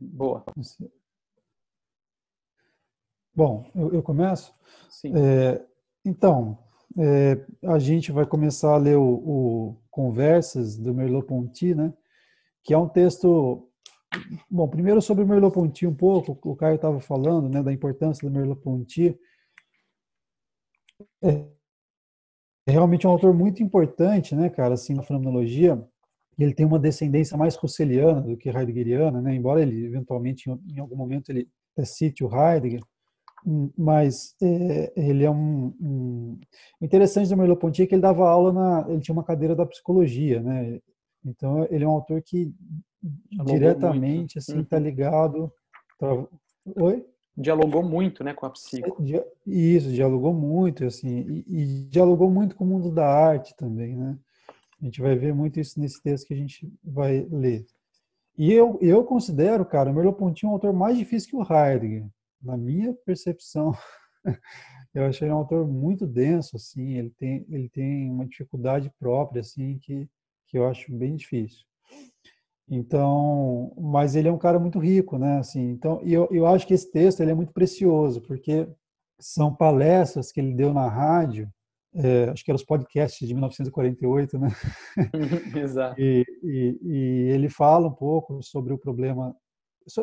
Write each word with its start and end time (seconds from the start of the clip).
Boa. 0.00 0.44
Bom, 3.34 3.70
eu, 3.74 3.94
eu 3.94 4.02
começo? 4.02 4.54
Sim. 4.88 5.12
É, 5.16 5.64
então, 6.04 6.58
é, 6.98 7.44
a 7.66 7.78
gente 7.78 8.10
vai 8.12 8.26
começar 8.26 8.74
a 8.74 8.78
ler 8.78 8.96
o, 8.96 9.04
o 9.04 9.76
Conversas 9.90 10.76
do 10.76 10.94
Merleau-Ponty, 10.94 11.74
né? 11.74 11.92
Que 12.62 12.74
é 12.74 12.78
um 12.78 12.88
texto 12.88 13.68
Bom, 14.50 14.66
primeiro 14.68 15.02
sobre 15.02 15.24
o 15.24 15.26
Merleau-Ponty 15.26 15.86
um 15.86 15.94
pouco, 15.94 16.38
o 16.50 16.56
Caio 16.56 16.76
estava 16.76 17.00
falando, 17.00 17.48
né, 17.48 17.62
da 17.62 17.72
importância 17.72 18.26
do 18.26 18.32
Merleau-Ponty. 18.34 19.18
É, 21.22 21.46
é 22.66 22.70
realmente 22.70 23.06
um 23.06 23.10
autor 23.10 23.34
muito 23.34 23.62
importante, 23.62 24.34
né, 24.34 24.48
cara, 24.48 24.74
assim, 24.74 24.94
na 24.94 25.02
fenomenologia. 25.02 25.82
Ele 26.38 26.54
tem 26.54 26.64
uma 26.64 26.78
descendência 26.78 27.36
mais 27.36 27.56
russeliana 27.56 28.20
do 28.20 28.36
que 28.36 28.48
heideggeriana, 28.48 29.20
né, 29.20 29.34
embora 29.34 29.60
ele, 29.60 29.84
eventualmente, 29.84 30.48
em 30.48 30.78
algum 30.78 30.94
momento, 30.96 31.30
ele 31.30 31.48
cite 31.84 32.24
o 32.24 32.30
Heidegger, 32.32 32.80
mas 33.76 34.34
é, 34.42 34.92
ele 34.96 35.24
é 35.24 35.30
um, 35.30 35.74
um... 35.80 36.38
O 36.80 36.84
interessante 36.84 37.28
do 37.28 37.36
Merleau-Ponty 37.36 37.82
é 37.82 37.86
que 37.86 37.94
ele 37.94 38.02
dava 38.02 38.28
aula 38.28 38.52
na... 38.52 38.86
Ele 38.88 39.00
tinha 39.00 39.12
uma 39.12 39.24
cadeira 39.24 39.54
da 39.54 39.66
psicologia, 39.66 40.40
né? 40.40 40.80
Então, 41.24 41.66
ele 41.70 41.84
é 41.84 41.88
um 41.88 41.92
autor 41.92 42.20
que 42.22 42.52
diretamente, 43.44 44.36
muito. 44.36 44.38
assim, 44.38 44.64
tá 44.64 44.76
uhum. 44.76 44.82
ligado... 44.82 45.52
Pra... 45.98 46.26
Oi? 46.76 47.06
Dialogou 47.36 47.84
muito, 47.84 48.24
né, 48.24 48.34
com 48.34 48.46
a 48.46 48.50
psico. 48.50 49.00
Isso, 49.46 49.90
dialogou 49.90 50.34
muito, 50.34 50.84
assim, 50.84 51.44
e, 51.46 51.62
e 51.62 51.64
dialogou 51.84 52.28
muito 52.28 52.56
com 52.56 52.64
o 52.64 52.66
mundo 52.66 52.90
da 52.90 53.06
arte 53.06 53.56
também, 53.56 53.96
né? 53.96 54.18
A 54.80 54.84
gente 54.84 55.00
vai 55.00 55.16
ver 55.16 55.34
muito 55.34 55.58
isso 55.58 55.80
nesse 55.80 56.00
texto 56.02 56.26
que 56.26 56.34
a 56.34 56.36
gente 56.36 56.72
vai 56.82 57.26
ler. 57.30 57.66
E 58.36 58.52
eu, 58.52 58.78
eu 58.80 59.02
considero, 59.04 59.64
cara, 59.66 59.90
o 59.90 59.94
Merleau-Ponty 59.94 60.46
um 60.46 60.50
autor 60.50 60.72
mais 60.72 60.96
difícil 60.96 61.30
que 61.30 61.36
o 61.36 61.42
Heidegger 61.42 62.06
na 62.42 62.56
minha 62.56 62.94
percepção, 63.04 63.72
eu 64.94 65.04
achei 65.04 65.26
ele 65.26 65.34
um 65.34 65.38
autor 65.38 65.66
muito 65.66 66.06
denso, 66.06 66.56
assim, 66.56 66.94
ele 66.94 67.10
tem, 67.10 67.44
ele 67.48 67.68
tem 67.68 68.10
uma 68.10 68.26
dificuldade 68.26 68.92
própria, 68.98 69.40
assim, 69.40 69.78
que, 69.78 70.08
que 70.46 70.58
eu 70.58 70.66
acho 70.66 70.92
bem 70.92 71.16
difícil. 71.16 71.66
Então, 72.70 73.72
mas 73.76 74.14
ele 74.14 74.28
é 74.28 74.32
um 74.32 74.38
cara 74.38 74.58
muito 74.58 74.78
rico, 74.78 75.18
né, 75.18 75.38
assim, 75.38 75.70
então, 75.70 76.00
e 76.04 76.12
eu, 76.12 76.28
eu 76.30 76.46
acho 76.46 76.66
que 76.66 76.74
esse 76.74 76.90
texto, 76.90 77.20
ele 77.20 77.30
é 77.30 77.34
muito 77.34 77.52
precioso, 77.52 78.20
porque 78.22 78.68
são 79.18 79.54
palestras 79.54 80.30
que 80.30 80.40
ele 80.40 80.54
deu 80.54 80.72
na 80.72 80.88
rádio, 80.88 81.50
é, 81.98 82.30
acho 82.30 82.44
que 82.44 82.50
eram 82.50 82.56
os 82.56 82.64
podcasts 82.64 83.26
de 83.26 83.34
1948, 83.34 84.38
né? 84.38 84.48
Exato. 85.56 86.00
E, 86.00 86.24
e, 86.44 86.78
e, 86.82 87.30
ele 87.30 87.48
fala 87.48 87.88
um 87.88 87.92
pouco 87.92 88.40
sobre 88.42 88.72
o 88.72 88.78
problema 88.78 89.34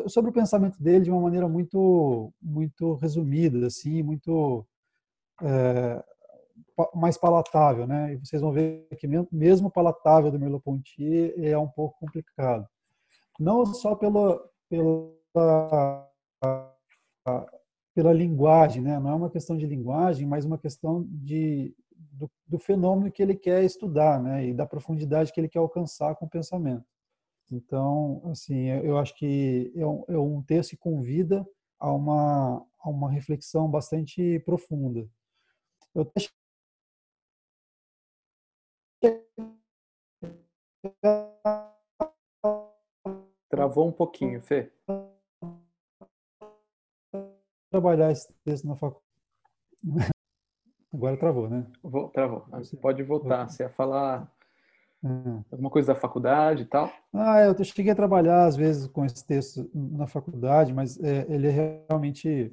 sobre 0.08 0.30
o 0.30 0.34
pensamento 0.34 0.82
dele 0.82 1.04
de 1.04 1.10
uma 1.10 1.20
maneira 1.20 1.48
muito 1.48 2.32
muito 2.42 2.94
resumida 2.94 3.68
assim 3.68 4.02
muito 4.02 4.66
é, 5.40 6.04
mais 6.92 7.16
palatável 7.16 7.86
né 7.86 8.12
e 8.12 8.16
vocês 8.16 8.42
vão 8.42 8.50
ver 8.50 8.88
que 8.98 9.06
mesmo 9.30 9.70
palatável 9.70 10.30
do 10.30 10.40
Merleau-Ponty 10.40 11.34
é 11.36 11.56
um 11.56 11.68
pouco 11.68 11.96
complicado 12.00 12.66
não 13.38 13.64
só 13.64 13.94
pela 13.94 14.42
pela 14.68 15.16
pela 17.94 18.12
linguagem 18.12 18.82
né 18.82 18.98
não 18.98 19.10
é 19.10 19.14
uma 19.14 19.30
questão 19.30 19.56
de 19.56 19.66
linguagem 19.66 20.26
mas 20.26 20.44
uma 20.44 20.58
questão 20.58 21.06
de 21.08 21.72
do, 22.16 22.30
do 22.46 22.58
fenômeno 22.58 23.12
que 23.12 23.22
ele 23.22 23.36
quer 23.36 23.64
estudar 23.64 24.22
né 24.22 24.46
e 24.46 24.54
da 24.54 24.66
profundidade 24.66 25.32
que 25.32 25.40
ele 25.40 25.48
quer 25.48 25.58
alcançar 25.58 26.14
com 26.16 26.26
o 26.26 26.30
pensamento 26.30 26.84
então, 27.50 28.22
assim, 28.30 28.68
eu 28.68 28.98
acho 28.98 29.14
que 29.14 29.72
é 29.76 29.86
um, 29.86 30.04
é 30.08 30.18
um 30.18 30.42
texto 30.42 30.70
que 30.70 30.76
convida 30.76 31.46
a 31.78 31.92
uma, 31.92 32.66
a 32.80 32.90
uma 32.90 33.10
reflexão 33.10 33.70
bastante 33.70 34.40
profunda. 34.40 35.08
Eu 35.94 36.10
Travou 43.48 43.88
um 43.88 43.92
pouquinho, 43.92 44.42
Fê. 44.42 44.72
Trabalhar 47.70 48.10
esse 48.10 48.32
texto 48.44 48.66
na 48.66 48.74
faculdade. 48.74 49.06
Agora 50.96 51.16
travou, 51.18 51.50
né? 51.50 51.66
Travou. 52.14 52.46
Pode 52.80 53.02
voltar. 53.02 53.46
Você 53.48 53.64
ia 53.64 53.68
falar 53.68 54.32
Uhum. 55.02 55.44
Alguma 55.52 55.70
coisa 55.70 55.92
da 55.92 56.00
faculdade 56.00 56.62
e 56.62 56.64
tal? 56.64 56.90
Ah, 57.12 57.42
eu 57.42 57.62
cheguei 57.62 57.92
a 57.92 57.94
trabalhar 57.94 58.46
às 58.46 58.56
vezes 58.56 58.88
com 58.88 59.04
esse 59.04 59.24
texto 59.24 59.70
na 59.74 60.06
faculdade, 60.06 60.72
mas 60.72 60.98
é, 60.98 61.26
ele 61.28 61.48
é 61.48 61.84
realmente 61.86 62.50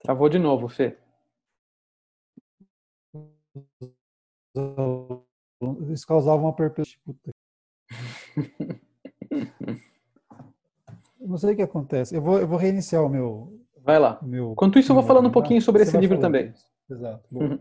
Travou 0.00 0.28
de 0.28 0.38
novo, 0.38 0.68
Fê. 0.68 0.98
Isso 5.90 6.06
causava 6.06 6.42
uma 6.42 6.54
perplexidade. 6.54 7.18
Não 11.28 11.36
sei 11.36 11.52
o 11.52 11.56
que 11.56 11.62
acontece. 11.62 12.16
Eu 12.16 12.22
vou, 12.22 12.38
eu 12.38 12.48
vou 12.48 12.58
reiniciar 12.58 13.04
o 13.04 13.08
meu, 13.08 13.58
Vai 13.88 13.98
lá. 13.98 14.18
Meu, 14.20 14.52
Enquanto 14.52 14.78
isso, 14.78 14.92
eu 14.92 14.94
vou 14.94 15.02
falando 15.02 15.28
um 15.28 15.32
pouquinho 15.32 15.62
sobre 15.62 15.82
esse 15.82 15.96
livro 15.96 16.20
também. 16.20 16.52
Exato. 16.90 17.24
Uhum. 17.32 17.58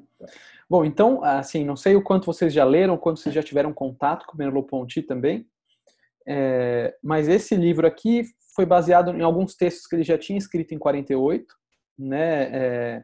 Bom, 0.70 0.84
então, 0.84 1.24
assim, 1.24 1.64
não 1.64 1.78
sei 1.78 1.96
o 1.96 2.04
quanto 2.04 2.26
vocês 2.26 2.52
já 2.52 2.66
leram, 2.66 2.98
quanto 2.98 3.22
vocês 3.22 3.34
já 3.34 3.42
tiveram 3.42 3.72
contato 3.72 4.26
com 4.26 4.34
o 4.34 4.38
Merleau-Ponty 4.38 5.04
também, 5.04 5.48
é, 6.28 6.94
mas 7.02 7.30
esse 7.30 7.56
livro 7.56 7.88
aqui 7.88 8.26
foi 8.54 8.66
baseado 8.66 9.12
em 9.12 9.22
alguns 9.22 9.56
textos 9.56 9.88
que 9.88 9.96
ele 9.96 10.04
já 10.04 10.18
tinha 10.18 10.38
escrito 10.38 10.74
em 10.74 10.78
48, 10.78 11.46
né, 11.98 12.44
é, 12.54 13.04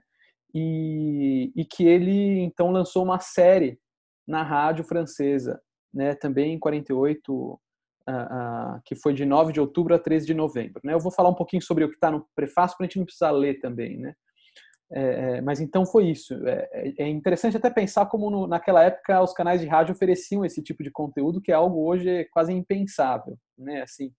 e, 0.53 1.53
e 1.55 1.63
que 1.63 1.85
ele, 1.85 2.41
então, 2.41 2.71
lançou 2.71 3.05
uma 3.05 3.19
série 3.19 3.79
na 4.27 4.43
rádio 4.43 4.83
francesa, 4.83 5.61
né, 5.93 6.13
também 6.13 6.55
em 6.55 6.59
48, 6.59 7.57
uh, 8.09 8.81
que 8.85 8.95
foi 8.95 9.13
de 9.13 9.25
9 9.25 9.53
de 9.53 9.59
outubro 9.59 9.95
a 9.95 9.99
13 9.99 10.25
de 10.25 10.33
novembro. 10.33 10.81
Né? 10.83 10.93
Eu 10.93 10.99
vou 10.99 11.11
falar 11.11 11.29
um 11.29 11.35
pouquinho 11.35 11.61
sobre 11.61 11.83
o 11.83 11.89
que 11.89 11.95
está 11.95 12.11
no 12.11 12.27
prefácio 12.35 12.77
para 12.77 12.85
a 12.85 12.87
gente 12.87 12.97
não 12.97 13.05
precisar 13.05 13.31
ler 13.31 13.59
também. 13.59 13.97
Né? 13.97 14.13
É, 14.91 15.01
é, 15.37 15.41
mas 15.41 15.59
então 15.59 15.85
foi 15.85 16.05
isso. 16.09 16.33
É, 16.47 16.69
é, 16.71 17.03
é 17.03 17.07
interessante 17.07 17.57
até 17.57 17.69
pensar 17.69 18.05
como 18.05 18.29
no, 18.29 18.47
naquela 18.47 18.83
época 18.83 19.21
os 19.21 19.33
canais 19.33 19.61
de 19.61 19.67
rádio 19.67 19.93
ofereciam 19.93 20.45
esse 20.45 20.61
tipo 20.61 20.83
de 20.83 20.91
conteúdo, 20.91 21.41
que 21.41 21.51
é 21.51 21.55
algo 21.55 21.85
hoje 21.85 22.25
quase 22.31 22.53
impensável. 22.53 23.37
Né? 23.57 23.81
Assim, 23.81 24.11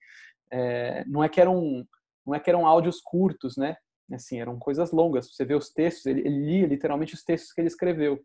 é, 0.53 1.05
não 1.07 1.23
é 1.23 1.29
que 1.29 1.41
eram 1.41 1.87
não 2.27 2.35
é 2.35 2.41
que 2.41 2.49
eram 2.49 2.67
áudios 2.67 3.03
curtos, 3.03 3.55
né? 3.57 3.77
Assim, 4.13 4.41
eram 4.41 4.59
coisas 4.59 4.93
longas. 4.93 5.29
Você 5.29 5.45
vê 5.45 5.55
os 5.55 5.71
textos, 5.71 6.07
ele, 6.07 6.21
ele 6.21 6.39
lia 6.39 6.67
literalmente 6.67 7.13
os 7.13 7.23
textos 7.23 7.53
que 7.53 7.61
ele 7.61 7.69
escreveu. 7.69 8.19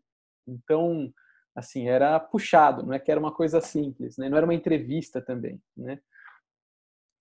Então, 0.48 1.12
assim, 1.54 1.88
era 1.88 2.18
puxado, 2.20 2.84
não 2.84 2.94
é 2.94 2.98
que 2.98 3.10
era 3.10 3.20
uma 3.20 3.32
coisa 3.32 3.60
simples, 3.60 4.16
né? 4.16 4.28
Não 4.28 4.36
era 4.36 4.46
uma 4.46 4.54
entrevista 4.54 5.20
também, 5.20 5.60
né? 5.76 5.98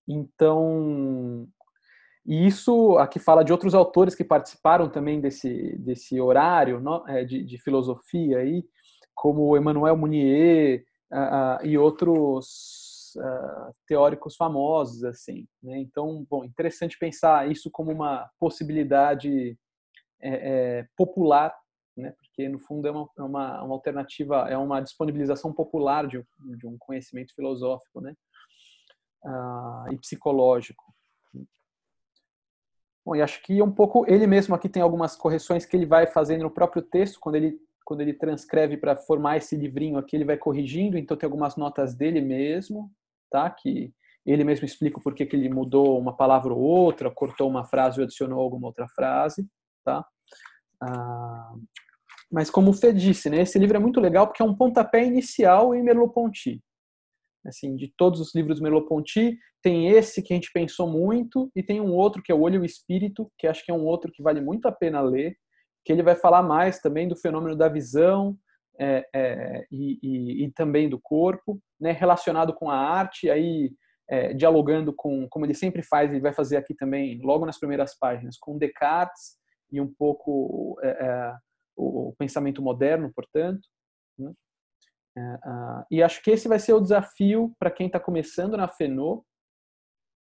Então, 0.07 1.47
e 2.25 2.45
isso 2.45 2.97
aqui 2.97 3.19
fala 3.19 3.43
de 3.43 3.51
outros 3.51 3.73
autores 3.73 4.15
que 4.15 4.23
participaram 4.23 4.89
também 4.89 5.21
desse, 5.21 5.75
desse 5.77 6.19
horário 6.19 6.81
é, 7.07 7.23
de, 7.23 7.43
de, 7.43 7.57
filosofia 7.59 8.39
aí, 8.39 8.63
como 9.15 9.55
Emmanuel 9.55 9.97
Mounier 9.97 10.83
uh, 11.11 11.17
uh, 11.17 11.65
e 11.65 11.77
outros 11.77 13.13
uh, 13.17 13.73
teóricos 13.87 14.35
famosos 14.35 15.03
assim. 15.03 15.47
Né? 15.61 15.79
Então, 15.79 16.25
bom, 16.29 16.43
interessante 16.43 16.97
pensar 16.97 17.49
isso 17.49 17.69
como 17.71 17.91
uma 17.91 18.29
possibilidade 18.39 19.57
é, 20.21 20.29
é, 20.79 20.87
popular 20.97 21.53
né? 21.99 22.13
porque 22.17 22.47
no 22.49 22.59
fundo 22.59 22.87
é 22.87 22.91
uma, 22.91 23.09
é 23.17 23.21
uma, 23.21 23.63
uma 23.63 23.75
alternativa, 23.75 24.47
é 24.49 24.57
uma 24.57 24.81
disponibilização 24.81 25.53
popular 25.53 26.07
de, 26.07 26.23
de 26.57 26.67
um 26.67 26.77
conhecimento 26.77 27.33
filosófico 27.33 28.01
né? 28.01 28.13
Ah, 29.25 29.85
e 29.91 29.97
psicológico. 29.97 30.83
Bom, 33.05 33.15
e 33.15 33.21
acho 33.21 33.41
que 33.43 33.61
um 33.61 33.71
pouco 33.71 34.05
ele 34.07 34.27
mesmo 34.27 34.55
aqui 34.55 34.69
tem 34.69 34.81
algumas 34.81 35.15
correções 35.15 35.65
que 35.65 35.75
ele 35.75 35.85
vai 35.85 36.07
fazendo 36.07 36.43
no 36.43 36.51
próprio 36.51 36.81
texto, 36.81 37.19
quando 37.19 37.35
ele 37.35 37.59
quando 37.89 38.01
ele 38.01 38.13
transcreve 38.13 38.77
para 38.77 38.95
formar 38.95 39.37
esse 39.37 39.55
livrinho 39.55 39.97
aqui, 39.97 40.15
ele 40.15 40.23
vai 40.23 40.37
corrigindo, 40.37 40.95
então 40.95 41.17
tem 41.17 41.25
algumas 41.25 41.55
notas 41.55 41.95
dele 41.95 42.21
mesmo, 42.21 42.91
tá? 43.31 43.49
Que 43.49 43.91
ele 44.23 44.43
mesmo 44.43 44.63
explica 44.63 45.01
por 45.01 45.15
que 45.15 45.23
ele 45.23 45.49
mudou 45.49 45.99
uma 45.99 46.15
palavra 46.15 46.53
ou 46.53 46.59
outra, 46.59 47.09
cortou 47.09 47.49
uma 47.49 47.65
frase 47.65 47.99
ou 47.99 48.03
adicionou 48.03 48.39
alguma 48.39 48.67
outra 48.67 48.87
frase, 48.89 49.47
tá? 49.83 50.05
Ah, 50.79 51.55
mas 52.31 52.49
como 52.49 52.71
o 52.71 52.73
Fê 52.73 52.93
disse, 52.93 53.29
né, 53.29 53.41
esse 53.41 53.57
livro 53.57 53.77
é 53.77 53.79
muito 53.79 53.99
legal 53.99 54.27
porque 54.27 54.41
é 54.41 54.45
um 54.45 54.55
pontapé 54.55 55.03
inicial 55.05 55.73
em 55.73 55.83
Merleau-Ponty. 55.83 56.61
Assim, 57.45 57.75
de 57.75 57.91
todos 57.97 58.19
os 58.19 58.35
livros 58.35 58.59
do 58.59 58.63
Merleau-Ponty, 58.63 59.37
tem 59.61 59.89
esse 59.89 60.21
que 60.21 60.33
a 60.33 60.35
gente 60.35 60.51
pensou 60.53 60.89
muito 60.89 61.49
e 61.55 61.63
tem 61.63 61.81
um 61.81 61.93
outro 61.93 62.21
que 62.21 62.31
é 62.31 62.35
o 62.35 62.41
Olho 62.41 62.55
e 62.55 62.59
o 62.59 62.65
Espírito, 62.65 63.31
que 63.37 63.47
acho 63.47 63.65
que 63.65 63.71
é 63.71 63.73
um 63.73 63.85
outro 63.85 64.11
que 64.11 64.21
vale 64.21 64.41
muito 64.41 64.67
a 64.67 64.71
pena 64.71 65.01
ler, 65.01 65.35
que 65.83 65.91
ele 65.91 66.03
vai 66.03 66.15
falar 66.15 66.43
mais 66.43 66.79
também 66.79 67.07
do 67.07 67.15
fenômeno 67.15 67.55
da 67.55 67.67
visão, 67.67 68.37
é, 68.79 69.05
é, 69.13 69.65
e, 69.71 69.99
e, 70.01 70.45
e, 70.45 70.51
também 70.51 70.87
do 70.87 70.99
corpo, 71.01 71.61
né, 71.79 71.91
relacionado 71.91 72.53
com 72.53 72.69
a 72.69 72.77
arte, 72.77 73.29
aí 73.29 73.71
é, 74.09 74.33
dialogando 74.33 74.93
com, 74.93 75.27
como 75.29 75.45
ele 75.45 75.53
sempre 75.53 75.83
faz, 75.83 76.11
ele 76.11 76.21
vai 76.21 76.33
fazer 76.33 76.55
aqui 76.55 76.73
também, 76.73 77.19
logo 77.21 77.45
nas 77.45 77.59
primeiras 77.59 77.97
páginas, 77.97 78.37
com 78.37 78.57
Descartes 78.57 79.37
e 79.71 79.81
um 79.81 79.87
pouco 79.87 80.79
é, 80.81 80.87
é, 80.87 81.33
o, 81.79 82.09
o, 82.09 82.15
pensamento 82.17 82.61
moderno, 82.61 83.11
portanto. 83.13 83.67
Né? 84.17 84.33
Uh, 85.17 85.85
e 85.91 86.03
acho 86.03 86.21
que 86.21 86.31
esse 86.31 86.47
vai 86.47 86.59
ser 86.59 86.73
o 86.73 86.79
desafio 86.79 87.53
para 87.57 87.71
quem 87.71 87.87
está 87.87 87.99
começando 87.99 88.55
na 88.55 88.67
FENO, 88.67 89.25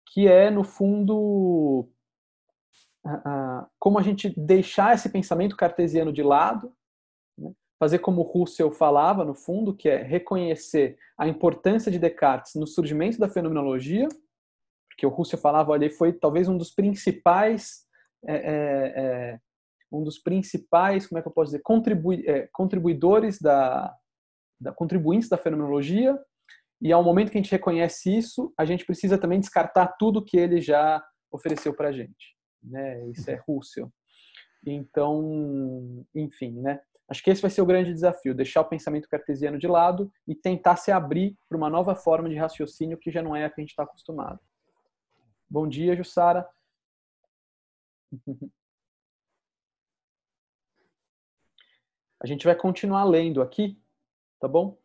que 0.08 0.28
é, 0.28 0.50
no 0.50 0.64
fundo, 0.64 1.88
como 3.78 3.98
a 3.98 4.02
gente 4.02 4.32
deixar 4.38 4.94
esse 4.94 5.08
pensamento 5.10 5.56
cartesiano 5.56 6.12
de 6.12 6.22
lado, 6.22 6.72
né? 7.36 7.52
fazer 7.78 7.98
como 7.98 8.22
Russell 8.22 8.70
falava, 8.70 9.24
no 9.24 9.34
fundo, 9.34 9.76
que 9.76 9.88
é 9.88 10.02
reconhecer 10.02 10.96
a 11.18 11.26
importância 11.26 11.90
de 11.90 11.98
Descartes 11.98 12.54
no 12.54 12.66
surgimento 12.66 13.18
da 13.18 13.28
fenomenologia, 13.28 14.08
porque 14.88 15.06
o 15.06 15.10
Russell 15.10 15.38
falava 15.38 15.74
ali 15.74 15.90
foi 15.90 16.12
talvez 16.12 16.48
um 16.48 16.56
dos 16.56 16.70
principais 16.70 17.86
é, 18.26 18.34
é, 18.34 18.92
é, 18.96 19.40
um 19.90 20.02
dos 20.02 20.18
principais, 20.18 21.06
como 21.06 21.18
é 21.18 21.22
que 21.22 21.28
eu 21.28 21.32
posso 21.32 21.52
dizer, 21.52 21.62
contribui, 21.62 22.24
é, 22.26 22.48
contribuidores 22.52 23.40
da, 23.40 23.94
da 24.60 24.72
contribuintes 24.72 25.28
da 25.28 25.38
fenomenologia, 25.38 26.18
e 26.80 26.92
ao 26.92 27.02
momento 27.02 27.30
que 27.30 27.38
a 27.38 27.40
gente 27.40 27.50
reconhece 27.50 28.14
isso, 28.14 28.52
a 28.58 28.64
gente 28.64 28.84
precisa 28.84 29.16
também 29.16 29.40
descartar 29.40 29.96
tudo 29.98 30.24
que 30.24 30.36
ele 30.36 30.60
já 30.60 31.02
ofereceu 31.30 31.74
para 31.74 31.88
a 31.88 31.92
gente. 31.92 32.36
Né? 32.62 33.08
Isso 33.08 33.30
é 33.30 33.42
Russell. 33.46 33.90
Então, 34.66 36.04
enfim, 36.14 36.60
né? 36.60 36.80
Acho 37.08 37.22
que 37.22 37.30
esse 37.30 37.40
vai 37.40 37.50
ser 37.50 37.62
o 37.62 37.66
grande 37.66 37.92
desafio, 37.92 38.34
deixar 38.34 38.62
o 38.62 38.68
pensamento 38.68 39.08
cartesiano 39.08 39.58
de 39.58 39.68
lado 39.68 40.10
e 40.26 40.34
tentar 40.34 40.74
se 40.76 40.90
abrir 40.90 41.38
para 41.48 41.56
uma 41.56 41.70
nova 41.70 41.94
forma 41.94 42.28
de 42.28 42.34
raciocínio 42.34 42.98
que 42.98 43.12
já 43.12 43.22
não 43.22 43.34
é 43.34 43.44
a 43.44 43.50
que 43.50 43.60
a 43.60 43.62
gente 43.62 43.70
está 43.70 43.84
acostumado. 43.84 44.40
Bom 45.48 45.68
dia, 45.68 45.96
Jussara. 45.96 46.46
A 52.26 52.28
gente 52.28 52.44
vai 52.44 52.56
continuar 52.56 53.04
lendo 53.04 53.40
aqui, 53.40 53.78
tá 54.40 54.48
bom? 54.48 54.76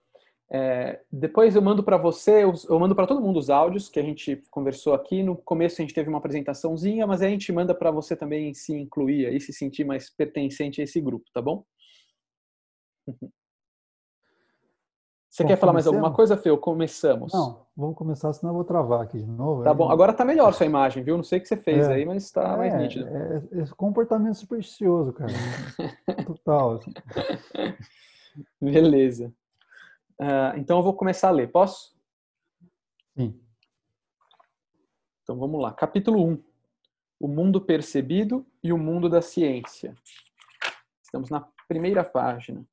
É, 0.54 1.02
depois 1.12 1.56
eu 1.56 1.62
mando 1.62 1.84
para 1.84 1.98
você, 1.98 2.44
eu 2.44 2.80
mando 2.80 2.96
para 2.96 3.08
todo 3.08 3.20
mundo 3.20 3.40
os 3.40 3.50
áudios 3.50 3.90
que 3.90 4.00
a 4.00 4.04
gente 4.04 4.44
conversou 4.52 4.94
aqui. 4.94 5.24
No 5.24 5.36
começo 5.36 5.82
a 5.82 5.84
gente 5.84 5.96
teve 5.96 6.08
uma 6.08 6.20
apresentaçãozinha, 6.20 7.08
mas 7.08 7.24
a 7.24 7.28
gente 7.28 7.52
manda 7.52 7.74
para 7.74 7.90
você 7.90 8.16
também 8.16 8.54
se 8.54 8.76
incluir 8.76 9.34
e 9.34 9.42
se 9.42 9.52
sentir 9.52 9.84
mais 9.84 10.08
pertencente 10.08 10.82
a 10.82 10.84
esse 10.84 11.02
grupo, 11.02 11.26
tá 11.34 11.42
bom? 11.42 11.66
Você 15.32 15.44
bom, 15.44 15.48
quer 15.48 15.56
falar 15.56 15.72
mais 15.72 15.88
alguma 15.88 16.12
coisa, 16.12 16.36
Fê? 16.36 16.56
Começamos. 16.58 17.32
Não, 17.32 17.66
vamos 17.74 17.96
começar, 17.96 18.34
senão 18.34 18.52
eu 18.52 18.56
vou 18.56 18.66
travar 18.66 19.02
aqui 19.02 19.18
de 19.18 19.32
novo. 19.32 19.64
Tá 19.64 19.74
bom, 19.74 19.90
agora 19.90 20.12
tá 20.12 20.26
melhor 20.26 20.54
sua 20.54 20.66
imagem, 20.66 21.04
viu? 21.04 21.16
Não 21.16 21.24
sei 21.24 21.40
o 21.40 21.42
que 21.42 21.48
você 21.48 21.56
fez 21.56 21.88
é, 21.88 21.94
aí, 21.94 22.06
mas 22.06 22.26
está 22.26 22.54
é, 22.54 22.58
mais 22.58 22.76
nítido. 22.76 23.08
É, 23.08 23.62
é, 23.62 23.66
comportamento 23.78 24.36
supersticioso, 24.36 25.14
cara. 25.14 25.32
Total. 26.28 26.74
Assim. 26.74 26.94
Beleza. 28.60 29.34
Uh, 30.20 30.58
então 30.58 30.80
eu 30.80 30.84
vou 30.84 30.94
começar 30.94 31.30
a 31.30 31.32
ler, 31.32 31.50
posso? 31.50 31.96
Sim. 33.18 33.40
Então 35.24 35.40
vamos 35.40 35.62
lá. 35.62 35.72
Capítulo 35.72 36.28
1. 36.28 36.44
O 37.22 37.28
mundo 37.30 37.62
percebido 37.62 38.46
e 38.62 38.74
o 38.74 38.78
mundo 38.78 39.08
da 39.08 39.22
ciência. 39.22 39.96
Estamos 41.02 41.30
na 41.30 41.48
primeira 41.70 42.04
página. 42.04 42.66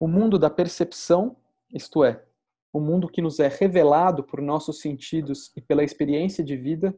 O 0.00 0.06
mundo 0.06 0.38
da 0.38 0.48
percepção, 0.48 1.36
isto 1.74 2.04
é, 2.04 2.24
o 2.72 2.78
mundo 2.78 3.08
que 3.08 3.20
nos 3.20 3.40
é 3.40 3.48
revelado 3.48 4.22
por 4.22 4.40
nossos 4.40 4.80
sentidos 4.80 5.50
e 5.56 5.60
pela 5.60 5.82
experiência 5.82 6.44
de 6.44 6.56
vida, 6.56 6.96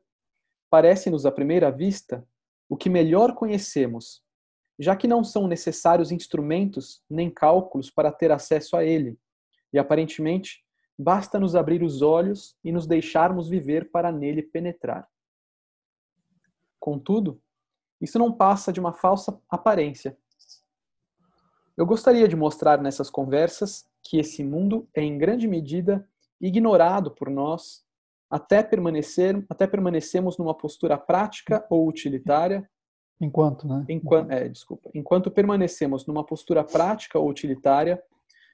parece-nos 0.69 1.25
à 1.25 1.32
primeira 1.32 1.70
vista 1.70 2.26
o 2.69 2.76
que 2.76 2.91
melhor 2.91 3.35
conhecemos, 3.35 4.23
já 4.79 4.94
que 4.94 5.08
não 5.08 5.25
são 5.25 5.47
necessários 5.47 6.12
instrumentos 6.12 7.02
nem 7.08 7.31
cálculos 7.31 7.91
para 7.91 8.12
ter 8.12 8.31
acesso 8.31 8.76
a 8.76 8.85
ele, 8.85 9.19
e 9.73 9.79
aparentemente 9.79 10.62
basta 10.99 11.41
nos 11.41 11.56
abrir 11.56 11.82
os 11.82 12.03
olhos 12.03 12.55
e 12.62 12.70
nos 12.70 12.87
deixarmos 12.87 13.49
viver 13.49 13.91
para 13.91 14.12
nele 14.12 14.43
penetrar. 14.43 15.08
Contudo, 16.79 17.41
isso 18.00 18.19
não 18.19 18.31
passa 18.32 18.70
de 18.70 18.79
uma 18.79 18.93
falsa 18.93 19.41
aparência 19.49 20.19
eu 21.81 21.87
gostaria 21.87 22.29
de 22.29 22.37
mostrar 22.37 22.79
nessas 22.82 23.09
conversas 23.09 23.87
que 24.03 24.19
esse 24.19 24.44
mundo 24.44 24.87
é 24.94 25.00
em 25.03 25.17
grande 25.17 25.49
medida 25.49 26.06
ignorado 26.38 27.11
por 27.11 27.31
nós 27.31 27.82
até 28.31 28.62
permanecer 28.62 29.43
até 29.49 29.67
permanecemos 29.67 30.37
numa 30.37 30.55
postura 30.55 30.99
prática 30.99 31.67
ou 31.71 31.88
utilitária 31.88 32.69
enquanto, 33.19 33.67
né? 33.67 33.87
Enquanto, 33.88 34.31
é, 34.31 34.47
desculpa. 34.47 34.91
Enquanto 34.94 35.31
permanecemos 35.31 36.06
numa 36.06 36.23
postura 36.23 36.62
prática 36.62 37.19
ou 37.19 37.27
utilitária 37.31 38.03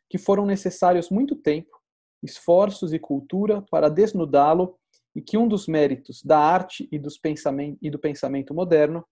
que 0.09 0.19
foram 0.19 0.47
necessários 0.47 1.11
muito 1.11 1.35
tempo, 1.35 1.77
esforços 2.23 2.93
e 2.93 2.99
cultura 2.99 3.61
para 3.69 3.89
desnudá-lo 3.89 4.79
e 5.17 5.21
que 5.21 5.37
um 5.37 5.49
dos 5.49 5.67
méritos 5.67 6.23
da 6.23 6.39
arte 6.39 6.89
e, 6.93 6.99
dos 6.99 7.19
pensamento, 7.19 7.77
e 7.83 7.91
do 7.91 7.99
pensamento 7.99 8.55
moderno 8.55 9.05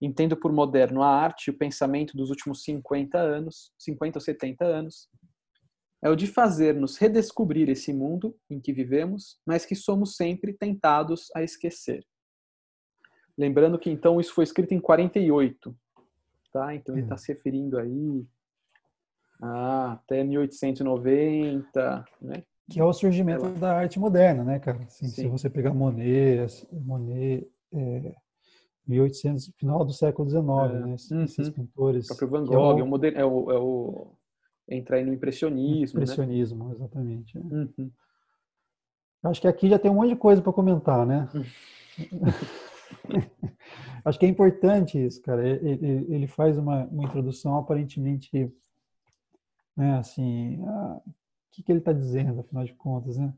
entendo 0.00 0.36
por 0.36 0.52
moderno 0.52 1.02
a 1.02 1.08
arte 1.08 1.46
e 1.46 1.50
o 1.50 1.56
pensamento 1.56 2.16
dos 2.16 2.30
últimos 2.30 2.62
50 2.62 3.18
anos, 3.18 3.72
50 3.78 4.18
ou 4.18 4.20
70 4.20 4.64
anos, 4.64 5.08
é 6.02 6.10
o 6.10 6.16
de 6.16 6.26
fazer-nos 6.26 6.98
redescobrir 6.98 7.68
esse 7.68 7.92
mundo 7.92 8.36
em 8.50 8.60
que 8.60 8.72
vivemos, 8.72 9.40
mas 9.46 9.64
que 9.64 9.74
somos 9.74 10.16
sempre 10.16 10.52
tentados 10.52 11.28
a 11.34 11.42
esquecer. 11.42 12.04
Lembrando 13.36 13.78
que 13.78 13.90
então 13.90 14.20
isso 14.20 14.34
foi 14.34 14.44
escrito 14.44 14.72
em 14.72 14.80
48, 14.80 15.76
tá? 16.52 16.74
Então 16.74 16.94
ele 16.94 17.02
está 17.02 17.14
hum. 17.14 17.18
se 17.18 17.32
referindo 17.32 17.78
aí 17.78 18.26
a 19.40 19.92
até 19.92 20.22
1890, 20.22 22.04
né? 22.20 22.42
Que 22.70 22.80
é 22.80 22.84
o 22.84 22.92
surgimento 22.92 23.48
da 23.50 23.76
arte 23.76 23.98
moderna, 23.98 24.42
né, 24.42 24.58
cara? 24.58 24.82
Assim, 24.84 25.06
se 25.06 25.28
você 25.28 25.48
pegar 25.48 25.72
Monet, 25.72 26.66
Monet 26.72 27.48
é 27.72 28.14
1800, 28.86 29.52
final 29.56 29.84
do 29.84 29.92
século 29.92 30.28
XIX, 30.28 30.44
é. 30.46 30.80
né? 30.80 30.94
Esses, 30.94 31.10
uhum. 31.10 31.24
esses 31.24 31.50
pintores. 31.50 32.04
O 32.04 32.08
próprio 32.08 32.28
Van 32.28 32.44
é 32.44 32.46
Gogh, 32.46 32.78
é 32.78 32.82
o, 32.82 33.06
é, 33.06 33.24
o, 33.24 33.50
é 33.50 33.58
o, 33.58 34.12
entra 34.68 34.96
aí 34.96 35.04
no 35.04 35.12
impressionismo. 35.12 35.98
Né? 35.98 36.04
Impressionismo, 36.04 36.68
né? 36.68 36.74
exatamente. 36.74 37.38
Uhum. 37.38 37.90
Acho 39.22 39.40
que 39.40 39.48
aqui 39.48 39.68
já 39.68 39.78
tem 39.78 39.90
um 39.90 39.94
monte 39.94 40.10
de 40.10 40.16
coisa 40.16 40.40
para 40.40 40.52
comentar, 40.52 41.06
né? 41.06 41.28
Acho 44.04 44.18
que 44.20 44.26
é 44.26 44.28
importante 44.28 45.04
isso, 45.04 45.20
cara. 45.22 45.46
Ele, 45.46 46.06
ele 46.08 46.26
faz 46.28 46.56
uma, 46.56 46.84
uma 46.84 47.04
introdução 47.04 47.56
aparentemente, 47.56 48.52
né, 49.76 49.98
assim, 49.98 50.62
ah, 50.64 51.00
o 51.04 51.12
que, 51.50 51.62
que 51.62 51.72
ele 51.72 51.80
está 51.80 51.92
dizendo, 51.92 52.40
afinal 52.40 52.64
de 52.64 52.72
contas, 52.74 53.16
né? 53.16 53.34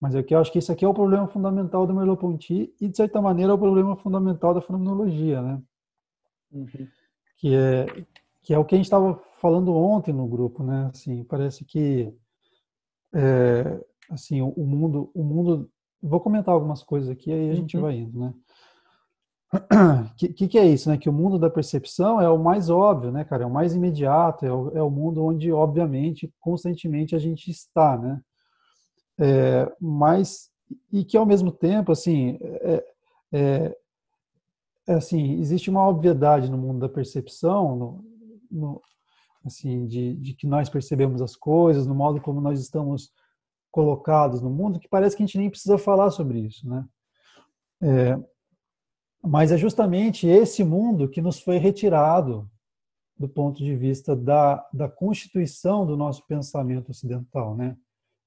Mas 0.00 0.14
aqui 0.14 0.34
eu 0.34 0.40
acho 0.40 0.52
que 0.52 0.58
isso 0.58 0.70
aqui 0.70 0.84
é 0.84 0.88
o 0.88 0.94
problema 0.94 1.26
fundamental 1.28 1.86
do 1.86 1.94
Merleau-Ponty 1.94 2.74
e, 2.80 2.88
de 2.88 2.96
certa 2.96 3.20
maneira, 3.22 3.52
é 3.52 3.54
o 3.54 3.58
problema 3.58 3.96
fundamental 3.96 4.52
da 4.52 4.60
fenomenologia, 4.60 5.40
né? 5.40 5.62
Uhum. 6.52 6.88
Que, 7.38 7.54
é, 7.54 7.86
que 8.42 8.54
é 8.54 8.58
o 8.58 8.64
que 8.64 8.74
a 8.74 8.78
gente 8.78 8.86
estava 8.86 9.20
falando 9.40 9.74
ontem 9.74 10.12
no 10.12 10.26
grupo, 10.26 10.62
né? 10.62 10.90
Assim, 10.92 11.24
parece 11.24 11.64
que 11.64 12.12
é, 13.14 13.80
assim, 14.10 14.42
o, 14.42 14.48
o, 14.50 14.66
mundo... 14.66 15.10
O 15.14 15.22
mundo 15.22 15.70
Vou 16.06 16.20
comentar 16.20 16.52
algumas 16.54 16.82
coisas 16.82 17.08
aqui, 17.08 17.32
aí 17.32 17.48
a 17.48 17.54
gente 17.54 17.78
uhum. 17.78 17.82
vai 17.82 17.96
indo, 17.96 18.20
né? 18.20 18.34
O 19.54 19.58
que, 20.18 20.28
que, 20.28 20.48
que, 20.48 20.58
é 20.58 20.66
isso, 20.66 20.90
né? 20.90 20.98
Que 20.98 21.08
o 21.08 21.12
mundo 21.12 21.38
da 21.38 21.48
percepção 21.48 22.20
é 22.20 22.28
o 22.28 22.38
mais 22.38 22.68
óbvio, 22.68 23.10
né, 23.10 23.24
cara? 23.24 23.44
É 23.44 23.46
o 23.46 23.50
mais 23.50 23.74
imediato, 23.74 24.44
é 24.44 24.52
o, 24.52 24.68
é 24.76 24.82
o 24.82 24.90
mundo 24.90 25.24
onde, 25.24 25.50
obviamente, 25.50 26.30
constantemente 26.40 27.16
a 27.16 27.18
gente 27.18 27.50
está, 27.50 27.96
né? 27.96 28.20
É, 29.18 29.70
mas 29.80 30.50
e 30.92 31.04
que 31.04 31.16
ao 31.16 31.26
mesmo 31.26 31.52
tempo 31.52 31.92
assim 31.92 32.38
é, 32.40 32.84
é, 33.32 33.76
é, 34.88 34.94
assim 34.94 35.38
existe 35.40 35.70
uma 35.70 35.86
obviedade 35.86 36.50
no 36.50 36.58
mundo 36.58 36.80
da 36.80 36.88
percepção 36.88 37.76
no, 37.76 38.04
no, 38.50 38.82
assim 39.44 39.86
de, 39.86 40.14
de, 40.14 40.34
que 40.34 40.46
nós 40.46 40.68
percebemos 40.68 41.22
as 41.22 41.36
coisas 41.36 41.86
no 41.86 41.94
modo 41.94 42.20
como 42.20 42.40
nós 42.40 42.60
estamos 42.60 43.12
colocados 43.70 44.40
no 44.40 44.50
mundo 44.50 44.80
que 44.80 44.88
parece 44.88 45.16
que 45.16 45.22
a 45.22 45.26
gente 45.26 45.38
nem 45.38 45.50
precisa 45.50 45.78
falar 45.78 46.10
sobre 46.10 46.40
isso 46.40 46.68
né 46.68 46.84
é, 47.82 48.18
mas 49.22 49.52
é 49.52 49.56
justamente 49.56 50.26
esse 50.26 50.64
mundo 50.64 51.08
que 51.08 51.22
nos 51.22 51.40
foi 51.40 51.58
retirado 51.58 52.50
do 53.16 53.28
ponto 53.28 53.62
de 53.62 53.76
vista 53.76 54.14
da, 54.14 54.66
da 54.72 54.88
constituição 54.88 55.86
do 55.86 55.96
nosso 55.96 56.26
pensamento 56.26 56.90
ocidental, 56.90 57.56
né? 57.56 57.76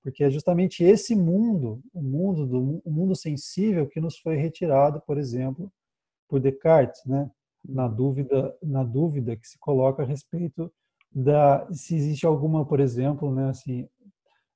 Porque 0.03 0.23
é 0.23 0.29
justamente 0.29 0.83
esse 0.83 1.15
mundo, 1.15 1.81
o 1.93 2.01
mundo 2.01 2.45
do 2.45 2.81
o 2.83 2.91
mundo 2.91 3.15
sensível 3.15 3.87
que 3.87 3.99
nos 3.99 4.17
foi 4.17 4.35
retirado, 4.35 5.01
por 5.01 5.17
exemplo, 5.17 5.71
por 6.27 6.39
Descartes, 6.39 7.03
né? 7.05 7.29
Na 7.67 7.87
dúvida, 7.87 8.55
na 8.61 8.83
dúvida 8.83 9.35
que 9.35 9.47
se 9.47 9.57
coloca 9.59 10.03
a 10.03 10.05
respeito 10.05 10.71
da 11.11 11.67
se 11.71 11.95
existe 11.95 12.25
alguma, 12.25 12.65
por 12.65 12.79
exemplo, 12.79 13.33
né, 13.33 13.49
assim, 13.49 13.87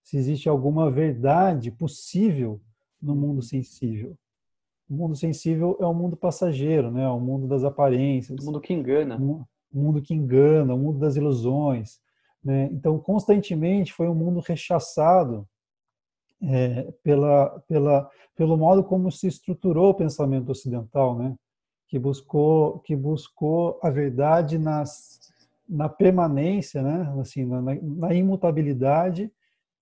se 0.03 0.17
existe 0.17 0.47
alguma 0.47 0.89
verdade 0.89 1.71
possível 1.71 2.61
no 3.01 3.15
mundo 3.15 3.41
sensível. 3.41 4.15
O 4.89 4.93
mundo 4.93 5.15
sensível 5.15 5.77
é 5.79 5.87
um 5.87 5.93
mundo 5.93 6.17
passageiro, 6.17 6.91
né? 6.91 7.03
É 7.03 7.09
um 7.09 7.19
mundo 7.19 7.47
das 7.47 7.63
aparências. 7.63 8.41
O 8.41 8.45
mundo 8.45 8.59
que 8.59 8.73
engana. 8.73 9.17
Um 9.17 9.45
mundo 9.73 10.01
que 10.01 10.13
engana, 10.13 10.75
o 10.75 10.77
mundo 10.77 10.99
das 10.99 11.15
ilusões. 11.15 11.99
Né? 12.43 12.69
Então, 12.71 12.97
constantemente 12.99 13.93
foi 13.93 14.07
um 14.07 14.15
mundo 14.15 14.39
rechaçado 14.39 15.47
é, 16.41 16.91
pela, 17.03 17.59
pela, 17.67 18.09
pelo 18.35 18.57
modo 18.57 18.83
como 18.83 19.11
se 19.11 19.27
estruturou 19.27 19.91
o 19.91 19.95
pensamento 19.95 20.49
ocidental, 20.49 21.17
né? 21.17 21.35
que 21.87 21.99
buscou 21.99 22.79
que 22.79 22.95
buscou 22.95 23.77
a 23.83 23.89
verdade 23.89 24.57
nas, 24.57 25.19
na 25.67 25.89
permanência, 25.89 26.81
né? 26.81 27.13
assim, 27.19 27.45
na, 27.45 27.61
na 27.61 28.13
imutabilidade 28.13 29.31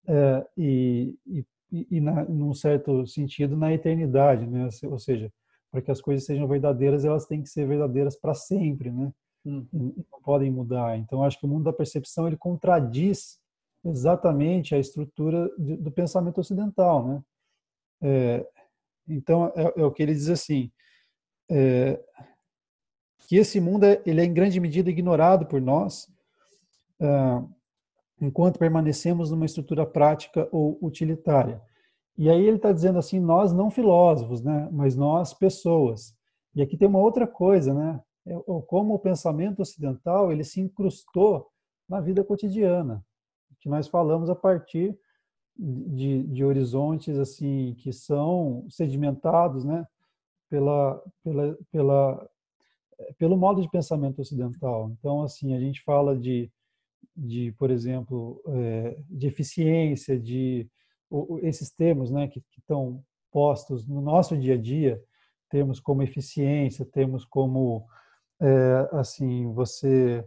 é, 0.08 0.48
e, 0.58 1.16
e, 1.25 1.46
e 1.72 2.01
na, 2.01 2.25
num 2.25 2.54
certo 2.54 3.06
sentido 3.06 3.56
na 3.56 3.72
eternidade, 3.72 4.46
né? 4.48 4.68
Ou 4.86 4.98
seja, 4.98 5.32
para 5.72 5.82
que 5.82 5.92
as 5.92 6.01
coisas 6.01 6.25
sejam 6.25 6.48
verdadeiras, 6.48 7.06
elas 7.06 7.28
têm 7.28 7.44
que 7.44 7.50
ser 7.50 7.68
verdadeiras 7.68 8.20
para 8.20 8.34
sempre, 8.34 8.92
né? 8.92 9.13
Hum. 9.46 9.65
Não 9.72 10.22
podem 10.24 10.51
mudar. 10.51 10.98
Então, 10.98 11.24
acho 11.24 11.39
que 11.39 11.46
o 11.46 11.50
mundo 11.50 11.63
da 11.63 11.74
percepção 11.74 12.27
ele 12.27 12.38
contradiz 12.38 13.39
exatamente 13.84 14.75
a 14.75 14.79
estrutura 14.79 15.50
de, 15.58 15.77
do 15.77 15.91
pensamento 15.91 16.39
ocidental, 16.39 17.08
né? 17.08 17.24
É, 18.01 18.48
então, 19.08 19.51
é, 19.55 19.74
é, 19.81 19.84
o 19.84 19.91
que 19.91 20.03
ele 20.03 20.13
diz 20.13 20.29
assim, 20.29 20.72
é, 21.50 22.00
que 23.27 23.36
esse 23.36 23.60
mundo 23.60 23.86
é, 23.86 24.01
ele 24.05 24.22
é 24.22 24.25
em 24.25 24.34
grande 24.34 24.60
medida 24.60 24.89
ignorado 24.89 25.46
por 25.46 25.62
nós, 25.62 26.08
ah, 27.01 27.43
enquanto 28.22 28.60
permanecemos 28.60 29.31
numa 29.31 29.46
estrutura 29.46 29.86
prática 29.86 30.48
ou 30.51 30.77
utilitária. 30.81 31.62
E 32.17 32.29
aí 32.29 32.46
ele 32.46 32.58
está 32.58 32.72
dizendo 32.72 33.00
assim, 33.00 33.19
nós 33.19 33.53
não 33.53 33.72
filósofos, 33.72 34.41
né, 34.43 34.67
mas 34.72 34.96
nós 34.96 35.34
pessoas. 35.34 36.13
E 36.53 36.62
aqui 36.62 36.77
tem 36.77 36.88
uma 36.88 37.00
outra 37.00 37.25
coisa, 37.25 37.74
né, 37.74 38.01
é 38.25 38.33
como 38.67 38.93
o 38.93 38.99
pensamento 38.99 39.61
ocidental 39.61 40.31
ele 40.31 40.43
se 40.43 40.59
incrustou 40.59 41.47
na 41.88 41.99
vida 41.99 42.23
cotidiana, 42.23 43.03
que 43.59 43.69
nós 43.69 43.88
falamos 43.88 44.29
a 44.29 44.35
partir 44.35 44.97
de, 45.57 46.23
de 46.23 46.45
horizontes 46.45 47.17
assim 47.17 47.75
que 47.79 47.91
são 47.91 48.65
sedimentados, 48.69 49.65
né, 49.65 49.85
pela, 50.49 51.03
pela, 51.23 51.57
pela 51.71 52.29
pelo 53.17 53.38
modo 53.38 53.61
de 53.61 53.69
pensamento 53.69 54.19
ocidental. 54.19 54.91
Então, 54.91 55.23
assim, 55.23 55.55
a 55.55 55.59
gente 55.59 55.81
fala 55.83 56.17
de 56.17 56.51
de, 57.15 57.51
por 57.53 57.69
exemplo, 57.69 58.41
é, 58.47 58.97
de 59.09 59.27
eficiência, 59.27 60.17
de 60.17 60.69
esses 61.41 61.71
termos 61.71 62.11
né, 62.11 62.27
que, 62.27 62.39
que 62.39 62.59
estão 62.59 63.03
postos 63.31 63.85
no 63.88 64.01
nosso 64.01 64.38
dia 64.38 64.53
a 64.53 64.57
dia, 64.57 65.01
temos 65.49 65.79
como 65.79 66.03
eficiência, 66.03 66.85
temos 66.85 67.25
como, 67.25 67.88
é, 68.41 68.89
assim, 68.93 69.51
você... 69.53 70.24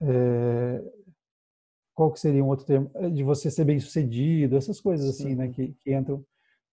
É, 0.00 0.82
qual 1.94 2.12
que 2.12 2.18
seria 2.18 2.44
um 2.44 2.48
outro 2.48 2.66
termo? 2.66 2.90
De 3.12 3.22
você 3.22 3.50
ser 3.50 3.64
bem 3.64 3.78
sucedido, 3.78 4.56
essas 4.56 4.80
coisas 4.80 5.08
assim, 5.08 5.34
né, 5.36 5.48
que, 5.48 5.74
que 5.74 5.94
entram 5.94 6.24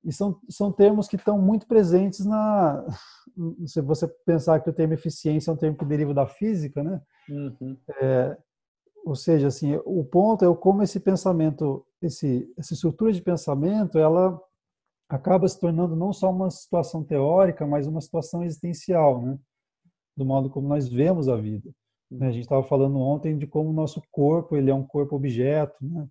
e 0.03 0.11
são, 0.11 0.39
são 0.49 0.71
termos 0.71 1.07
que 1.07 1.15
estão 1.15 1.39
muito 1.39 1.67
presentes 1.67 2.25
na. 2.25 2.83
Se 3.65 3.81
você 3.81 4.07
pensar 4.25 4.59
que 4.59 4.69
o 4.69 4.73
termo 4.73 4.93
eficiência 4.93 5.51
é 5.51 5.53
um 5.53 5.57
termo 5.57 5.77
que 5.77 5.85
deriva 5.85 6.13
da 6.13 6.27
física, 6.27 6.83
né? 6.83 7.01
Uhum. 7.29 7.77
É, 8.01 8.37
ou 9.05 9.15
seja, 9.15 9.47
assim, 9.47 9.79
o 9.85 10.03
ponto 10.03 10.43
é 10.43 10.55
como 10.55 10.83
esse 10.83 10.99
pensamento, 10.99 11.85
esse, 12.01 12.51
essa 12.57 12.73
estrutura 12.73 13.13
de 13.13 13.21
pensamento, 13.21 13.97
ela 13.97 14.39
acaba 15.07 15.47
se 15.47 15.59
tornando 15.59 15.95
não 15.95 16.11
só 16.11 16.29
uma 16.29 16.49
situação 16.49 17.03
teórica, 17.03 17.65
mas 17.65 17.87
uma 17.87 18.01
situação 18.01 18.43
existencial, 18.43 19.21
né? 19.21 19.37
Do 20.21 20.25
modo 20.25 20.51
como 20.51 20.67
nós 20.67 20.87
vemos 20.87 21.27
a 21.27 21.35
vida. 21.35 21.67
Né? 22.11 22.27
A 22.27 22.31
gente 22.31 22.43
estava 22.43 22.61
falando 22.61 22.99
ontem 22.99 23.35
de 23.35 23.47
como 23.47 23.71
o 23.71 23.73
nosso 23.73 23.99
corpo 24.11 24.55
ele 24.55 24.69
é 24.69 24.73
um 24.73 24.85
corpo 24.85 25.15
objeto, 25.15 25.75
né? 25.81 26.07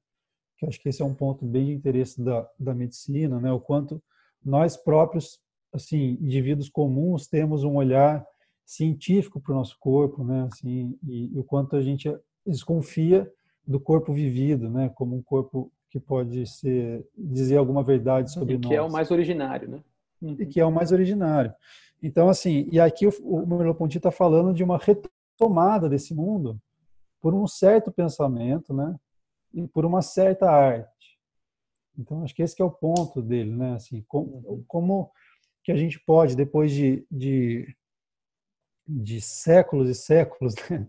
Que 0.59 0.67
acho 0.67 0.81
que 0.81 0.89
esse 0.89 1.01
é 1.01 1.05
um 1.05 1.15
ponto 1.15 1.47
bem 1.47 1.67
de 1.67 1.73
interesse 1.75 2.21
da, 2.21 2.45
da 2.59 2.75
medicina, 2.75 3.39
né? 3.39 3.53
O 3.53 3.61
quanto 3.61 4.03
nós 4.45 4.77
próprios, 4.77 5.39
assim, 5.73 6.19
indivíduos 6.21 6.69
comuns, 6.69 7.29
temos 7.29 7.63
um 7.63 7.77
olhar 7.77 8.27
científico 8.67 9.41
para 9.41 9.53
o 9.53 9.57
nosso 9.57 9.77
corpo, 9.79 10.25
né? 10.25 10.49
Assim, 10.53 10.99
e, 11.07 11.33
e 11.33 11.39
o 11.39 11.45
quanto 11.45 11.77
a 11.77 11.81
gente 11.81 12.13
desconfia 12.45 13.31
do 13.65 13.79
corpo 13.79 14.13
vivido, 14.13 14.69
né, 14.69 14.91
como 14.97 15.15
um 15.15 15.23
corpo 15.23 15.73
que 15.89 16.01
pode 16.01 16.45
ser 16.47 17.07
dizer 17.17 17.59
alguma 17.59 17.85
verdade 17.85 18.33
sobre 18.33 18.55
e 18.55 18.59
que 18.59 18.69
nós. 18.69 18.77
é 18.77 18.83
o 18.83 18.91
mais 18.91 19.13
originário, 19.13 19.69
né? 19.69 19.81
Uhum. 20.21 20.37
E 20.39 20.47
que 20.47 20.61
é 20.61 20.65
o 20.65 20.73
mais 20.73 20.93
originário. 20.93 21.53
Então, 22.03 22.29
assim, 22.29 22.69
e 22.71 22.81
aqui 22.81 23.07
o, 23.07 23.13
o 23.23 23.47
Merleau-Ponty 23.47 23.99
está 23.99 24.11
falando 24.11 24.55
de 24.55 24.65
uma 24.65 24.79
retomada 24.79 25.89
desse 25.89 26.15
mundo 26.15 26.61
por 27.21 27.35
um 27.35 27.47
certo 27.47 27.93
pensamento, 27.93 28.73
né, 28.73 28.99
e 29.53 29.67
por 29.69 29.85
uma 29.85 30.01
certa 30.01 30.51
arte. 30.51 31.19
Então, 31.99 32.23
acho 32.23 32.35
que 32.35 32.43
esse 32.43 32.57
que 32.57 32.63
é 32.63 32.65
o 32.65 32.71
ponto 32.71 33.21
dele, 33.21 33.55
né, 33.55 33.75
assim, 33.75 34.03
como, 34.09 34.43
uhum. 34.47 34.65
como 34.67 35.11
que 35.63 35.71
a 35.71 35.77
gente 35.77 36.01
pode, 36.01 36.35
depois 36.35 36.73
de, 36.73 37.07
de, 37.11 37.77
de 38.89 39.21
séculos 39.21 39.91
e 39.91 39.95
séculos, 39.95 40.55
né, 40.71 40.87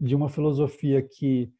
de 0.00 0.16
uma 0.16 0.28
filosofia 0.28 1.00
que 1.00 1.52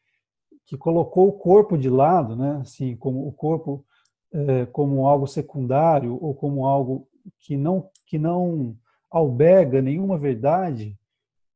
que 0.73 0.77
colocou 0.77 1.29
o 1.29 1.33
corpo 1.33 1.77
de 1.77 1.91
lado, 1.91 2.37
né? 2.37 2.59
Assim, 2.63 2.97
como 2.97 3.27
o 3.27 3.33
corpo 3.33 3.85
é, 4.33 4.67
como 4.67 5.07
algo 5.07 5.27
secundário 5.27 6.19
ou 6.23 6.35
como 6.35 6.67
algo 6.67 7.09
que 7.39 7.57
não 7.57 7.91
que 8.07 8.19
não 8.19 8.77
alberga 9.11 9.81
nenhuma 9.81 10.19
verdade. 10.19 10.99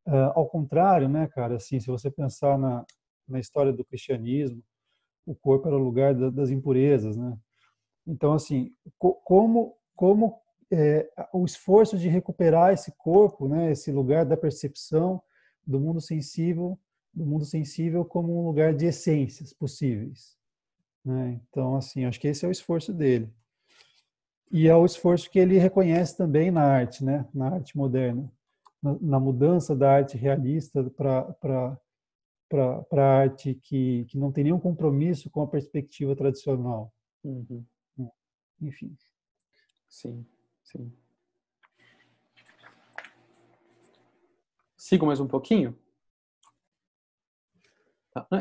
É, 0.07 0.17
ao 0.35 0.47
contrário, 0.47 1.09
né, 1.09 1.27
cara? 1.29 1.57
Assim, 1.57 1.81
se 1.81 1.89
você 1.89 2.11
pensar 2.11 2.59
na, 2.59 2.85
na 3.29 3.41
história 3.41 3.73
do 3.73 3.85
cristianismo, 3.85 4.63
o 5.27 5.35
corpo 5.35 5.67
era 5.67 5.77
o 5.77 5.83
lugar 5.83 6.15
da, 6.15 6.31
das 6.31 6.51
impurezas, 6.51 7.17
né? 7.17 7.37
Então, 8.07 8.33
assim, 8.33 8.73
co 8.99 9.15
como 9.25 9.77
como 9.97 10.41
é, 10.71 11.09
o 11.33 11.45
esforço 11.45 11.99
de 11.99 12.09
recuperar 12.09 12.73
esse 12.73 12.93
corpo, 12.97 13.49
né, 13.49 13.73
esse 13.73 13.91
lugar 13.91 14.25
da 14.27 14.37
percepção, 14.37 15.23
do 15.67 15.81
mundo 15.81 16.01
sensível, 16.01 16.79
do 17.13 17.25
mundo 17.25 17.45
sensível 17.45 18.05
como 18.05 18.39
um 18.39 18.47
lugar 18.47 18.75
de 18.75 18.87
essências 18.87 19.53
possíveis. 19.53 20.36
Né? 21.07 21.41
Então, 21.49 21.77
assim, 21.77 22.05
acho 22.05 22.19
que 22.19 22.27
esse 22.27 22.45
é 22.45 22.49
o 22.49 22.51
esforço 22.51 22.93
dele. 22.93 23.33
E 24.51 24.67
é 24.67 24.75
o 24.75 24.85
esforço 24.85 25.31
que 25.31 25.39
ele 25.39 25.57
reconhece 25.57 26.17
também 26.17 26.51
na 26.51 26.63
arte, 26.63 27.05
né? 27.05 27.29
na 27.33 27.49
arte 27.49 27.77
moderna, 27.77 28.29
na, 28.83 28.97
na 29.01 29.21
mudança 29.21 29.77
da 29.77 29.93
arte 29.93 30.17
realista 30.17 30.83
para 30.91 31.79
para 32.49 32.87
a 32.93 33.19
arte 33.19 33.55
que, 33.55 34.05
que 34.05 34.17
não 34.17 34.31
tem 34.31 34.45
nenhum 34.45 34.61
compromisso 34.61 35.29
com 35.31 35.43
a 35.43 35.49
perspectiva 35.49 36.15
tradicional. 36.15 36.93
Uhum. 37.25 37.65
Enfim. 38.61 38.97
Sim, 39.89 40.25
sim. 40.63 40.93
Sigo 44.77 45.07
mais 45.07 45.19
um 45.19 45.27
pouquinho? 45.27 45.77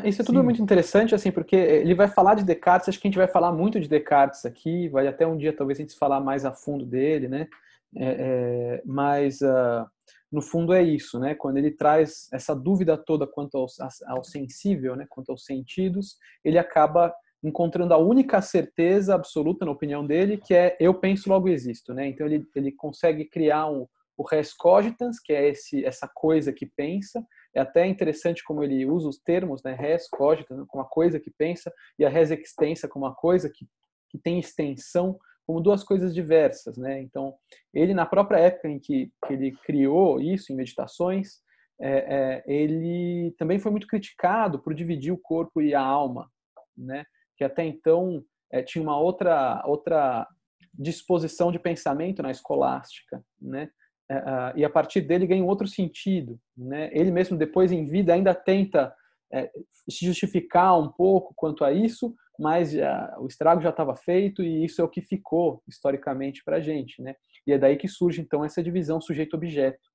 Isso 0.04 0.22
é 0.22 0.24
tudo 0.24 0.38
Sim. 0.38 0.44
muito 0.44 0.62
interessante, 0.62 1.14
assim, 1.14 1.30
porque 1.30 1.56
ele 1.56 1.94
vai 1.94 2.08
falar 2.08 2.34
de 2.34 2.44
Descartes, 2.44 2.88
acho 2.88 3.00
que 3.00 3.06
a 3.06 3.10
gente 3.10 3.18
vai 3.18 3.28
falar 3.28 3.52
muito 3.52 3.80
de 3.80 3.88
Descartes 3.88 4.44
aqui, 4.44 4.88
vai 4.88 5.06
até 5.06 5.26
um 5.26 5.36
dia 5.36 5.52
talvez 5.52 5.78
a 5.78 5.82
gente 5.82 5.98
falar 5.98 6.20
mais 6.20 6.44
a 6.44 6.52
fundo 6.52 6.86
dele, 6.86 7.28
né? 7.28 7.48
É, 7.96 8.04
é, 8.04 8.82
mas, 8.84 9.40
uh, 9.40 9.86
no 10.30 10.42
fundo, 10.42 10.72
é 10.72 10.82
isso, 10.82 11.18
né? 11.18 11.34
Quando 11.34 11.56
ele 11.56 11.70
traz 11.70 12.28
essa 12.32 12.54
dúvida 12.54 12.96
toda 12.96 13.26
quanto 13.26 13.56
ao, 13.56 13.66
ao 14.06 14.24
sensível, 14.24 14.96
né? 14.96 15.06
quanto 15.08 15.30
aos 15.30 15.44
sentidos, 15.44 16.16
ele 16.44 16.58
acaba 16.58 17.14
encontrando 17.42 17.94
a 17.94 17.98
única 17.98 18.40
certeza 18.42 19.14
absoluta, 19.14 19.64
na 19.64 19.70
opinião 19.70 20.04
dele, 20.06 20.36
que 20.36 20.54
é 20.54 20.76
eu 20.80 20.94
penso, 20.94 21.28
logo 21.28 21.48
existo, 21.48 21.94
né? 21.94 22.08
Então, 22.08 22.26
ele, 22.26 22.44
ele 22.54 22.72
consegue 22.72 23.24
criar 23.24 23.66
um, 23.68 23.86
o 24.16 24.22
res 24.22 24.52
cogitans, 24.52 25.20
que 25.20 25.32
é 25.32 25.48
esse, 25.48 25.84
essa 25.84 26.08
coisa 26.12 26.52
que 26.52 26.66
pensa. 26.66 27.24
É 27.56 27.60
até 27.60 27.86
interessante 27.86 28.44
como 28.44 28.62
ele 28.62 28.84
usa 28.84 29.08
os 29.08 29.18
termos, 29.18 29.62
né? 29.62 29.72
res 29.72 30.08
cogitans, 30.08 30.66
como 30.68 30.82
uma 30.82 30.88
coisa 30.88 31.18
que 31.18 31.30
pensa, 31.30 31.72
e 31.98 32.04
a 32.04 32.08
res 32.08 32.30
extensa 32.30 32.86
como 32.86 33.06
uma 33.06 33.14
coisa 33.14 33.48
que, 33.48 33.66
que 34.10 34.18
tem 34.18 34.38
extensão, 34.38 35.18
como 35.46 35.62
duas 35.62 35.82
coisas 35.82 36.14
diversas. 36.14 36.76
Né? 36.76 37.00
Então, 37.00 37.34
ele, 37.72 37.94
na 37.94 38.04
própria 38.04 38.38
época 38.38 38.68
em 38.68 38.78
que, 38.78 39.10
que 39.26 39.32
ele 39.32 39.52
criou 39.64 40.20
isso, 40.20 40.52
em 40.52 40.56
meditações, 40.56 41.40
é, 41.80 42.42
é, 42.44 42.44
ele 42.46 43.34
também 43.38 43.58
foi 43.58 43.70
muito 43.70 43.86
criticado 43.86 44.58
por 44.58 44.74
dividir 44.74 45.12
o 45.12 45.18
corpo 45.18 45.62
e 45.62 45.74
a 45.74 45.80
alma, 45.80 46.30
né? 46.76 47.06
que 47.38 47.44
até 47.44 47.64
então 47.64 48.22
é, 48.52 48.62
tinha 48.62 48.82
uma 48.82 48.98
outra, 48.98 49.62
outra 49.64 50.26
disposição 50.74 51.50
de 51.50 51.58
pensamento 51.58 52.22
na 52.22 52.30
escolástica, 52.30 53.24
né? 53.40 53.70
Uh, 54.10 54.56
e 54.56 54.64
a 54.64 54.70
partir 54.70 55.00
dele 55.00 55.26
ganha 55.26 55.42
um 55.42 55.48
outro 55.48 55.66
sentido. 55.66 56.38
Né? 56.56 56.90
Ele 56.92 57.10
mesmo 57.10 57.36
depois 57.36 57.72
em 57.72 57.84
vida 57.84 58.14
ainda 58.14 58.34
tenta 58.34 58.94
é, 59.32 59.50
se 59.88 60.04
justificar 60.04 60.78
um 60.78 60.88
pouco 60.88 61.34
quanto 61.34 61.64
a 61.64 61.72
isso, 61.72 62.14
mas 62.38 62.72
já, 62.72 63.16
o 63.18 63.26
estrago 63.26 63.60
já 63.60 63.70
estava 63.70 63.96
feito 63.96 64.42
e 64.42 64.64
isso 64.64 64.80
é 64.80 64.84
o 64.84 64.88
que 64.88 65.00
ficou 65.00 65.62
historicamente 65.66 66.44
para 66.44 66.56
a 66.56 66.60
gente, 66.60 67.00
né? 67.02 67.14
E 67.46 67.52
é 67.52 67.58
daí 67.58 67.76
que 67.76 67.88
surge 67.88 68.20
então 68.20 68.44
essa 68.44 68.62
divisão 68.62 69.00
sujeito-objeto 69.00 69.88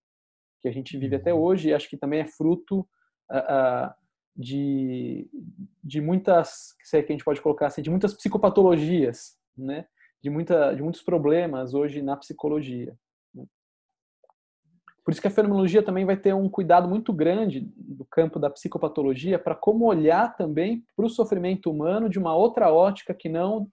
que 0.62 0.68
a 0.68 0.72
gente 0.72 0.98
vive 0.98 1.15
até 1.15 1.34
uhum. 1.34 1.41
hoje 1.41 1.70
e 1.70 1.74
acho 1.74 1.89
que 1.89 1.98
também 1.98 2.22
é 2.22 2.27
fruto 2.27 2.80
uh, 3.32 3.88
uh, 3.88 3.94
de, 4.36 5.30
de 5.84 6.01
muitas, 6.01 6.74
que 6.89 6.98
a 6.98 7.01
gente 7.01 7.24
pode 7.24 7.41
colocar 7.41 7.68
assim, 7.68 7.82
de 7.82 7.89
muitas 7.89 8.13
psicopatologias, 8.13 9.38
né? 9.58 9.86
De, 10.22 10.30
muita, 10.30 10.74
de 10.74 10.84
muitos 10.84 11.01
problemas 11.01 11.74
hoje 11.74 12.01
na 12.01 12.15
psicologia. 12.15 12.96
Por 15.03 15.12
isso 15.12 15.22
que 15.22 15.27
a 15.27 15.31
fenomenologia 15.31 15.81
também 15.81 16.05
vai 16.05 16.15
ter 16.15 16.34
um 16.34 16.48
cuidado 16.48 16.88
muito 16.88 17.12
grande 17.12 17.62
do 17.75 18.05
campo 18.05 18.39
da 18.39 18.50
psicopatologia 18.50 19.39
para 19.39 19.55
como 19.55 19.86
olhar 19.86 20.36
também 20.36 20.86
para 20.96 21.05
o 21.05 21.10
sofrimento 21.10 21.72
humano 21.72 22.08
de 22.08 22.20
uma 22.20 22.36
outra 22.36 22.72
ótica 22.72 23.13
que 23.13 23.27
não 23.27 23.67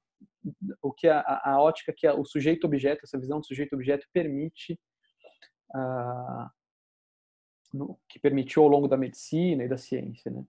o 0.80 0.92
que 0.92 1.08
a, 1.08 1.20
a 1.44 1.60
ótica 1.60 1.92
que 1.94 2.06
a, 2.06 2.14
o 2.14 2.24
sujeito-objeto, 2.24 3.02
essa 3.04 3.18
visão 3.18 3.40
do 3.40 3.46
sujeito-objeto 3.46 4.06
permite, 4.12 4.78
uh, 5.74 6.48
no, 7.74 7.98
que 8.08 8.18
permitiu 8.18 8.62
ao 8.62 8.68
longo 8.68 8.88
da 8.88 8.96
medicina 8.96 9.64
e 9.64 9.68
da 9.68 9.76
ciência, 9.76 10.30
né? 10.30 10.44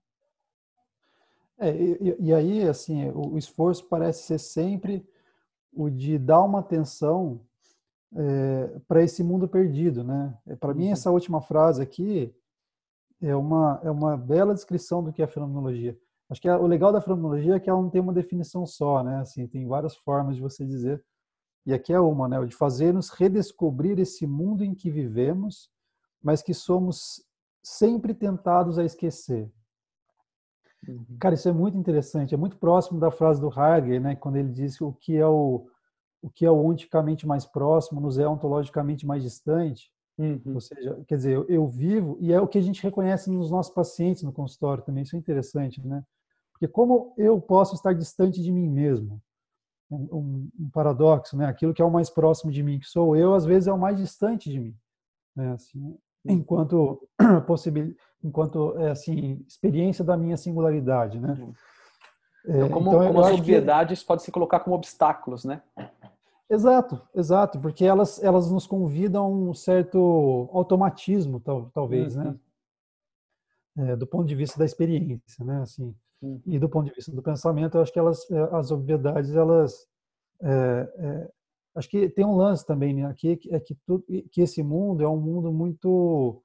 É, 1.62 1.72
e, 1.72 2.16
e, 2.20 2.34
aí, 2.34 2.64
assim, 2.64 3.10
o, 3.10 3.34
o 3.34 3.38
esforço 3.38 3.86
parece 3.90 4.24
ser 4.24 4.40
sempre 4.40 5.06
o 5.74 5.90
de 5.90 6.18
dar 6.18 6.42
uma 6.44 6.62
atenção 6.62 7.46
é, 8.16 8.80
para 8.88 9.04
esse 9.04 9.24
mundo 9.24 9.48
perdido, 9.48 10.04
né? 10.04 10.38
É, 10.48 10.56
para 10.56 10.74
mim, 10.74 10.88
uhum. 10.88 10.94
essa 10.94 11.12
última 11.12 11.42
frase 11.42 11.82
aqui 11.82 12.34
é 13.22 13.36
uma 13.36 13.80
é 13.84 13.92
uma 13.92 14.18
bela 14.18 14.54
descrição 14.54 15.04
do 15.04 15.12
que 15.12 15.22
é 15.22 15.26
a 15.26 15.28
fenomenologia. 15.28 15.98
Acho 16.30 16.42
que 16.42 16.48
é, 16.48 16.56
o 16.56 16.68
legal 16.68 16.92
da 16.92 17.02
fenomenologia 17.02 17.56
é 17.56 17.60
que 17.60 17.70
ela 17.70 17.82
não 17.82 17.90
tem 17.90 18.02
uma 18.02 18.14
definição 18.14 18.66
só, 18.66 19.04
né? 19.04 19.18
Assim, 19.20 19.48
tem 19.48 19.68
várias 19.68 19.96
formas 19.96 20.36
de 20.36 20.42
você 20.42 20.66
dizer. 20.66 21.04
E 21.66 21.74
aqui 21.74 21.92
é 21.94 22.00
uma, 22.00 22.28
né? 22.28 22.40
O 22.40 22.46
de 22.46 22.56
fazer-nos 22.56 23.10
redescobrir 23.10 24.00
esse 24.00 24.26
mundo 24.26 24.64
em 24.64 24.74
que 24.74 24.90
vivemos, 24.90 25.70
mas 26.22 26.42
que 26.42 26.54
somos 26.54 27.24
sempre 27.62 28.14
tentados 28.14 28.80
a 28.80 28.86
esquecer. 28.86 29.52
Uhum. 30.88 31.18
Cara, 31.20 31.36
isso 31.36 31.50
é 31.50 31.52
muito 31.52 31.78
interessante. 31.78 32.34
É 32.34 32.38
muito 32.38 32.58
próximo 32.58 33.00
da 33.00 33.12
frase 33.12 33.42
do 33.42 33.48
Heidegger, 33.50 34.02
né? 34.02 34.16
Quando 34.16 34.38
ele 34.38 34.52
diz 34.52 34.80
o 34.82 34.94
que 34.94 35.18
é 35.18 35.28
o 35.28 35.68
o 36.22 36.30
que 36.30 36.46
é 36.46 36.52
onticamente 36.52 37.26
mais 37.26 37.46
próximo 37.46 38.02
nos 38.02 38.18
é 38.18 38.28
ontologicamente 38.28 39.06
mais 39.06 39.24
distante. 39.24 39.92
Uhum. 40.18 40.42
Ou 40.54 40.62
seja, 40.62 41.02
quer 41.08 41.16
dizer, 41.16 41.34
eu, 41.34 41.46
eu, 41.48 41.68
vivo, 41.68 42.18
e 42.20 42.34
é 42.34 42.42
o 42.42 42.48
que 42.48 42.58
a 42.58 42.62
gente 42.62 42.84
reconhece 42.84 43.32
nos 43.32 43.50
nossos 43.50 43.74
pacientes 43.74 44.24
no 44.24 44.34
consultório 44.34 44.84
também, 44.84 45.04
isso 45.04 45.16
é 45.16 45.20
interessante, 45.20 45.86
né? 45.86 46.04
Porque 46.52 46.68
como 46.68 47.14
eu 47.18 47.40
posso 47.40 47.74
estar 47.74 47.94
distante 47.94 48.42
de 48.42 48.52
mim 48.52 48.68
mesmo? 48.68 49.22
Um, 49.90 50.50
um, 50.60 50.70
paradoxo, 50.72 51.38
né? 51.38 51.46
Aquilo 51.46 51.74
que 51.74 51.82
é 51.82 51.86
o 51.86 51.90
mais 51.90 52.10
próximo 52.10 52.52
de 52.52 52.62
mim, 52.62 52.80
que 52.80 52.86
sou 52.86 53.16
eu, 53.16 53.34
às 53.34 53.46
vezes 53.46 53.68
é 53.68 53.74
o 53.74 53.80
mais 53.80 53.98
distante 53.98 54.50
de 54.50 54.60
mim, 54.60 54.76
né? 55.34 55.54
Assim, 55.54 55.98
enquanto 56.26 57.02
possibil, 57.48 57.96
enquanto 58.22 58.78
é 58.78 58.92
assim 58.92 59.44
experiência 59.48 60.04
da 60.04 60.18
minha 60.18 60.36
singularidade, 60.36 61.18
né? 61.18 61.34
Então, 62.46 62.66
é, 62.66 62.70
como, 62.70 62.90
então, 62.90 63.08
como 63.08 63.20
as 63.22 63.34
obviedades 63.34 64.02
que... 64.02 64.08
podem 64.08 64.24
se 64.24 64.32
colocar 64.32 64.60
como 64.62 64.76
obstáculos, 64.76 65.44
né? 65.44 65.62
Exato, 66.50 67.02
exato, 67.14 67.60
porque 67.60 67.86
elas, 67.86 68.22
elas 68.24 68.50
nos 68.50 68.66
convidam 68.66 69.24
a 69.24 69.28
um 69.28 69.54
certo 69.54 70.50
automatismo, 70.52 71.40
tal, 71.40 71.70
talvez, 71.72 72.16
né? 72.16 72.24
uhum. 72.26 72.32
né? 73.76 73.92
É, 73.92 73.96
do 73.96 74.08
ponto 74.08 74.28
de 74.28 74.36
vista 74.36 74.58
da 74.58 74.66
experiência, 74.66 75.46
né? 75.46 75.62
Assim, 75.62 75.96
uhum. 76.22 76.42
E 76.46 76.58
do 76.58 76.68
ponto 76.68 76.90
de 76.90 76.96
vista 76.96 77.12
do 77.12 77.22
pensamento, 77.22 77.78
eu 77.78 77.82
acho 77.82 77.94
que 77.94 78.00
elas, 78.00 78.30
é, 78.32 78.56
as 78.56 78.72
obviedades, 78.72 79.36
elas... 79.36 79.88
É, 80.42 80.94
é, 80.98 81.32
acho 81.76 81.88
que 81.88 82.10
tem 82.10 82.26
um 82.26 82.36
lance 82.36 82.66
também 82.66 82.96
né? 82.96 83.06
aqui, 83.06 83.40
é 83.52 83.60
que, 83.60 83.76
tudo, 83.86 84.04
que 84.32 84.42
esse 84.42 84.64
mundo 84.64 85.04
é 85.04 85.08
um 85.08 85.20
mundo 85.20 85.52
muito 85.52 86.42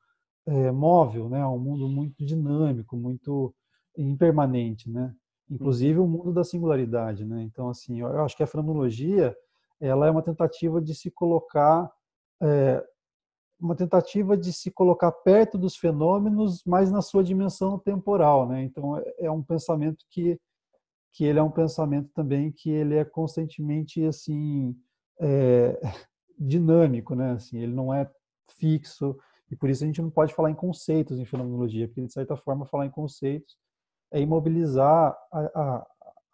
é, 0.47 0.71
móvel, 0.71 1.31
né? 1.31 1.45
Um 1.47 1.59
mundo 1.59 1.89
muito 1.89 2.25
dinâmico, 2.25 2.95
muito 2.95 3.55
impermanente, 3.97 4.91
né? 4.91 5.15
Inclusive 5.51 5.99
o 5.99 6.07
mundo 6.07 6.33
da 6.33 6.43
singularidade, 6.43 7.25
né? 7.25 7.43
Então, 7.43 7.69
assim, 7.69 8.01
eu 8.01 8.23
acho 8.23 8.37
que 8.37 8.43
a 8.43 8.47
fenomenologia 8.47 9.37
ela 9.81 10.07
é 10.07 10.11
uma 10.11 10.23
tentativa 10.23 10.81
de 10.81 10.95
se 10.95 11.11
colocar 11.11 11.91
é, 12.43 12.83
uma 13.61 13.75
tentativa 13.75 14.37
de 14.37 14.53
se 14.53 14.71
colocar 14.71 15.11
perto 15.11 15.57
dos 15.57 15.77
fenômenos, 15.77 16.63
mas 16.67 16.91
na 16.91 17.01
sua 17.01 17.23
dimensão 17.23 17.79
temporal, 17.79 18.49
né? 18.49 18.63
Então 18.63 18.99
é, 18.99 19.15
é 19.21 19.31
um 19.31 19.43
pensamento 19.43 20.05
que 20.11 20.39
que 21.13 21.25
ele 21.25 21.39
é 21.39 21.43
um 21.43 21.51
pensamento 21.51 22.11
também 22.13 22.51
que 22.51 22.69
ele 22.69 22.97
é 22.97 23.05
constantemente 23.05 24.05
assim 24.05 24.77
é, 25.21 25.81
dinâmico, 26.39 27.15
né? 27.15 27.33
Assim, 27.33 27.59
ele 27.59 27.73
não 27.73 27.95
é 27.95 28.11
fixo 28.59 29.17
e 29.51 29.57
por 29.57 29.71
isso 29.71 29.85
a 29.85 29.87
gente 29.87 30.03
não 30.03 30.11
pode 30.11 30.35
falar 30.35 30.51
em 30.51 30.55
conceitos 30.55 31.19
em 31.19 31.25
fenomenologia, 31.25 31.87
porque 31.87 32.03
de 32.03 32.13
certa 32.13 32.37
forma 32.37 32.67
falar 32.67 32.87
em 32.87 32.91
conceitos 32.91 33.57
é 34.11 34.21
imobilizar 34.21 35.17
a, 35.33 35.39
a, 35.39 35.87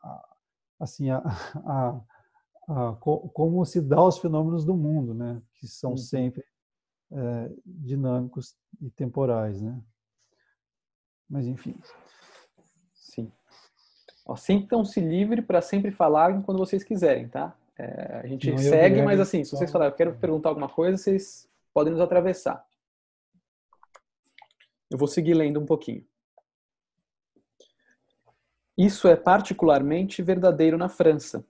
a 0.05 0.37
assim 0.81 1.11
a, 1.11 1.23
como 3.01 3.65
se 3.65 3.81
dá 3.81 4.03
os 4.03 4.19
fenômenos 4.19 4.65
do 4.65 4.75
mundo, 4.75 5.15
né? 5.15 5.43
Que 5.55 5.67
são 5.67 5.93
uhum. 5.93 5.97
sempre 5.97 6.45
é, 7.13 7.51
dinâmicos 7.65 8.57
e 8.81 8.91
temporais, 8.91 9.61
né? 9.61 9.81
Mas 11.29 11.47
enfim. 11.47 11.77
Sim. 12.95 13.31
Ó, 14.27 14.37
sintam-se 14.37 15.01
livre 15.01 15.43
para 15.43 15.61
sempre 15.61 15.91
falar 15.91 16.43
quando 16.43 16.59
vocês 16.59 16.85
quiserem, 16.85 17.29
tá? 17.29 17.57
É, 17.79 18.21
a 18.23 18.27
gente 18.27 18.51
Não, 18.51 18.59
segue, 18.59 19.03
mas 19.03 19.19
assim, 19.19 19.43
se 19.43 19.53
vocês 19.53 19.71
falarem, 19.71 19.93
eu 19.93 19.97
quero 19.97 20.15
perguntar 20.17 20.51
alguma 20.51 20.69
coisa, 20.69 20.99
vocês 20.99 21.49
podem 21.73 21.93
nos 21.93 22.03
atravessar. 22.03 22.65
Eu 24.91 24.99
vou 24.99 25.09
seguir 25.09 25.35
lendo 25.35 25.59
um 25.59 25.67
pouquinho. 25.67 26.05
Isso 28.83 29.07
é 29.07 29.15
particularmente 29.15 30.23
verdadeiro 30.23 30.79
na 30.79 30.89
França, 30.89 31.47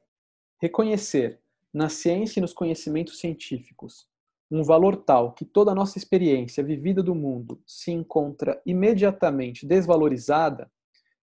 Reconhecer, 0.60 1.40
na 1.72 1.88
ciência 1.88 2.40
e 2.40 2.42
nos 2.42 2.52
conhecimentos 2.52 3.20
científicos, 3.20 4.08
um 4.50 4.64
valor 4.64 4.96
tal 4.96 5.32
que 5.32 5.44
toda 5.44 5.70
a 5.70 5.74
nossa 5.76 5.96
experiência 5.96 6.64
vivida 6.64 7.04
do 7.04 7.14
mundo 7.14 7.62
se 7.64 7.92
encontra 7.92 8.60
imediatamente 8.66 9.64
desvalorizada 9.64 10.68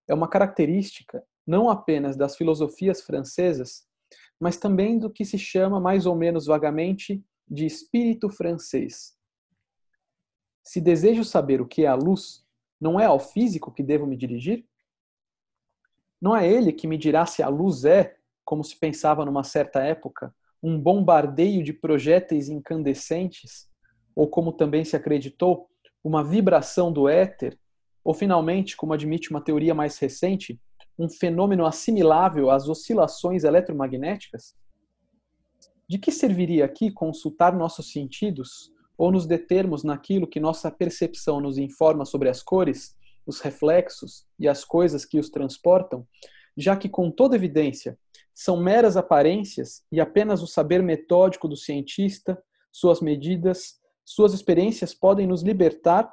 é 0.08 0.14
uma 0.14 0.26
característica 0.26 1.22
não 1.46 1.68
apenas 1.68 2.16
das 2.16 2.36
filosofias 2.36 3.02
francesas, 3.02 3.86
mas 4.40 4.56
também 4.56 4.98
do 4.98 5.10
que 5.10 5.26
se 5.26 5.38
chama 5.38 5.78
mais 5.78 6.06
ou 6.06 6.16
menos 6.16 6.46
vagamente 6.46 7.22
de 7.46 7.66
espírito 7.66 8.30
francês. 8.30 9.14
Se 10.64 10.80
desejo 10.80 11.22
saber 11.22 11.60
o 11.60 11.68
que 11.68 11.84
é 11.84 11.86
a 11.86 11.94
luz, 11.94 12.46
não 12.80 12.98
é 12.98 13.04
ao 13.04 13.20
físico 13.20 13.70
que 13.70 13.82
devo 13.82 14.06
me 14.06 14.16
dirigir? 14.16 14.66
Não 16.20 16.36
é 16.36 16.50
ele 16.50 16.72
que 16.72 16.86
me 16.86 16.98
dirá 16.98 17.26
se 17.26 17.42
a 17.42 17.48
luz 17.48 17.84
é, 17.84 18.16
como 18.44 18.64
se 18.64 18.78
pensava 18.78 19.24
numa 19.24 19.44
certa 19.44 19.80
época, 19.80 20.34
um 20.62 20.78
bombardeio 20.80 21.62
de 21.62 21.72
projéteis 21.72 22.48
incandescentes, 22.48 23.68
ou 24.14 24.28
como 24.28 24.52
também 24.52 24.84
se 24.84 24.96
acreditou, 24.96 25.68
uma 26.02 26.24
vibração 26.24 26.92
do 26.92 27.08
éter, 27.08 27.58
ou 28.02 28.14
finalmente, 28.14 28.76
como 28.76 28.92
admite 28.92 29.30
uma 29.30 29.40
teoria 29.40 29.74
mais 29.74 29.98
recente, 29.98 30.60
um 30.98 31.08
fenômeno 31.08 31.64
assimilável 31.64 32.50
às 32.50 32.68
oscilações 32.68 33.44
eletromagnéticas? 33.44 34.56
De 35.88 35.98
que 35.98 36.10
serviria 36.10 36.64
aqui 36.64 36.90
consultar 36.90 37.56
nossos 37.56 37.92
sentidos 37.92 38.72
ou 38.96 39.12
nos 39.12 39.26
determos 39.26 39.84
naquilo 39.84 40.26
que 40.26 40.40
nossa 40.40 40.70
percepção 40.70 41.40
nos 41.40 41.56
informa 41.56 42.04
sobre 42.04 42.28
as 42.28 42.42
cores, 42.42 42.96
os 43.28 43.40
reflexos 43.40 44.26
e 44.38 44.48
as 44.48 44.64
coisas 44.64 45.04
que 45.04 45.18
os 45.18 45.28
transportam, 45.28 46.08
já 46.56 46.74
que 46.74 46.88
com 46.88 47.10
toda 47.10 47.36
evidência 47.36 47.98
são 48.34 48.56
meras 48.56 48.96
aparências 48.96 49.84
e 49.92 50.00
apenas 50.00 50.42
o 50.42 50.46
saber 50.46 50.82
metódico 50.82 51.46
do 51.46 51.54
cientista, 51.56 52.42
suas 52.72 53.02
medidas, 53.02 53.78
suas 54.02 54.32
experiências 54.32 54.94
podem 54.94 55.26
nos 55.26 55.42
libertar 55.42 56.10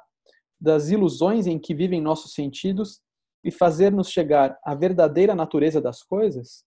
das 0.60 0.90
ilusões 0.90 1.46
em 1.46 1.58
que 1.58 1.74
vivem 1.74 2.02
nossos 2.02 2.34
sentidos 2.34 3.00
e 3.42 3.50
fazer-nos 3.50 4.10
chegar 4.10 4.58
à 4.62 4.74
verdadeira 4.74 5.34
natureza 5.34 5.80
das 5.80 6.02
coisas? 6.02 6.64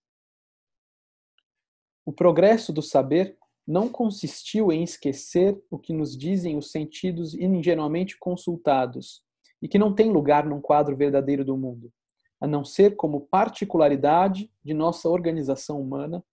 O 2.04 2.12
progresso 2.12 2.72
do 2.72 2.82
saber 2.82 3.38
não 3.66 3.88
consistiu 3.88 4.72
em 4.72 4.82
esquecer 4.82 5.56
o 5.70 5.78
que 5.78 5.92
nos 5.92 6.16
dizem 6.16 6.56
os 6.56 6.72
sentidos 6.72 7.34
ingenuamente 7.34 8.18
consultados 8.18 9.22
e 9.60 9.68
que 9.68 9.78
não 9.78 9.94
tem 9.94 10.10
lugar 10.10 10.46
num 10.46 10.60
quadro 10.60 10.96
verdadeiro 10.96 11.44
do 11.44 11.56
mundo 11.56 11.92
a 12.40 12.46
não 12.46 12.64
ser 12.64 12.96
como 12.96 13.20
particularidade 13.20 14.50
de 14.64 14.72
nossa 14.72 15.08
organização 15.08 15.80
humana, 15.80 16.24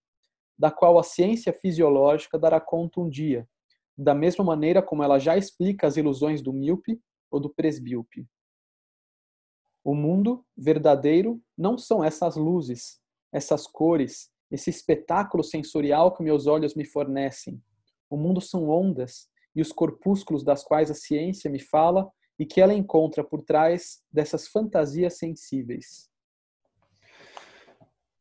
da 0.57 0.71
qual 0.71 0.97
a 0.97 1.03
ciência 1.03 1.51
fisiológica 1.51 2.39
dará 2.39 2.61
conta 2.61 3.01
um 3.01 3.09
dia, 3.09 3.47
da 3.95 4.15
mesma 4.15 4.43
maneira 4.43 4.81
como 4.81 5.03
ela 5.03 5.19
já 5.19 5.37
explica 5.37 5.85
as 5.85 5.97
ilusões 5.97 6.41
do 6.41 6.53
míope 6.53 6.99
ou 7.29 7.39
do 7.39 7.49
presbíope. 7.49 8.25
O 9.83 9.93
mundo 9.93 10.45
verdadeiro 10.55 11.41
não 11.57 11.77
são 11.77 12.03
essas 12.03 12.35
luzes, 12.37 13.01
essas 13.31 13.67
cores, 13.67 14.31
esse 14.49 14.69
espetáculo 14.69 15.43
sensorial 15.43 16.13
que 16.13 16.23
meus 16.23 16.47
olhos 16.47 16.73
me 16.73 16.85
fornecem. 16.85 17.61
O 18.09 18.15
mundo 18.15 18.39
são 18.39 18.69
ondas 18.69 19.29
e 19.53 19.61
os 19.61 19.71
corpúsculos 19.71 20.43
das 20.43 20.63
quais 20.63 20.89
a 20.89 20.93
ciência 20.93 21.51
me 21.51 21.59
fala 21.59 22.09
e 22.39 22.45
que 22.45 22.61
ela 22.61 22.73
encontra 22.73 23.23
por 23.23 23.41
trás 23.41 24.03
dessas 24.11 24.47
fantasias 24.47 25.17
sensíveis. 25.17 26.09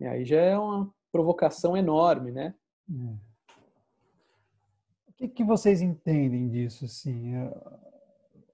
E 0.01 0.07
aí 0.07 0.25
já 0.25 0.41
é 0.41 0.59
uma 0.59 0.93
provocação 1.11 1.77
enorme, 1.77 2.33
né? 2.33 2.55
É. 2.91 3.27
O 5.09 5.13
que, 5.17 5.29
que 5.29 5.45
vocês 5.45 5.81
entendem 5.81 6.49
disso? 6.49 6.85
Assim, 6.85 7.35
é, 7.35 7.55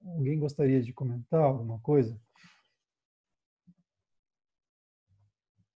alguém 0.05 0.39
gostaria 0.39 0.81
de 0.81 0.93
comentar 0.93 1.41
alguma 1.41 1.79
coisa? 1.79 2.17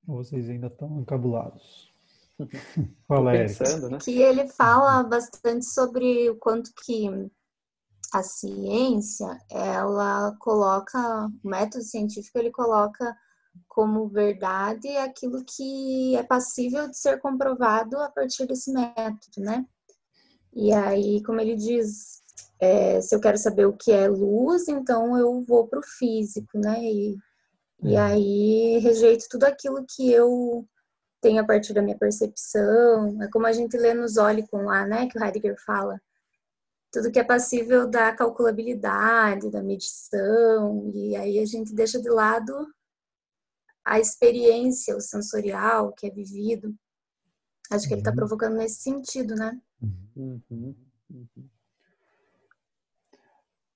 Ou 0.07 0.17
vocês 0.17 0.47
ainda 0.47 0.67
estão 0.67 0.99
encabulados? 1.01 1.91
Fala, 3.07 3.31
pensando, 3.31 3.89
né? 3.89 3.97
Que 3.99 4.21
ele 4.21 4.47
fala 4.47 5.01
bastante 5.03 5.65
sobre 5.65 6.29
o 6.29 6.37
quanto 6.37 6.71
que 6.75 7.09
a 8.17 8.23
ciência, 8.23 9.27
ela 9.49 10.35
coloca, 10.39 10.97
o 11.43 11.47
método 11.47 11.83
científico, 11.83 12.37
ele 12.37 12.51
coloca 12.51 13.15
como 13.67 14.07
verdade 14.07 14.87
aquilo 14.97 15.43
que 15.45 16.15
é 16.15 16.23
passível 16.23 16.89
de 16.89 16.97
ser 16.97 17.19
comprovado 17.19 17.97
a 17.97 18.09
partir 18.09 18.45
desse 18.45 18.71
método, 18.71 19.39
né? 19.39 19.65
E 20.53 20.71
aí, 20.71 21.21
como 21.23 21.41
ele 21.41 21.55
diz, 21.55 22.21
é, 22.59 23.01
se 23.01 23.13
eu 23.13 23.19
quero 23.19 23.37
saber 23.37 23.65
o 23.65 23.75
que 23.75 23.91
é 23.91 24.07
luz, 24.07 24.67
então 24.67 25.17
eu 25.17 25.41
vou 25.41 25.67
para 25.67 25.79
o 25.79 25.83
físico, 25.83 26.57
né? 26.57 26.81
E, 26.81 27.17
é. 27.83 27.87
e 27.89 27.97
aí 27.97 28.79
rejeito 28.79 29.25
tudo 29.29 29.43
aquilo 29.43 29.85
que 29.85 30.11
eu 30.11 30.65
tenho 31.21 31.41
a 31.41 31.45
partir 31.45 31.73
da 31.73 31.81
minha 31.81 31.97
percepção. 31.97 33.21
É 33.21 33.27
como 33.29 33.45
a 33.45 33.51
gente 33.51 33.75
lê 33.77 33.93
nos 33.93 34.15
Olicon 34.15 34.63
lá, 34.63 34.85
né? 34.85 35.07
Que 35.07 35.19
o 35.19 35.23
Heidegger 35.23 35.55
fala. 35.65 35.99
Tudo 36.95 37.11
que 37.11 37.19
é 37.19 37.25
passível 37.25 37.89
da 37.89 38.15
calculabilidade, 38.15 39.51
da 39.51 39.61
medição, 39.61 40.89
e 40.93 41.13
aí 41.17 41.39
a 41.39 41.45
gente 41.45 41.75
deixa 41.75 42.01
de 42.01 42.09
lado 42.09 42.53
a 43.83 43.99
experiência, 43.99 44.95
o 44.95 45.01
sensorial 45.01 45.91
que 45.91 46.07
é 46.07 46.09
vivido. 46.09 46.73
Acho 47.69 47.85
que 47.85 47.95
ele 47.95 47.99
está 47.99 48.11
uhum. 48.11 48.15
provocando 48.15 48.55
nesse 48.55 48.81
sentido, 48.81 49.35
né? 49.35 49.59
Uhum. 49.81 50.41
Uhum. 50.49 50.75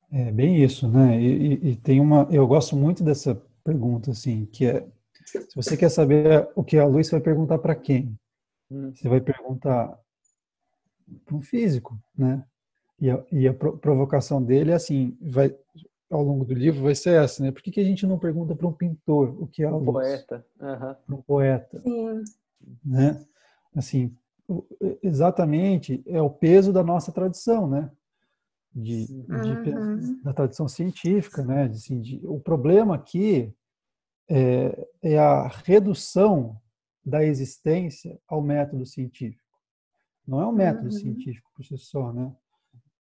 É 0.10 0.32
bem 0.32 0.64
isso, 0.64 0.88
né? 0.88 1.22
E, 1.22 1.72
e, 1.72 1.76
tem 1.76 2.00
uma, 2.00 2.26
eu 2.32 2.48
gosto 2.48 2.74
muito 2.78 3.04
dessa 3.04 3.36
pergunta, 3.66 4.12
assim, 4.12 4.46
que 4.46 4.66
é, 4.66 4.88
se 5.26 5.54
você 5.54 5.76
quer 5.76 5.90
saber 5.90 6.50
o 6.56 6.64
que 6.64 6.78
a 6.78 6.86
luz 6.86 7.10
vai 7.10 7.20
perguntar 7.20 7.60
para 7.60 7.76
quem? 7.76 8.18
Hum. 8.72 8.94
Você 8.96 9.10
vai 9.10 9.20
perguntar 9.20 10.00
para 11.26 11.36
um 11.36 11.42
físico, 11.42 12.02
né? 12.18 12.46
E 13.02 13.10
a, 13.10 13.24
e 13.32 13.48
a 13.48 13.54
provocação 13.54 14.44
dele 14.44 14.72
é 14.72 14.76
assim, 14.76 15.18
vai, 15.22 15.56
ao 16.10 16.24
longo 16.24 16.44
do 16.44 16.54
livro 16.54 16.82
vai 16.82 16.96
ser 16.96 17.22
essa, 17.22 17.44
né? 17.44 17.52
Por 17.52 17.62
que, 17.62 17.72
que 17.72 17.80
a 17.80 17.84
gente 17.84 18.06
não 18.06 18.20
pergunta 18.20 18.56
para 18.56 18.68
um 18.68 18.74
pintor 18.74 19.42
o 19.42 19.48
que 19.48 19.64
é 19.64 19.68
a 19.68 19.72
luz? 19.72 19.88
Um 19.88 19.94
poeta. 19.94 20.46
Uhum. 20.60 20.78
Para 20.78 21.16
um 21.16 21.22
poeta. 21.22 21.80
Sim. 21.80 22.24
Né? 22.84 23.26
Assim, 23.76 24.16
exatamente 25.02 26.04
é 26.08 26.22
o 26.22 26.30
peso 26.30 26.74
da 26.74 26.84
nossa 26.84 27.12
tradição, 27.12 27.68
né? 27.70 27.92
De, 28.74 29.08
de 29.08 29.72
uhum. 29.72 30.22
da 30.24 30.34
tradição 30.34 30.68
científica, 30.68 31.44
né? 31.44 31.68
De, 31.68 31.76
assim, 31.76 32.02
de, 32.02 32.22
o 32.26 32.40
problema 32.40 32.96
aqui 32.96 33.54
é, 34.28 34.88
é 35.02 35.18
a 35.18 35.48
redução 35.48 36.60
da 37.06 37.24
existência 37.24 38.20
ao 38.28 38.42
método 38.42 38.86
científico. 38.86 39.44
Não 40.28 40.42
é 40.42 40.48
um 40.48 40.52
método 40.52 40.86
uhum. 40.86 40.92
científico 40.92 41.50
por 41.56 41.64
si 41.64 41.78
só, 41.78 42.12
né? 42.14 42.32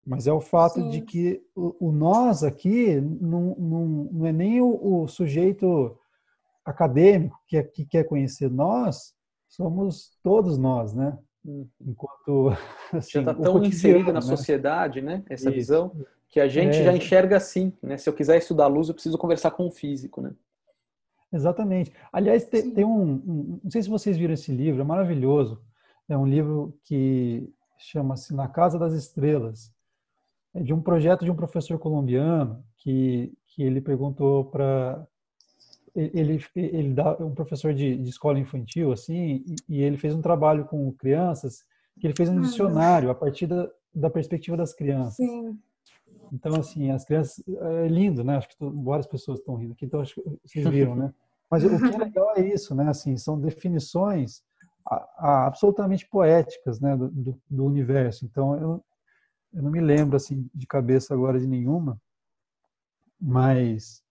Mas 0.05 0.27
é 0.27 0.33
o 0.33 0.41
fato 0.41 0.75
Sim. 0.75 0.89
de 0.89 1.01
que 1.01 1.41
o, 1.55 1.87
o, 1.87 1.91
nós 1.91 2.43
aqui 2.43 2.99
não, 2.99 3.55
não, 3.57 3.85
não 4.11 4.25
é 4.25 4.31
nem 4.31 4.61
o, 4.61 5.03
o 5.03 5.07
sujeito 5.07 5.97
acadêmico 6.65 7.37
que, 7.47 7.57
é, 7.57 7.63
que, 7.63 7.85
quer 7.85 8.05
conhecer 8.05 8.49
nós, 8.49 9.13
somos 9.47 10.17
todos 10.23 10.57
nós, 10.57 10.93
né? 10.93 11.17
Hum. 11.45 11.67
Enquanto 11.81 12.49
assim, 12.93 13.11
já 13.11 13.19
está 13.19 13.33
tão 13.33 13.63
inserido 13.63 14.07
na 14.07 14.13
né? 14.13 14.21
sociedade, 14.21 15.01
né? 15.01 15.23
Essa 15.29 15.49
Isso. 15.49 15.55
visão 15.55 16.05
que 16.29 16.39
a 16.39 16.47
gente 16.47 16.77
é. 16.77 16.83
já 16.83 16.95
enxerga 16.95 17.37
assim, 17.37 17.73
né? 17.81 17.97
Se 17.97 18.09
eu 18.09 18.13
quiser 18.13 18.37
estudar 18.37 18.67
luz, 18.67 18.87
eu 18.87 18.93
preciso 18.93 19.17
conversar 19.17 19.51
com 19.51 19.67
o 19.67 19.71
físico, 19.71 20.21
né? 20.21 20.33
Exatamente. 21.31 21.91
Aliás, 22.11 22.45
tem, 22.45 22.71
tem 22.71 22.85
um, 22.85 23.13
um, 23.13 23.59
não 23.63 23.71
sei 23.71 23.83
se 23.83 23.89
vocês 23.89 24.17
viram 24.17 24.33
esse 24.33 24.51
livro, 24.51 24.81
é 24.81 24.83
maravilhoso. 24.83 25.61
É 26.07 26.17
um 26.17 26.25
livro 26.25 26.75
que 26.83 27.47
chama-se 27.77 28.33
Na 28.33 28.47
Casa 28.47 28.79
das 28.79 28.93
Estrelas 28.93 29.71
de 30.55 30.73
um 30.73 30.81
projeto 30.81 31.23
de 31.23 31.31
um 31.31 31.35
professor 31.35 31.77
colombiano 31.77 32.63
que, 32.77 33.31
que 33.47 33.63
ele 33.63 33.81
perguntou 33.81 34.45
para 34.45 35.05
ele 35.95 36.41
ele 36.55 36.93
dá 36.93 37.17
um 37.19 37.33
professor 37.33 37.73
de, 37.73 37.97
de 37.97 38.09
escola 38.09 38.39
infantil 38.39 38.91
assim 38.91 39.43
e, 39.45 39.55
e, 39.77 39.81
ele 39.81 39.97
fez 39.97 40.15
um 40.15 40.21
trabalho 40.21 40.65
com 40.65 40.91
crianças 40.93 41.63
que 41.99 42.07
ele 42.07 42.15
fez 42.15 42.29
um 42.29 42.39
dicionário 42.41 43.09
a 43.09 43.15
partir 43.15 43.47
da, 43.47 43.69
da 43.93 44.09
perspectiva 44.09 44.55
das 44.55 44.73
crianças. 44.73 45.15
Sim. 45.15 45.57
Então 46.31 46.55
assim 46.55 46.91
as 46.91 47.03
crianças 47.03 47.43
é 47.47 47.87
lindo, 47.87 48.23
né? 48.23 48.37
Acho 48.37 48.49
que 48.49 48.55
várias 48.59 49.07
pessoas 49.07 49.39
estão 49.39 49.55
rindo 49.55 49.73
aqui, 49.73 49.85
então 49.85 49.99
acho 49.99 50.15
que 50.15 50.21
vocês 50.45 50.67
viram, 50.67 50.95
né? 50.95 51.13
Mas 51.49 51.63
o 51.63 51.69
que 51.69 51.75
é 51.75 51.97
legal 51.97 52.33
é 52.37 52.41
isso, 52.41 52.73
né? 52.75 52.87
Assim 52.87 53.17
são 53.17 53.39
definições 53.39 54.43
a, 54.85 54.95
a, 55.17 55.47
absolutamente 55.47 56.07
poéticas, 56.07 56.79
né? 56.79 56.95
Do, 56.95 57.09
do, 57.09 57.41
do 57.49 57.65
universo. 57.65 58.25
Então 58.25 58.55
eu, 58.55 58.83
eu 59.53 59.61
não 59.61 59.71
me 59.71 59.81
lembro 59.81 60.15
assim 60.15 60.49
de 60.53 60.67
cabeça 60.67 61.13
agora 61.13 61.39
de 61.39 61.47
nenhuma, 61.47 61.99
mas 63.19 64.03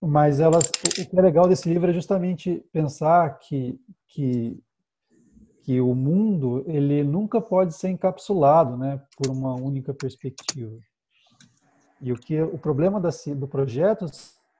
mas 0.00 0.38
elas 0.38 0.64
o 0.66 1.08
que 1.08 1.18
é 1.18 1.22
legal 1.22 1.48
desse 1.48 1.68
livro 1.68 1.90
é 1.90 1.94
justamente 1.94 2.64
pensar 2.72 3.38
que 3.38 3.80
que 4.08 4.62
que 5.62 5.80
o 5.80 5.94
mundo 5.94 6.62
ele 6.66 7.02
nunca 7.02 7.40
pode 7.40 7.74
ser 7.74 7.88
encapsulado, 7.88 8.76
né, 8.76 9.02
por 9.16 9.30
uma 9.30 9.54
única 9.54 9.94
perspectiva. 9.94 10.78
E 12.02 12.12
o 12.12 12.16
que 12.16 12.38
o 12.42 12.58
problema 12.58 13.00
da, 13.00 13.08
do 13.34 13.48
projeto 13.48 14.04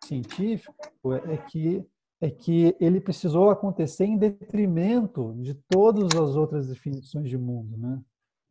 científico 0.02 1.12
é 1.12 1.36
que 1.36 1.84
é 2.20 2.30
que 2.30 2.74
ele 2.80 3.00
precisou 3.00 3.50
acontecer 3.50 4.06
em 4.06 4.16
detrimento 4.16 5.34
de 5.42 5.52
todas 5.68 6.16
as 6.16 6.36
outras 6.36 6.68
definições 6.68 7.28
de 7.28 7.36
mundo, 7.36 7.76
né? 7.76 8.00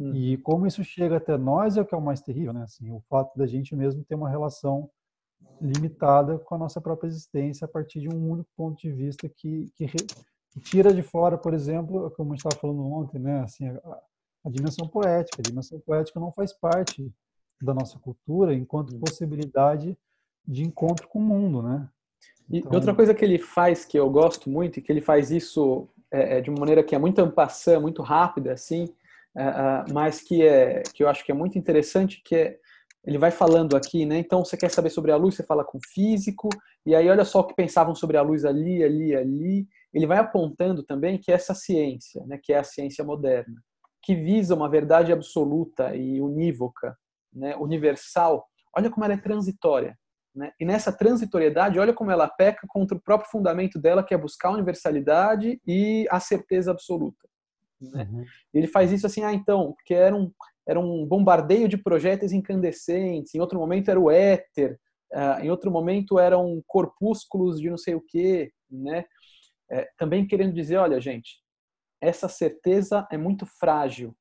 Hum. 0.03 0.13
E 0.13 0.37
como 0.37 0.67
isso 0.67 0.83
chega 0.83 1.17
até 1.17 1.37
nós 1.37 1.77
é 1.77 1.81
o 1.81 1.85
que 1.85 1.95
é 1.95 1.97
o 1.97 2.01
mais 2.01 2.21
terrível, 2.21 2.51
né? 2.51 2.63
Assim, 2.63 2.91
o 2.91 2.99
fato 3.09 3.37
da 3.37 3.47
gente 3.47 3.75
mesmo 3.75 4.03
ter 4.03 4.15
uma 4.15 4.29
relação 4.29 4.89
limitada 5.61 6.37
com 6.39 6.55
a 6.55 6.57
nossa 6.57 6.81
própria 6.81 7.07
existência 7.07 7.65
a 7.65 7.67
partir 7.67 8.01
de 8.01 8.09
um 8.09 8.31
único 8.31 8.49
ponto 8.55 8.79
de 8.81 8.91
vista 8.91 9.29
que, 9.29 9.71
que, 9.75 9.85
que 9.87 10.59
tira 10.59 10.93
de 10.93 11.01
fora, 11.01 11.37
por 11.37 11.53
exemplo, 11.53 12.11
como 12.11 12.31
a 12.31 12.35
gente 12.35 12.45
estava 12.45 12.59
falando 12.59 12.85
ontem, 12.85 13.19
né? 13.19 13.41
Assim, 13.41 13.67
a, 13.67 14.01
a, 14.45 14.49
dimensão 14.49 14.87
poética. 14.87 15.41
A 15.41 15.47
dimensão 15.47 15.79
poética 15.79 16.19
não 16.19 16.31
faz 16.31 16.51
parte 16.51 17.09
da 17.61 17.73
nossa 17.73 17.97
cultura 17.99 18.53
enquanto 18.53 18.93
hum. 18.93 18.99
possibilidade 18.99 19.97
de 20.45 20.63
encontro 20.63 21.07
com 21.07 21.19
o 21.19 21.23
mundo, 21.23 21.61
né? 21.61 21.87
Então... 22.49 22.73
E 22.73 22.75
outra 22.75 22.93
coisa 22.93 23.13
que 23.13 23.23
ele 23.23 23.37
faz 23.37 23.85
que 23.85 23.97
eu 23.97 24.09
gosto 24.09 24.49
muito 24.49 24.79
e 24.79 24.81
que 24.81 24.91
ele 24.91 25.01
faz 25.01 25.31
isso 25.31 25.87
é, 26.11 26.37
é 26.37 26.41
de 26.41 26.49
uma 26.49 26.59
maneira 26.59 26.83
que 26.83 26.93
é 26.93 26.99
muito 26.99 27.19
ampassã, 27.19 27.79
muito 27.79 28.01
rápida, 28.01 28.51
assim, 28.51 28.93
uh, 29.35 29.93
mas 29.93 30.21
que 30.21 30.41
é 30.45 30.83
que 30.93 31.03
eu 31.03 31.09
acho 31.09 31.23
que 31.25 31.31
é 31.31 31.35
muito 31.35 31.57
interessante, 31.57 32.21
que 32.23 32.35
é 32.35 32.57
ele 33.05 33.17
vai 33.17 33.31
falando 33.31 33.75
aqui, 33.75 34.05
né? 34.05 34.17
Então 34.17 34.45
você 34.45 34.55
quer 34.55 34.71
saber 34.71 34.89
sobre 34.89 35.11
a 35.11 35.17
luz, 35.17 35.35
você 35.35 35.43
fala 35.43 35.65
com 35.65 35.77
físico, 35.93 36.47
e 36.85 36.95
aí 36.95 37.09
olha 37.09 37.25
só 37.25 37.41
o 37.41 37.43
que 37.43 37.53
pensavam 37.53 37.93
sobre 37.93 38.15
a 38.17 38.21
luz 38.21 38.45
ali, 38.45 38.83
ali, 38.83 39.13
ali. 39.13 39.67
Ele 39.93 40.07
vai 40.07 40.17
apontando 40.17 40.83
também 40.83 41.17
que 41.17 41.31
essa 41.31 41.53
ciência, 41.53 42.25
né, 42.25 42.39
que 42.41 42.53
é 42.53 42.59
a 42.59 42.63
ciência 42.63 43.03
moderna, 43.03 43.61
que 44.01 44.15
visa 44.15 44.55
uma 44.55 44.69
verdade 44.69 45.11
absoluta 45.11 45.95
e 45.95 46.21
unívoca, 46.21 46.97
né, 47.31 47.55
universal, 47.57 48.45
olha 48.75 48.89
como 48.89 49.03
ela 49.03 49.15
é 49.15 49.17
transitória. 49.17 49.97
Né? 50.33 50.51
E 50.59 50.65
nessa 50.65 50.91
transitoriedade, 50.91 51.79
olha 51.79 51.93
como 51.93 52.09
ela 52.09 52.27
peca 52.27 52.65
contra 52.67 52.97
o 52.97 53.01
próprio 53.01 53.29
fundamento 53.29 53.77
dela, 53.79 54.03
que 54.03 54.13
é 54.13 54.17
buscar 54.17 54.49
a 54.49 54.53
universalidade 54.53 55.61
e 55.67 56.07
a 56.09 56.19
certeza 56.19 56.71
absoluta. 56.71 57.27
Né? 57.91 58.07
Uhum. 58.11 58.25
Ele 58.53 58.67
faz 58.67 58.91
isso 58.91 59.05
assim, 59.05 59.23
ah, 59.23 59.33
então, 59.33 59.73
porque 59.73 59.93
era 59.93 60.15
um, 60.15 60.31
era 60.67 60.79
um 60.79 61.05
bombardeio 61.05 61.67
de 61.67 61.77
projéteis 61.77 62.31
incandescentes, 62.31 63.33
em 63.33 63.39
outro 63.39 63.59
momento 63.59 63.89
era 63.89 63.99
o 63.99 64.09
éter, 64.09 64.79
uh, 65.13 65.43
em 65.43 65.49
outro 65.49 65.71
momento 65.71 66.19
eram 66.19 66.63
corpúsculos 66.67 67.59
de 67.59 67.69
não 67.69 67.77
sei 67.77 67.95
o 67.95 68.01
quê, 68.01 68.51
né? 68.69 69.05
É, 69.71 69.89
também 69.97 70.27
querendo 70.27 70.53
dizer, 70.53 70.77
olha, 70.77 70.99
gente, 71.01 71.41
essa 72.01 72.27
certeza 72.27 73.07
é 73.11 73.17
muito 73.17 73.45
frágil, 73.45 74.15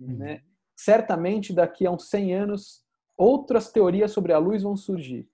uhum. 0.00 0.18
né? 0.18 0.42
Certamente 0.76 1.52
daqui 1.52 1.86
a 1.86 1.90
uns 1.90 2.08
100 2.08 2.34
anos 2.34 2.84
outras 3.16 3.72
teorias 3.72 4.12
sobre 4.12 4.32
a 4.32 4.38
luz 4.38 4.62
vão 4.62 4.76
surgir. 4.76 5.28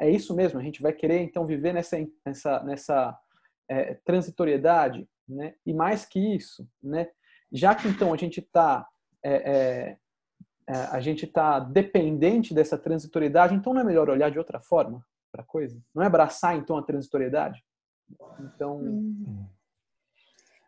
É 0.00 0.10
isso 0.10 0.34
mesmo, 0.34 0.58
a 0.58 0.62
gente 0.62 0.82
vai 0.82 0.92
querer 0.92 1.20
então 1.20 1.46
viver 1.46 1.72
nessa, 1.72 1.96
nessa, 2.26 2.62
nessa 2.64 3.18
é, 3.70 3.94
transitoriedade, 4.04 5.08
né? 5.32 5.54
E 5.66 5.72
mais 5.72 6.04
que 6.04 6.18
isso, 6.34 6.68
né? 6.82 7.08
Já 7.50 7.74
que 7.74 7.88
então 7.88 8.12
a 8.12 8.16
gente 8.16 8.40
está 8.40 8.86
é, 9.24 9.34
é, 9.34 9.96
é, 10.68 10.74
a 10.90 11.00
gente 11.00 11.24
está 11.24 11.58
dependente 11.58 12.54
dessa 12.54 12.78
transitoriedade, 12.78 13.54
então 13.54 13.74
não 13.74 13.80
é 13.80 13.84
melhor 13.84 14.08
olhar 14.08 14.30
de 14.30 14.38
outra 14.38 14.60
forma 14.60 15.04
para 15.30 15.42
a 15.42 15.46
coisa? 15.46 15.80
Não 15.94 16.02
é 16.02 16.06
abraçar 16.06 16.56
então 16.56 16.76
a 16.76 16.82
transitoriedade? 16.82 17.62
Então. 18.40 18.78
Hum. 18.78 19.46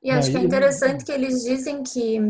E 0.03 0.11
acho 0.11 0.31
que 0.31 0.37
é 0.37 0.41
interessante 0.41 1.05
que 1.05 1.13
eles 1.13 1.43
dizem 1.43 1.83
que 1.83 2.21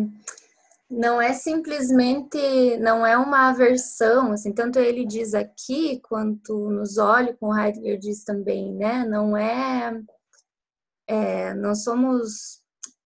não 0.89 1.21
é 1.21 1.33
simplesmente, 1.33 2.77
não 2.79 3.05
é 3.05 3.17
uma 3.17 3.49
aversão, 3.49 4.33
assim, 4.33 4.53
tanto 4.53 4.79
ele 4.79 5.05
diz 5.05 5.35
aqui 5.35 5.99
quanto 6.01 6.71
nos 6.71 6.99
olhos, 6.99 7.37
com 7.41 7.57
Heidegger 7.57 7.99
diz 7.99 8.23
também, 8.23 8.73
né? 8.73 9.05
Não 9.05 9.37
é, 9.37 10.01
é 11.07 11.55
não 11.55 11.75
somos, 11.75 12.63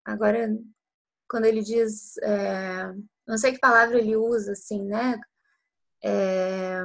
agora, 0.04 0.48
quando 1.28 1.44
ele 1.44 1.62
diz, 1.62 2.16
é, 2.18 2.92
não 3.26 3.38
sei 3.38 3.52
que 3.52 3.58
palavra 3.60 3.98
ele 3.98 4.16
usa, 4.16 4.52
assim, 4.52 4.82
né? 4.84 5.20
É, 6.04 6.84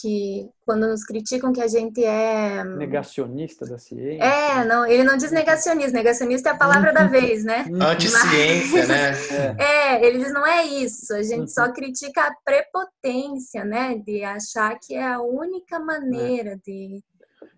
que 0.00 0.48
quando 0.64 0.86
nos 0.86 1.04
criticam 1.04 1.52
que 1.52 1.60
a 1.60 1.66
gente 1.66 2.02
é 2.04 2.62
negacionista 2.64 3.66
da 3.66 3.78
ciência. 3.78 4.22
É, 4.22 4.64
não, 4.64 4.86
ele 4.86 5.02
não 5.02 5.16
diz 5.16 5.32
negacionista, 5.32 5.92
negacionista 5.92 6.50
é 6.50 6.52
a 6.52 6.56
palavra 6.56 6.92
da 6.92 7.04
vez, 7.08 7.44
né? 7.44 7.66
Anti-ciência, 7.80 8.86
né? 8.86 9.12
É. 9.58 9.64
é, 9.64 10.06
ele 10.06 10.18
diz 10.18 10.32
não 10.32 10.46
é 10.46 10.64
isso, 10.64 11.12
a 11.12 11.22
gente 11.22 11.50
só 11.50 11.66
uhum. 11.66 11.72
critica 11.72 12.22
a 12.22 12.34
prepotência, 12.44 13.64
né, 13.64 13.96
de 13.98 14.22
achar 14.22 14.78
que 14.78 14.94
é 14.94 15.06
a 15.06 15.20
única 15.20 15.78
maneira 15.80 16.56
de 16.64 17.02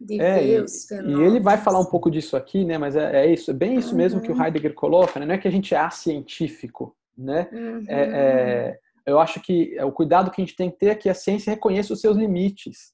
de 0.05 0.21
é, 0.21 0.41
ver 0.41 0.65
os 0.65 0.87
fenômenos. 0.87 1.21
E 1.21 1.25
ele 1.25 1.41
vai 1.41 1.59
falar 1.59 1.81
um 1.81 1.85
pouco 1.85 2.11
disso 2.11 2.37
aqui, 2.37 2.65
né? 2.65 2.79
Mas 2.79 2.97
é, 2.97 3.25
é 3.25 3.33
isso, 3.33 3.51
é 3.51 3.55
bem 3.55 3.77
isso 3.77 3.91
uhum. 3.91 3.97
mesmo 3.97 4.21
que 4.21 4.31
o 4.31 4.35
uhum. 4.35 4.45
Heidegger 4.45 4.75
coloca, 4.75 5.19
né? 5.19 5.27
Não 5.27 5.35
é 5.35 5.39
que 5.39 5.49
a 5.49 5.51
gente 5.51 5.75
é 5.75 5.79
acientífico, 5.79 6.97
né? 7.17 7.49
Uhum. 7.53 7.85
É, 7.89 8.03
é 8.03 8.79
eu 9.07 9.19
acho 9.19 9.41
que 9.41 9.77
é 9.77 9.85
o 9.85 9.93
cuidado 9.93 10.31
que 10.31 10.41
a 10.41 10.45
gente 10.45 10.57
tem 10.57 10.71
que 10.71 10.79
ter 10.79 10.87
é 10.87 10.95
que 10.95 11.09
a 11.09 11.15
ciência 11.15 11.51
reconheça 11.51 11.93
os 11.93 12.01
seus 12.01 12.17
limites. 12.17 12.93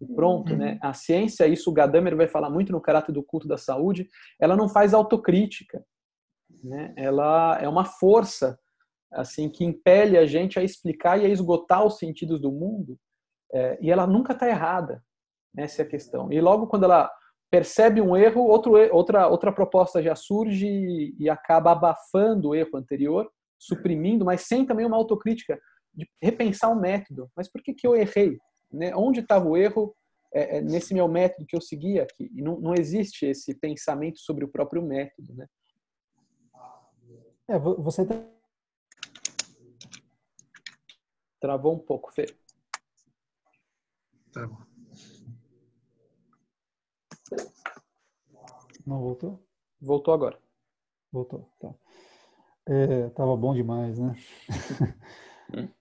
E 0.00 0.06
pronto, 0.06 0.52
uhum. 0.52 0.58
né? 0.58 0.78
A 0.82 0.92
ciência, 0.92 1.46
isso 1.46 1.70
o 1.70 1.72
Gadamer 1.72 2.16
vai 2.16 2.28
falar 2.28 2.50
muito 2.50 2.70
no 2.70 2.80
caráter 2.80 3.12
do 3.12 3.22
culto 3.22 3.48
da 3.48 3.56
saúde, 3.56 4.08
ela 4.38 4.56
não 4.56 4.68
faz 4.68 4.92
autocrítica, 4.92 5.84
né? 6.62 6.92
Ela 6.96 7.58
é 7.60 7.68
uma 7.68 7.84
força 7.84 8.58
assim 9.10 9.48
que 9.48 9.64
impele 9.64 10.18
a 10.18 10.26
gente 10.26 10.58
a 10.58 10.62
explicar 10.62 11.18
e 11.18 11.24
a 11.24 11.28
esgotar 11.28 11.84
os 11.84 11.98
sentidos 11.98 12.40
do 12.40 12.52
mundo, 12.52 12.98
é, 13.52 13.78
e 13.80 13.90
ela 13.90 14.06
nunca 14.06 14.32
está 14.32 14.48
errada. 14.48 15.02
Essa 15.56 15.82
é 15.82 15.84
a 15.84 15.88
questão. 15.88 16.30
E 16.32 16.40
logo 16.40 16.66
quando 16.66 16.84
ela 16.84 17.10
percebe 17.50 18.00
um 18.00 18.16
erro, 18.16 18.42
outro, 18.42 18.72
outra 18.92 19.28
outra 19.28 19.52
proposta 19.52 20.02
já 20.02 20.14
surge 20.14 20.66
e, 20.66 21.16
e 21.18 21.30
acaba 21.30 21.72
abafando 21.72 22.48
o 22.48 22.54
erro 22.54 22.76
anterior 22.76 23.30
suprimindo, 23.58 24.24
mas 24.24 24.42
sem 24.42 24.66
também 24.66 24.84
uma 24.84 24.96
autocrítica 24.96 25.58
de 25.94 26.08
repensar 26.22 26.70
o 26.70 26.78
método. 26.78 27.30
Mas 27.34 27.50
por 27.50 27.62
que, 27.62 27.72
que 27.72 27.86
eu 27.86 27.96
errei? 27.96 28.38
Né? 28.70 28.94
Onde 28.94 29.20
estava 29.20 29.48
o 29.48 29.56
erro 29.56 29.94
é, 30.32 30.58
é, 30.58 30.60
nesse 30.60 30.92
meu 30.92 31.08
método 31.08 31.46
que 31.46 31.56
eu 31.56 31.60
seguia 31.60 32.02
aqui? 32.02 32.30
E 32.34 32.42
não, 32.42 32.60
não 32.60 32.74
existe 32.74 33.24
esse 33.24 33.54
pensamento 33.54 34.18
sobre 34.18 34.44
o 34.44 34.48
próprio 34.48 34.82
método. 34.82 35.34
Né? 35.34 35.46
É, 37.48 37.58
você 37.58 38.04
tá... 38.04 38.14
Travou 41.40 41.74
um 41.74 41.78
pouco, 41.78 42.12
Fê. 42.12 42.26
Tá 44.32 44.46
bom. 44.46 44.75
Não 48.86 49.00
voltou? 49.00 49.42
Voltou 49.80 50.14
agora. 50.14 50.38
Voltou, 51.12 51.50
tá. 51.60 51.74
É, 52.68 53.08
tava 53.10 53.36
bom 53.36 53.54
demais, 53.54 53.98
né? 53.98 54.14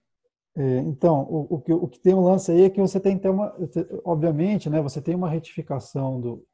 é, 0.55 0.77
então, 0.79 1.21
o, 1.23 1.55
o, 1.55 1.61
que, 1.61 1.73
o 1.73 1.87
que 1.87 1.99
tem 1.99 2.13
um 2.13 2.23
lance 2.23 2.51
aí 2.51 2.63
é 2.63 2.69
que 2.69 2.81
você 2.81 2.99
tem 2.99 3.15
que 3.15 3.23
ter 3.23 3.29
uma, 3.29 3.55
obviamente, 4.03 4.69
né? 4.69 4.81
Você 4.81 5.01
tem 5.01 5.15
uma 5.15 5.29
retificação 5.29 6.19
do, 6.19 6.45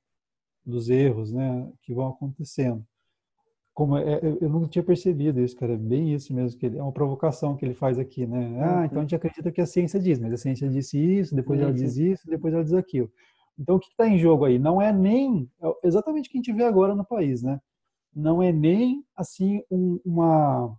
dos 0.66 0.90
erros, 0.90 1.32
né? 1.32 1.72
Que 1.82 1.94
vão 1.94 2.08
acontecendo. 2.10 2.86
Como 3.74 3.98
é, 3.98 4.20
eu, 4.42 4.50
nunca 4.50 4.68
tinha 4.68 4.84
percebido 4.84 5.40
isso, 5.40 5.56
cara. 5.56 5.74
É 5.74 5.78
bem 5.78 6.14
isso 6.14 6.34
mesmo 6.34 6.60
que 6.60 6.66
ele, 6.66 6.78
é 6.78 6.84
uma 6.84 6.92
provocação 6.92 7.56
que 7.56 7.66
ele 7.66 7.74
faz 7.74 7.98
aqui, 7.98 8.26
né? 8.28 8.58
Ah, 8.62 8.86
então 8.86 9.00
a 9.00 9.02
gente 9.02 9.16
acredita 9.16 9.52
que 9.52 9.62
a 9.62 9.66
ciência 9.66 10.00
diz, 10.00 10.20
mas 10.20 10.34
a 10.34 10.38
ciência 10.38 10.68
disse 10.68 10.98
isso, 10.98 11.36
depois 11.36 11.60
ela 11.60 11.74
diz 11.74 11.98
isso, 11.98 12.28
depois 12.28 12.54
ela 12.54 12.64
diz 12.64 12.74
aquilo. 12.74 13.10
Então, 13.60 13.76
o 13.76 13.80
que 13.80 13.90
está 13.90 14.08
em 14.08 14.18
jogo 14.18 14.46
aí? 14.46 14.58
Não 14.58 14.82
é 14.82 14.92
nem 14.92 15.50
é 15.62 15.88
exatamente 15.88 16.28
o 16.28 16.32
que 16.32 16.38
a 16.38 16.42
gente 16.42 16.54
vê 16.54 16.64
agora 16.64 16.96
no 16.96 17.06
país, 17.06 17.42
né? 17.44 17.60
não 18.14 18.42
é 18.42 18.52
nem 18.52 19.06
assim 19.16 19.64
um, 19.70 20.00
uma 20.04 20.78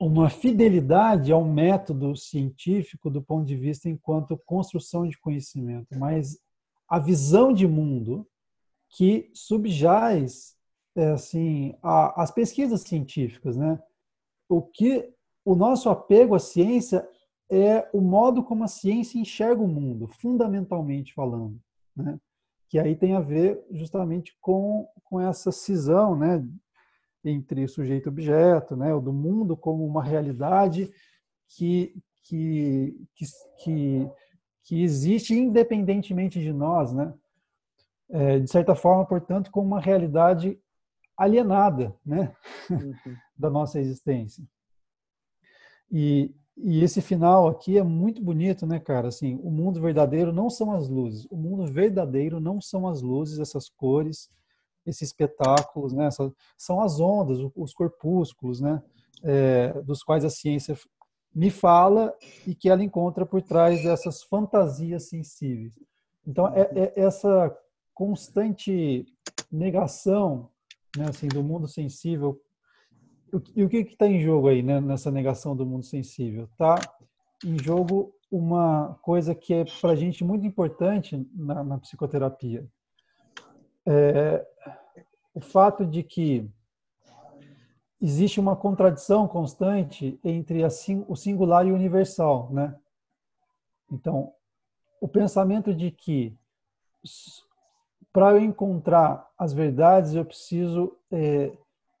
uma 0.00 0.28
fidelidade 0.28 1.30
ao 1.30 1.44
método 1.44 2.16
científico 2.16 3.08
do 3.08 3.22
ponto 3.22 3.46
de 3.46 3.54
vista 3.54 3.88
enquanto 3.88 4.36
construção 4.44 5.06
de 5.06 5.16
conhecimento, 5.16 5.96
mas 5.96 6.40
a 6.88 6.98
visão 6.98 7.52
de 7.52 7.68
mundo 7.68 8.26
que 8.88 9.30
subjaz 9.32 10.56
é, 10.96 11.10
assim 11.12 11.74
a, 11.80 12.20
as 12.22 12.32
pesquisas 12.32 12.80
científicas, 12.82 13.56
né? 13.56 13.80
O 14.48 14.60
que 14.60 15.08
o 15.44 15.54
nosso 15.54 15.88
apego 15.88 16.34
à 16.34 16.38
ciência 16.38 17.08
é 17.54 17.86
o 17.92 18.00
modo 18.00 18.42
como 18.42 18.64
a 18.64 18.68
ciência 18.68 19.18
enxerga 19.18 19.62
o 19.62 19.68
mundo, 19.68 20.08
fundamentalmente 20.08 21.12
falando, 21.12 21.60
né? 21.94 22.18
que 22.66 22.78
aí 22.78 22.96
tem 22.96 23.12
a 23.12 23.20
ver 23.20 23.62
justamente 23.70 24.34
com, 24.40 24.88
com 25.04 25.20
essa 25.20 25.52
cisão 25.52 26.16
né, 26.16 26.42
entre 27.22 27.68
sujeito 27.68 28.06
e 28.06 28.08
objeto, 28.08 28.74
né, 28.74 28.94
o 28.94 29.00
do 29.02 29.12
mundo 29.12 29.54
como 29.54 29.84
uma 29.84 30.02
realidade 30.02 30.90
que, 31.46 31.94
que, 32.22 32.96
que, 33.58 34.10
que, 34.64 34.82
existe 34.82 35.34
independentemente 35.34 36.40
de 36.40 36.50
nós, 36.50 36.94
né? 36.94 37.12
É, 38.08 38.38
de 38.38 38.50
certa 38.50 38.74
forma, 38.74 39.04
portanto, 39.04 39.50
como 39.50 39.66
uma 39.66 39.80
realidade 39.80 40.58
alienada 41.14 41.94
né? 42.04 42.34
Uhum. 42.70 42.94
da 43.36 43.50
nossa 43.50 43.78
existência. 43.78 44.42
E, 45.90 46.34
e 46.56 46.82
esse 46.82 47.00
final 47.00 47.48
aqui 47.48 47.78
é 47.78 47.82
muito 47.82 48.22
bonito, 48.22 48.66
né, 48.66 48.78
cara? 48.78 49.08
Assim, 49.08 49.38
o 49.42 49.50
mundo 49.50 49.80
verdadeiro 49.80 50.32
não 50.32 50.50
são 50.50 50.72
as 50.72 50.88
luzes. 50.88 51.26
O 51.30 51.36
mundo 51.36 51.66
verdadeiro 51.66 52.38
não 52.38 52.60
são 52.60 52.86
as 52.86 53.00
luzes, 53.00 53.38
essas 53.38 53.68
cores, 53.68 54.30
esses 54.84 55.02
espetáculos, 55.02 55.92
né? 55.92 56.08
são 56.56 56.80
as 56.82 57.00
ondas, 57.00 57.38
os 57.54 57.72
corpúsculos, 57.72 58.60
né? 58.60 58.82
É, 59.24 59.72
dos 59.82 60.02
quais 60.02 60.24
a 60.24 60.30
ciência 60.30 60.76
me 61.34 61.48
fala 61.48 62.12
e 62.46 62.54
que 62.54 62.68
ela 62.68 62.82
encontra 62.82 63.24
por 63.24 63.40
trás 63.40 63.82
dessas 63.82 64.22
fantasias 64.22 65.08
sensíveis. 65.08 65.78
Então, 66.26 66.48
é, 66.48 66.70
é 66.74 66.92
essa 66.96 67.56
constante 67.94 69.06
negação, 69.50 70.50
né, 70.96 71.06
assim, 71.08 71.28
do 71.28 71.42
mundo 71.42 71.68
sensível 71.68 72.40
e 73.56 73.64
o 73.64 73.68
que 73.68 73.78
está 73.78 74.06
em 74.06 74.20
jogo 74.20 74.48
aí 74.48 74.62
né, 74.62 74.80
nessa 74.80 75.10
negação 75.10 75.56
do 75.56 75.64
mundo 75.64 75.84
sensível? 75.84 76.44
Está 76.44 76.78
em 77.44 77.58
jogo 77.58 78.14
uma 78.30 78.98
coisa 79.02 79.34
que 79.34 79.54
é 79.54 79.64
para 79.80 79.90
a 79.90 79.96
gente 79.96 80.24
muito 80.24 80.46
importante 80.46 81.26
na, 81.34 81.64
na 81.64 81.78
psicoterapia. 81.78 82.66
É, 83.86 84.46
o 85.34 85.40
fato 85.40 85.84
de 85.86 86.02
que 86.02 86.48
existe 88.00 88.38
uma 88.38 88.56
contradição 88.56 89.26
constante 89.28 90.18
entre 90.24 90.62
o 91.06 91.16
singular 91.16 91.66
e 91.66 91.72
o 91.72 91.74
universal, 91.74 92.50
né? 92.50 92.76
Então, 93.90 94.32
o 95.00 95.08
pensamento 95.08 95.74
de 95.74 95.90
que 95.90 96.36
para 98.12 98.32
eu 98.32 98.40
encontrar 98.40 99.28
as 99.38 99.52
verdades 99.52 100.14
eu 100.14 100.24
preciso 100.24 100.96
é, 101.10 101.52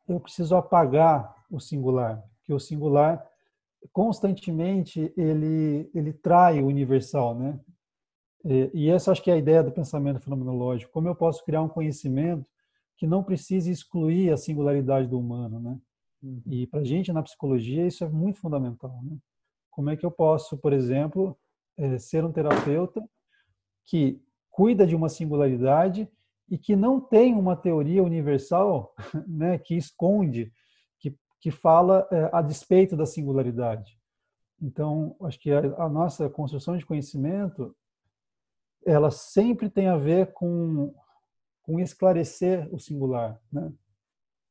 eu 0.08 0.20
preciso 0.20 0.56
apagar 0.56 1.34
o 1.50 1.60
singular, 1.60 2.22
que 2.44 2.52
o 2.52 2.58
singular 2.58 3.24
constantemente 3.92 5.12
ele 5.16 5.90
ele 5.94 6.12
trai 6.12 6.60
o 6.60 6.66
universal, 6.66 7.34
né? 7.34 7.60
E, 8.44 8.70
e 8.74 8.90
essa 8.90 9.12
acho 9.12 9.22
que 9.22 9.30
é 9.30 9.34
a 9.34 9.38
ideia 9.38 9.62
do 9.62 9.72
pensamento 9.72 10.20
fenomenológico. 10.20 10.92
Como 10.92 11.08
eu 11.08 11.14
posso 11.14 11.44
criar 11.44 11.62
um 11.62 11.68
conhecimento 11.68 12.46
que 12.96 13.06
não 13.06 13.22
precise 13.22 13.70
excluir 13.70 14.32
a 14.32 14.36
singularidade 14.36 15.08
do 15.08 15.18
humano, 15.18 15.60
né? 15.60 15.78
Uhum. 16.22 16.42
E 16.46 16.66
para 16.66 16.80
a 16.80 16.84
gente 16.84 17.12
na 17.12 17.22
psicologia 17.22 17.86
isso 17.86 18.04
é 18.04 18.08
muito 18.08 18.38
fundamental, 18.38 19.00
né? 19.02 19.16
Como 19.70 19.90
é 19.90 19.96
que 19.96 20.04
eu 20.04 20.10
posso, 20.10 20.58
por 20.58 20.72
exemplo, 20.72 21.36
é, 21.76 21.98
ser 21.98 22.24
um 22.24 22.32
terapeuta 22.32 23.02
que 23.86 24.20
cuida 24.50 24.86
de 24.86 24.94
uma 24.94 25.08
singularidade 25.08 26.08
e 26.52 26.58
que 26.58 26.76
não 26.76 27.00
tem 27.00 27.34
uma 27.34 27.56
teoria 27.56 28.04
universal 28.04 28.94
né, 29.26 29.56
que 29.56 29.74
esconde, 29.74 30.52
que, 30.98 31.16
que 31.40 31.50
fala 31.50 32.06
é, 32.12 32.28
a 32.30 32.42
despeito 32.42 32.94
da 32.94 33.06
singularidade. 33.06 33.98
Então, 34.60 35.16
acho 35.22 35.40
que 35.40 35.50
a, 35.50 35.60
a 35.82 35.88
nossa 35.88 36.28
construção 36.28 36.76
de 36.76 36.84
conhecimento, 36.84 37.74
ela 38.84 39.10
sempre 39.10 39.70
tem 39.70 39.88
a 39.88 39.96
ver 39.96 40.34
com, 40.34 40.94
com 41.62 41.80
esclarecer 41.80 42.68
o 42.70 42.78
singular, 42.78 43.40
né? 43.50 43.72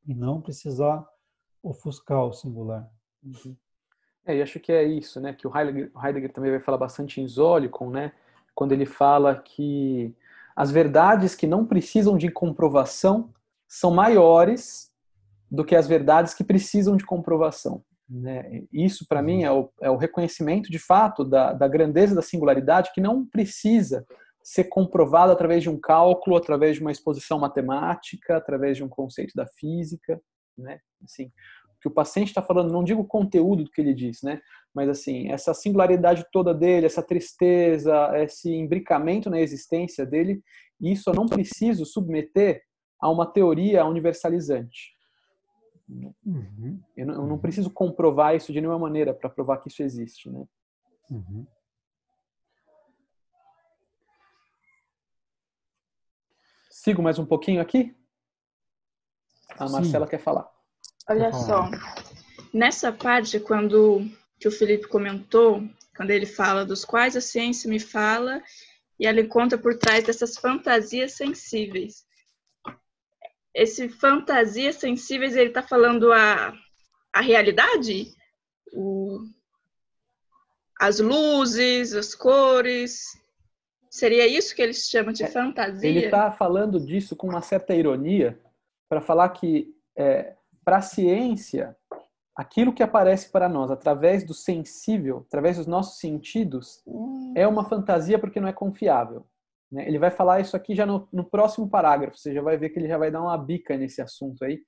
E 0.07 0.15
não 0.15 0.41
precisar 0.41 1.07
ofuscar 1.61 2.25
o 2.25 2.33
singular. 2.33 2.91
Uhum. 3.23 3.55
É, 4.25 4.37
e 4.37 4.41
acho 4.41 4.59
que 4.59 4.71
é 4.71 4.83
isso, 4.83 5.21
né? 5.21 5.33
Que 5.33 5.45
o 5.45 5.55
Heidegger, 5.55 5.91
Heidegger 6.03 6.33
também 6.33 6.49
vai 6.49 6.59
falar 6.59 6.79
bastante 6.79 7.21
em 7.21 7.27
Zolikon, 7.27 7.91
né? 7.91 8.11
Quando 8.55 8.71
ele 8.71 8.87
fala 8.87 9.35
que 9.35 10.15
as 10.55 10.71
verdades 10.71 11.35
que 11.35 11.47
não 11.47 11.65
precisam 11.65 12.17
de 12.17 12.29
comprovação 12.29 13.33
são 13.67 13.91
maiores 13.91 14.91
do 15.49 15.65
que 15.65 15.75
as 15.75 15.87
verdades 15.87 16.33
que 16.33 16.43
precisam 16.43 16.95
de 16.95 17.05
comprovação. 17.05 17.83
Né? 18.09 18.63
Isso, 18.71 19.05
para 19.07 19.21
mim, 19.21 19.43
é 19.43 19.51
o, 19.51 19.69
é 19.81 19.89
o, 19.89 19.95
reconhecimento 19.95 20.69
de 20.69 20.79
fato 20.79 21.23
da, 21.23 21.53
da 21.53 21.67
grandeza 21.67 22.13
da 22.13 22.21
singularidade 22.21 22.91
que 22.93 22.99
não 22.99 23.25
precisa 23.25 24.05
ser 24.43 24.65
comprovado 24.65 25.31
através 25.31 25.63
de 25.63 25.69
um 25.69 25.79
cálculo, 25.79 26.35
através 26.35 26.75
de 26.75 26.81
uma 26.81 26.91
exposição 26.91 27.39
matemática, 27.39 28.35
através 28.35 28.75
de 28.75 28.83
um 28.83 28.89
conceito 28.89 29.33
da 29.35 29.45
física, 29.47 30.19
né? 30.57 30.79
Assim, 31.03 31.31
que 31.81 31.87
o 31.87 31.91
paciente 31.91 32.27
está 32.27 32.41
falando, 32.41 32.71
não 32.71 32.83
digo 32.83 33.01
o 33.01 33.07
conteúdo 33.07 33.63
do 33.63 33.71
que 33.71 33.81
ele 33.81 33.93
diz, 33.93 34.21
né? 34.21 34.41
Mas 34.73 34.89
assim, 34.89 35.29
essa 35.29 35.53
singularidade 35.53 36.25
toda 36.31 36.53
dele, 36.53 36.85
essa 36.85 37.03
tristeza, 37.03 38.11
esse 38.23 38.53
imbricamento 38.53 39.29
na 39.29 39.39
existência 39.39 40.05
dele, 40.05 40.41
isso 40.79 41.09
eu 41.09 41.13
não 41.13 41.27
preciso 41.27 41.85
submeter 41.85 42.63
a 42.99 43.09
uma 43.09 43.25
teoria 43.25 43.85
universalizante. 43.85 44.95
Uhum. 46.25 46.79
Eu, 46.95 47.05
não, 47.05 47.13
eu, 47.15 47.27
não, 47.27 47.37
preciso 47.37 47.69
comprovar 47.69 48.35
isso 48.35 48.53
de 48.53 48.61
nenhuma 48.61 48.79
maneira 48.79 49.13
para 49.13 49.29
provar 49.29 49.57
que 49.57 49.67
isso 49.67 49.83
existe, 49.83 50.29
né? 50.29 50.45
Uhum. 51.09 51.45
Sigo 56.69 57.01
mais 57.01 57.19
um 57.19 57.25
pouquinho 57.25 57.61
aqui? 57.61 57.93
A 59.59 59.69
Marcela 59.69 60.05
Sim. 60.05 60.11
quer 60.11 60.19
falar. 60.19 60.49
Olha 61.09 61.33
só, 61.33 61.69
nessa 62.53 62.91
parte, 62.93 63.39
quando 63.39 64.09
que 64.41 64.47
o 64.47 64.51
Felipe 64.51 64.87
comentou, 64.87 65.63
quando 65.95 66.09
ele 66.09 66.25
fala 66.25 66.65
dos 66.65 66.83
quais 66.83 67.15
a 67.15 67.21
ciência 67.21 67.69
me 67.69 67.79
fala, 67.79 68.43
e 68.99 69.05
ela 69.05 69.21
encontra 69.21 69.57
por 69.57 69.77
trás 69.77 70.03
dessas 70.03 70.35
fantasias 70.35 71.13
sensíveis. 71.13 72.05
Esse 73.53 73.87
fantasias 73.87 74.75
sensíveis, 74.75 75.35
ele 75.35 75.49
está 75.49 75.61
falando 75.61 76.11
a, 76.11 76.53
a 77.13 77.21
realidade? 77.21 78.13
O, 78.73 79.19
as 80.79 80.99
luzes, 80.99 81.93
as 81.93 82.15
cores, 82.15 83.21
Seria 83.91 84.25
isso 84.25 84.55
que 84.55 84.61
eles 84.61 84.87
chamam 84.89 85.11
de 85.11 85.23
é, 85.25 85.27
fantasia? 85.27 85.89
Ele 85.89 86.05
está 86.05 86.31
falando 86.31 86.79
disso 86.79 87.13
com 87.13 87.27
uma 87.27 87.41
certa 87.41 87.75
ironia 87.75 88.39
para 88.87 89.01
falar 89.01 89.27
que 89.29 89.75
é, 89.97 90.33
para 90.63 90.77
a 90.77 90.81
ciência, 90.81 91.75
aquilo 92.35 92.73
que 92.73 92.83
aparece 92.83 93.31
para 93.31 93.49
nós 93.49 93.71
através 93.71 94.25
do 94.25 94.33
sensível, 94.33 95.25
através 95.27 95.57
dos 95.57 95.67
nossos 95.67 95.99
sentidos, 95.99 96.81
hum. 96.87 97.33
é 97.35 97.47
uma 97.47 97.65
fantasia 97.65 98.17
porque 98.17 98.39
não 98.39 98.47
é 98.47 98.53
confiável. 98.53 99.25
Né? 99.71 99.87
Ele 99.87 99.99
vai 99.99 100.11
falar 100.11 100.39
isso 100.39 100.55
aqui 100.55 100.75
já 100.75 100.85
no, 100.85 101.07
no, 101.11 101.23
próximo 101.23 101.69
parágrafo, 101.69 102.17
você 102.17 102.33
já 102.33 102.41
vai 102.41 102.57
ver 102.57 102.69
que 102.69 102.79
ele 102.79 102.87
já 102.87 102.97
vai 102.97 103.11
dar 103.11 103.21
uma 103.21 103.37
bica 103.37 103.77
nesse 103.77 104.01
assunto 104.01 104.43
aí, 104.43 104.59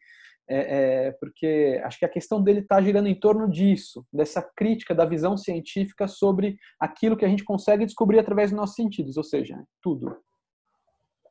é, 0.48 1.08
é, 1.08 1.12
porque 1.14 1.82
acho 1.86 2.00
que 2.00 2.06
a 2.06 2.10
questão 2.10 2.42
dele 2.42 2.60
está 2.60 2.82
girando 2.82 3.08
em 3.08 3.18
torno 3.18 3.50
disso, 3.50 4.06
dessa 4.12 4.42
crítica 4.42 4.94
da 4.94 5.06
visão 5.06 5.38
científica 5.38 6.08
sobre 6.08 6.58
aquilo 6.80 7.16
que 7.16 7.24
a 7.24 7.30
gente 7.30 7.46
consegue 7.46 7.86
descobrir 7.86 8.20
através 8.20 8.52
dos 8.52 8.60
nossos 8.60 8.76
sentidos, 8.76 9.16
ou 9.16 9.24
seja, 9.24 9.62
tudo. 9.82 10.18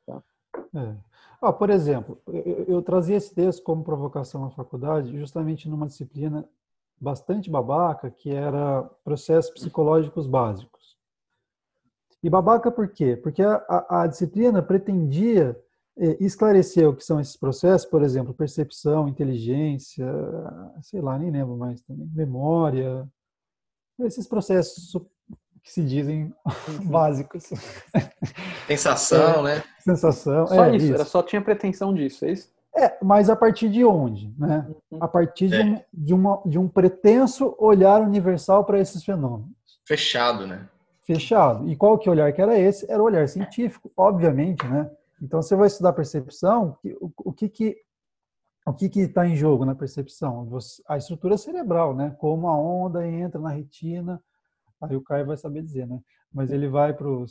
Tá? 0.07 0.23
É. 0.77 1.12
Ah, 1.43 1.53
por 1.53 1.71
exemplo, 1.71 2.23
eu, 2.29 2.65
eu, 2.69 2.83
trazia 2.83 3.17
esse 3.17 3.35
texto 3.35 3.65
como 3.65 3.83
provocação 3.83 4.43
na 4.43 4.51
faculdade, 4.51 5.19
justamente 5.19 5.69
numa 5.69 5.89
disciplina 5.89 6.49
bastante 7.01 7.51
babaca, 7.51 8.09
que 8.13 8.31
era 8.31 8.85
processos 9.03 9.51
psicológicos 9.51 10.29
básicos. 10.29 10.97
E 12.23 12.31
babaca 12.31 12.71
por 12.71 12.87
quê? 12.87 13.17
Porque 13.17 13.43
a, 13.43 13.57
a, 13.69 14.03
a 14.03 14.07
disciplina 14.07 14.63
pretendia 14.63 15.61
eh, 15.97 16.17
esclarecer 16.21 16.89
o 16.89 16.95
que 16.95 17.03
são 17.05 17.19
esses 17.19 17.37
processos, 17.37 17.91
por 17.91 18.05
exemplo, 18.05 18.33
percepção, 18.33 19.09
inteligência, 19.09 20.07
sei 20.81 21.01
lá, 21.01 21.19
nem 21.19 21.33
lembro 21.33 21.57
mais 21.57 21.83
também, 21.83 22.07
memória, 22.15 23.05
esses 23.99 24.29
processos 24.29 24.93
que 25.63 25.71
se 25.73 25.83
dizem 25.83 26.35
uhum. 26.69 26.87
básicos. 26.89 27.45
Sensação, 28.67 29.47
é, 29.47 29.57
né? 29.57 29.65
Sensação. 29.79 30.47
Só 30.47 30.65
é, 30.65 30.77
isso, 30.77 30.87
isso, 30.87 30.95
era 30.95 31.05
só 31.05 31.23
tinha 31.23 31.41
pretensão 31.41 31.95
disso, 31.95 32.25
é 32.25 32.33
isso? 32.33 32.51
É, 32.75 32.97
mas 33.03 33.29
a 33.29 33.37
partir 33.37 33.69
de 33.69 33.85
onde? 33.85 34.35
Né? 34.39 34.67
Uhum. 34.91 34.99
A 35.01 35.07
partir 35.07 35.49
de, 35.49 35.57
é. 35.57 35.65
um, 35.65 35.81
de, 35.93 36.15
uma, 36.15 36.43
de 36.47 36.59
um 36.59 36.69
pretenso 36.69 37.55
olhar 37.59 38.01
universal 38.01 38.65
para 38.65 38.81
esses 38.81 39.05
fenômenos. 39.05 39.51
Fechado, 39.87 40.47
né? 40.47 40.69
Fechado. 41.03 41.69
E 41.69 41.77
qual 41.77 41.99
que 41.99 42.09
olhar 42.09 42.33
que 42.33 42.41
era 42.41 42.59
esse? 42.59 42.91
Era 42.91 43.03
o 43.03 43.07
olhar 43.07 43.29
científico, 43.29 43.93
obviamente, 43.97 44.67
né? 44.67 44.91
Então 45.21 45.43
você 45.43 45.55
vai 45.55 45.67
estudar 45.67 45.93
percepção, 45.93 46.77
o, 47.01 47.13
o 47.17 47.33
que 47.33 47.49
que 47.49 47.77
o 48.65 48.73
que 48.73 48.87
está 49.01 49.27
em 49.27 49.35
jogo 49.35 49.65
na 49.65 49.75
percepção? 49.75 50.49
A 50.87 50.97
estrutura 50.97 51.37
cerebral, 51.37 51.95
né? 51.95 52.15
Como 52.19 52.47
a 52.49 52.57
onda 52.57 53.07
entra 53.07 53.41
na 53.41 53.51
retina, 53.51 54.23
Aí 54.83 54.97
o 54.97 55.03
Caio 55.03 55.27
vai 55.27 55.37
saber 55.37 55.63
dizer, 55.63 55.87
né? 55.87 56.01
Mas 56.33 56.51
ele 56.51 56.69
vai 56.69 56.93
para 56.93 57.09
o 57.09 57.27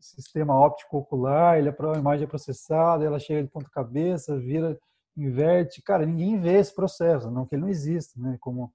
sistema 0.00 0.54
óptico 0.54 0.98
ocular, 0.98 1.58
ele 1.58 1.68
a 1.68 1.98
imagem 1.98 2.24
é 2.24 2.28
processada, 2.28 3.04
ela 3.04 3.18
chega 3.18 3.42
de 3.42 3.48
ponta 3.48 3.70
cabeça, 3.70 4.38
vira, 4.38 4.78
inverte. 5.16 5.82
Cara, 5.82 6.04
ninguém 6.04 6.38
vê 6.38 6.58
esse 6.58 6.74
processo, 6.74 7.30
não 7.30 7.46
que 7.46 7.54
ele 7.54 7.62
não 7.62 7.68
exista, 7.68 8.20
né? 8.20 8.36
Como, 8.40 8.72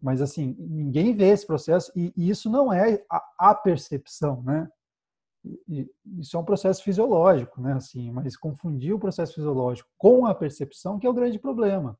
mas 0.00 0.22
assim, 0.22 0.56
ninguém 0.58 1.14
vê 1.14 1.28
esse 1.28 1.46
processo 1.46 1.92
e, 1.94 2.12
e 2.16 2.30
isso 2.30 2.48
não 2.48 2.72
é 2.72 3.04
a, 3.10 3.50
a 3.50 3.54
percepção, 3.54 4.42
né? 4.42 4.68
E, 5.44 5.90
isso 6.18 6.36
é 6.36 6.40
um 6.40 6.44
processo 6.44 6.82
fisiológico, 6.82 7.60
né? 7.60 7.74
Assim, 7.74 8.10
mas 8.10 8.36
confundir 8.36 8.94
o 8.94 9.00
processo 9.00 9.34
fisiológico 9.34 9.88
com 9.98 10.26
a 10.26 10.34
percepção 10.34 10.98
que 10.98 11.06
é 11.06 11.10
o 11.10 11.14
grande 11.14 11.38
problema. 11.38 11.98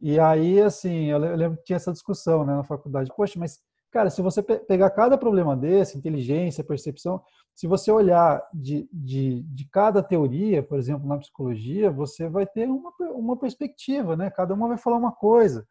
E 0.00 0.18
aí, 0.18 0.60
assim, 0.60 1.04
eu 1.04 1.18
lembro 1.18 1.58
que 1.58 1.64
tinha 1.64 1.76
essa 1.76 1.92
discussão 1.92 2.44
né, 2.44 2.56
na 2.56 2.64
faculdade. 2.64 3.12
Poxa, 3.16 3.38
mas 3.38 3.60
Cara, 3.92 4.08
se 4.08 4.22
você 4.22 4.42
pegar 4.42 4.88
cada 4.90 5.18
problema 5.18 5.54
desse, 5.54 5.98
inteligência, 5.98 6.64
percepção, 6.64 7.22
se 7.54 7.66
você 7.66 7.92
olhar 7.92 8.42
de, 8.54 8.88
de, 8.90 9.42
de 9.42 9.68
cada 9.68 10.02
teoria, 10.02 10.62
por 10.62 10.78
exemplo, 10.78 11.06
na 11.06 11.18
psicologia, 11.18 11.90
você 11.90 12.26
vai 12.26 12.46
ter 12.46 12.66
uma, 12.66 12.90
uma 13.14 13.36
perspectiva, 13.36 14.16
né? 14.16 14.30
Cada 14.30 14.54
uma 14.54 14.66
vai 14.68 14.78
falar 14.78 14.96
uma 14.96 15.12
coisa. 15.12 15.68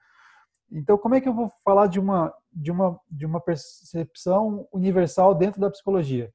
Então, 0.71 0.99
como 0.99 1.15
é 1.15 1.21
que 1.21 1.27
eu 1.27 1.33
vou 1.33 1.51
falar 1.65 1.87
de 1.87 1.99
uma, 1.99 2.31
de 2.53 2.71
uma, 2.71 2.99
de 3.09 3.25
uma 3.25 3.41
percepção 3.41 4.67
universal 4.71 5.33
dentro 5.33 5.59
da 5.59 5.71
psicologia? 5.71 6.31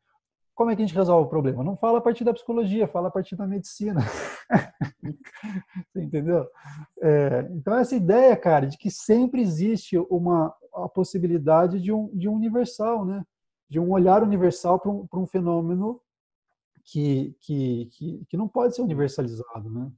Como 0.57 0.71
é 0.71 0.75
que 0.75 0.83
a 0.83 0.87
gente 0.87 0.97
resolve 0.97 1.27
o 1.27 1.31
problema? 1.31 1.62
Não 1.62 1.77
fala 1.77 1.99
a 1.99 2.01
partir 2.01 2.25
da 2.25 2.33
psicologia, 2.33 2.88
fala 2.88 3.09
a 3.09 3.11
partir 3.11 3.37
da 3.37 3.47
medicina. 3.47 4.01
Você 5.92 6.03
entendeu? 6.03 6.49
É, 7.03 7.47
então, 7.51 7.77
essa 7.77 7.95
ideia, 7.95 8.35
cara, 8.35 8.66
de 8.66 8.79
que 8.79 8.90
sempre 8.90 9.42
existe 9.42 9.99
uma 10.11 10.55
a 10.75 10.88
possibilidade 10.88 11.79
de 11.79 11.92
um, 11.92 12.09
de 12.16 12.27
um 12.27 12.33
universal, 12.33 13.05
né? 13.05 13.23
De 13.69 13.79
um 13.79 13.90
olhar 13.90 14.23
universal 14.23 14.81
para 14.81 14.90
um, 14.90 15.07
um 15.12 15.27
fenômeno 15.27 16.01
que, 16.85 17.37
que, 17.40 17.90
que, 17.92 18.25
que, 18.27 18.37
não 18.37 18.49
pode 18.49 18.75
ser 18.75 18.81
universalizado, 18.81 19.71
né? 19.71 19.90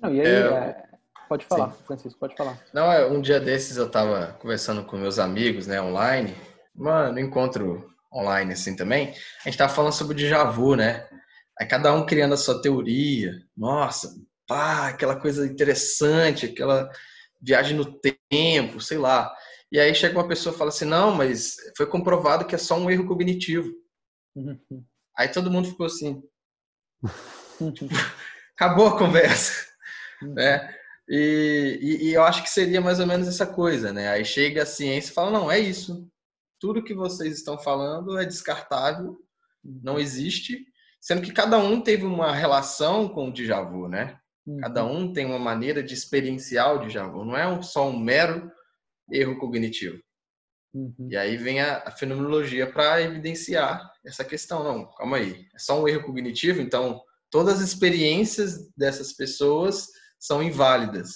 Não, 0.00 0.14
e 0.14 0.20
aí, 0.20 0.26
é, 0.26 0.40
é 0.40 0.88
pode 1.28 1.44
falar, 1.44 1.72
sim. 1.72 1.84
Francisco, 1.84 2.18
pode 2.18 2.34
falar. 2.36 2.58
Não, 2.72 2.90
é, 2.90 3.06
um 3.06 3.20
dia 3.20 3.38
desses 3.38 3.76
eu 3.76 3.86
estava 3.86 4.32
conversando 4.40 4.82
com 4.82 4.96
meus 4.96 5.18
amigos, 5.18 5.66
né, 5.66 5.80
online, 5.80 6.34
mano, 6.74 7.18
encontro 7.18 7.90
online 8.12 8.52
assim 8.52 8.74
também, 8.74 9.14
a 9.44 9.48
gente 9.48 9.58
tava 9.58 9.72
falando 9.72 9.92
sobre 9.92 10.14
o 10.14 10.16
déjà 10.16 10.44
vu, 10.44 10.74
né? 10.74 11.08
Aí 11.58 11.66
cada 11.66 11.92
um 11.92 12.04
criando 12.04 12.34
a 12.34 12.38
sua 12.38 12.60
teoria. 12.60 13.32
Nossa, 13.56 14.14
pá, 14.46 14.88
aquela 14.88 15.14
coisa 15.20 15.46
interessante, 15.46 16.46
aquela 16.46 16.90
viagem 17.40 17.76
no 17.76 18.00
tempo, 18.30 18.80
sei 18.80 18.98
lá. 18.98 19.32
E 19.70 19.78
aí 19.78 19.94
chega 19.94 20.18
uma 20.18 20.26
pessoa 20.26 20.54
e 20.54 20.58
fala 20.58 20.70
assim: 20.70 20.84
"Não, 20.84 21.14
mas 21.14 21.56
foi 21.76 21.86
comprovado 21.86 22.44
que 22.46 22.54
é 22.54 22.58
só 22.58 22.76
um 22.76 22.90
erro 22.90 23.06
cognitivo". 23.06 23.70
Uhum. 24.34 24.58
Aí 25.16 25.28
todo 25.28 25.50
mundo 25.50 25.68
ficou 25.68 25.84
assim. 25.84 26.22
Acabou 28.56 28.88
a 28.88 28.98
conversa, 28.98 29.66
uhum. 30.22 30.32
né? 30.34 30.74
E, 31.06 31.78
e, 31.82 32.08
e, 32.08 32.14
eu 32.14 32.22
acho 32.22 32.42
que 32.42 32.48
seria 32.48 32.80
mais 32.80 33.00
ou 33.00 33.06
menos 33.06 33.28
essa 33.28 33.44
coisa, 33.44 33.92
né? 33.92 34.08
Aí 34.08 34.24
chega 34.24 34.62
a 34.62 34.66
ciência 34.66 35.10
e 35.10 35.14
fala: 35.14 35.30
não, 35.30 35.50
é 35.50 35.58
isso 35.58 36.09
tudo 36.60 36.84
que 36.84 36.94
vocês 36.94 37.36
estão 37.36 37.58
falando 37.58 38.18
é 38.18 38.24
descartável, 38.24 39.16
não 39.64 39.98
existe, 39.98 40.64
sendo 41.00 41.22
que 41.22 41.32
cada 41.32 41.58
um 41.58 41.80
teve 41.80 42.04
uma 42.04 42.32
relação 42.32 43.08
com 43.08 43.28
o 43.28 43.32
déjà 43.32 43.62
vu, 43.62 43.88
né? 43.88 44.18
Cada 44.60 44.84
uhum. 44.84 44.98
um 44.98 45.12
tem 45.12 45.26
uma 45.26 45.38
maneira 45.38 45.82
de 45.82 45.94
experienciar 45.94 46.74
o 46.74 46.78
déjà 46.80 47.06
vu, 47.06 47.24
não 47.24 47.36
é 47.36 47.62
só 47.62 47.88
um 47.88 47.98
mero 47.98 48.50
erro 49.10 49.38
cognitivo. 49.38 49.98
Uhum. 50.72 51.08
E 51.10 51.16
aí 51.16 51.36
vem 51.36 51.60
a, 51.60 51.78
a 51.78 51.90
fenomenologia 51.90 52.70
para 52.70 53.02
evidenciar 53.02 53.90
essa 54.04 54.24
questão. 54.24 54.62
Não, 54.62 54.90
calma 54.92 55.16
aí, 55.16 55.46
é 55.54 55.58
só 55.58 55.80
um 55.80 55.88
erro 55.88 56.04
cognitivo, 56.04 56.60
então 56.60 57.02
todas 57.30 57.60
as 57.60 57.68
experiências 57.68 58.70
dessas 58.76 59.12
pessoas 59.12 59.88
são 60.18 60.42
inválidas. 60.42 61.10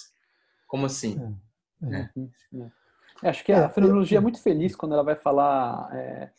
Como 0.67 0.85
assim? 0.85 1.17
É, 1.83 1.97
é. 1.97 2.09
É. 2.61 2.84
é 3.23 3.29
acho 3.29 3.43
que 3.43 3.51
a 3.51 3.69
fenomenologia 3.69 4.17
é 4.17 4.21
muito 4.21 4.41
feliz 4.41 4.75
quando 4.75 4.93
ela 4.93 5.03
vai 5.03 5.15
falar, 5.15 5.89
é, 5.95 6.31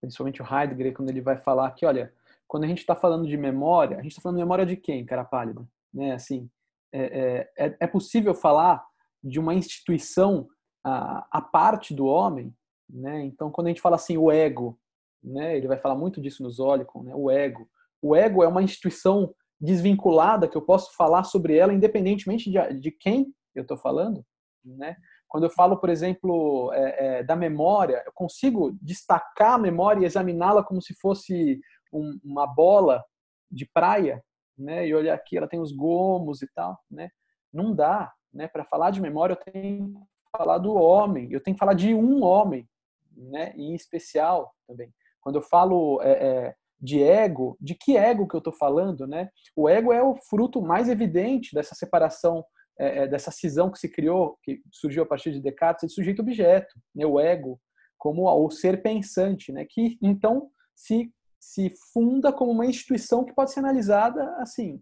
principalmente 0.00 0.42
o 0.42 0.46
Heidegger, 0.46 0.94
quando 0.94 1.10
ele 1.10 1.20
vai 1.20 1.36
falar 1.36 1.70
que, 1.72 1.86
olha, 1.86 2.12
quando 2.46 2.64
a 2.64 2.66
gente 2.66 2.80
está 2.80 2.94
falando 2.94 3.26
de 3.26 3.36
memória, 3.36 3.98
a 3.98 4.02
gente 4.02 4.12
está 4.12 4.22
falando 4.22 4.38
de 4.38 4.42
memória 4.42 4.66
de 4.66 4.76
quem, 4.76 5.04
cara 5.04 5.24
pálida? 5.24 5.66
Né? 5.92 6.12
Assim, 6.12 6.50
é, 6.92 7.48
é, 7.56 7.76
é 7.80 7.86
possível 7.86 8.34
falar 8.34 8.84
de 9.22 9.38
uma 9.38 9.54
instituição 9.54 10.48
a, 10.84 11.26
a 11.30 11.40
parte 11.40 11.94
do 11.94 12.06
homem 12.06 12.54
né? 12.92 13.24
Então, 13.24 13.50
quando 13.50 13.68
a 13.68 13.70
gente 13.70 13.80
fala 13.80 13.96
assim, 13.96 14.18
o 14.18 14.30
ego, 14.30 14.78
né? 15.22 15.56
ele 15.56 15.66
vai 15.66 15.78
falar 15.78 15.94
muito 15.94 16.20
disso 16.20 16.42
no 16.42 16.50
Zolicon, 16.50 17.02
né? 17.04 17.12
o 17.14 17.30
ego. 17.30 17.68
O 18.02 18.14
ego 18.14 18.42
é 18.42 18.48
uma 18.48 18.62
instituição 18.62 19.34
desvinculada 19.60 20.48
que 20.48 20.56
eu 20.56 20.62
posso 20.62 20.94
falar 20.96 21.24
sobre 21.24 21.56
ela 21.56 21.72
independentemente 21.72 22.50
de, 22.50 22.80
de 22.80 22.90
quem 22.90 23.32
eu 23.54 23.62
estou 23.62 23.76
falando. 23.76 24.24
Né? 24.64 24.96
Quando 25.32 25.44
eu 25.44 25.50
falo, 25.50 25.78
por 25.78 25.88
exemplo, 25.88 26.70
é, 26.74 27.20
é, 27.20 27.22
da 27.22 27.34
memória, 27.34 28.02
eu 28.04 28.12
consigo 28.14 28.76
destacar 28.82 29.54
a 29.54 29.58
memória 29.58 30.02
e 30.02 30.04
examiná-la 30.04 30.62
como 30.62 30.82
se 30.82 30.92
fosse 31.00 31.58
um, 31.90 32.20
uma 32.22 32.46
bola 32.46 33.02
de 33.50 33.66
praia, 33.72 34.22
né? 34.58 34.86
E 34.86 34.94
olhar 34.94 35.14
aqui, 35.14 35.38
ela 35.38 35.48
tem 35.48 35.58
os 35.58 35.72
gomos 35.72 36.42
e 36.42 36.48
tal, 36.54 36.78
né? 36.90 37.08
Não 37.50 37.74
dá, 37.74 38.12
né? 38.30 38.46
Para 38.46 38.66
falar 38.66 38.90
de 38.90 39.00
memória, 39.00 39.32
eu 39.32 39.52
tenho 39.52 39.94
que 39.94 40.36
falar 40.36 40.58
do 40.58 40.74
homem, 40.74 41.32
eu 41.32 41.42
tenho 41.42 41.54
que 41.54 41.60
falar 41.60 41.72
de 41.72 41.94
um 41.94 42.22
homem, 42.22 42.68
né? 43.16 43.54
E 43.56 43.62
em 43.70 43.74
especial 43.74 44.52
também. 44.68 44.92
Quando 45.22 45.36
eu 45.36 45.42
falo 45.42 45.98
é, 46.02 46.10
é, 46.10 46.54
de 46.78 47.02
ego, 47.02 47.56
de 47.58 47.74
que 47.74 47.96
ego 47.96 48.28
que 48.28 48.36
eu 48.36 48.38
estou 48.38 48.52
falando, 48.52 49.06
né? 49.06 49.30
O 49.56 49.66
ego 49.66 49.94
é 49.94 50.02
o 50.02 50.14
fruto 50.28 50.60
mais 50.60 50.90
evidente 50.90 51.54
dessa 51.54 51.74
separação, 51.74 52.44
é, 52.82 53.04
é, 53.04 53.08
dessa 53.08 53.30
cisão 53.30 53.70
que 53.70 53.78
se 53.78 53.88
criou, 53.88 54.36
que 54.42 54.60
surgiu 54.72 55.04
a 55.04 55.06
partir 55.06 55.30
de 55.30 55.40
Descartes, 55.40 55.88
de 55.88 55.94
sujeito-objeto, 55.94 56.74
né? 56.94 57.06
O 57.06 57.20
ego 57.20 57.60
como 57.96 58.28
o 58.28 58.50
ser 58.50 58.82
pensante, 58.82 59.52
né? 59.52 59.64
Que 59.64 59.96
então 60.02 60.50
se 60.74 61.12
se 61.38 61.72
funda 61.92 62.32
como 62.32 62.52
uma 62.52 62.66
instituição 62.66 63.24
que 63.24 63.34
pode 63.34 63.52
ser 63.52 63.58
analisada 63.58 64.32
assim, 64.36 64.80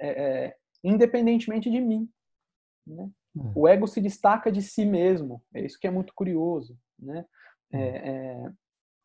é, 0.00 0.08
é, 0.08 0.56
independentemente 0.82 1.70
de 1.70 1.80
mim. 1.82 2.08
Né? 2.86 3.10
O 3.54 3.68
ego 3.68 3.86
se 3.86 4.00
destaca 4.00 4.50
de 4.50 4.62
si 4.62 4.86
mesmo, 4.86 5.42
é 5.54 5.60
isso 5.60 5.78
que 5.78 5.86
é 5.86 5.90
muito 5.90 6.14
curioso. 6.14 6.78
Né? 6.98 7.26
É, 7.70 8.10
é, 8.10 8.50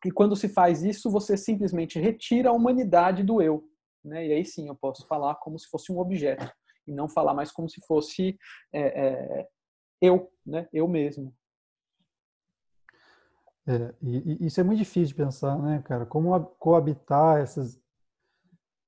e 0.06 0.10
quando 0.10 0.34
se 0.34 0.48
faz 0.48 0.82
isso, 0.82 1.10
você 1.10 1.36
simplesmente 1.36 2.00
retira 2.00 2.48
a 2.48 2.54
humanidade 2.54 3.22
do 3.22 3.42
eu. 3.42 3.68
Né? 4.02 4.28
E 4.28 4.32
aí 4.32 4.44
sim 4.46 4.68
eu 4.68 4.74
posso 4.74 5.06
falar 5.06 5.34
como 5.36 5.58
se 5.58 5.68
fosse 5.68 5.92
um 5.92 5.98
objeto 5.98 6.50
e 6.86 6.92
não 6.92 7.08
falar 7.08 7.34
mais 7.34 7.50
como 7.50 7.68
se 7.68 7.80
fosse 7.86 8.38
é, 8.72 9.40
é 9.40 9.48
eu, 10.00 10.30
né? 10.44 10.68
eu 10.72 10.86
mesmo. 10.86 11.34
É, 13.66 13.94
e, 14.02 14.44
e, 14.44 14.46
isso 14.46 14.60
é 14.60 14.64
muito 14.64 14.78
difícil 14.78 15.08
de 15.08 15.14
pensar, 15.14 15.58
né, 15.58 15.82
cara? 15.82 16.04
Como 16.04 16.38
coabitar 16.58 17.40
essas, 17.40 17.80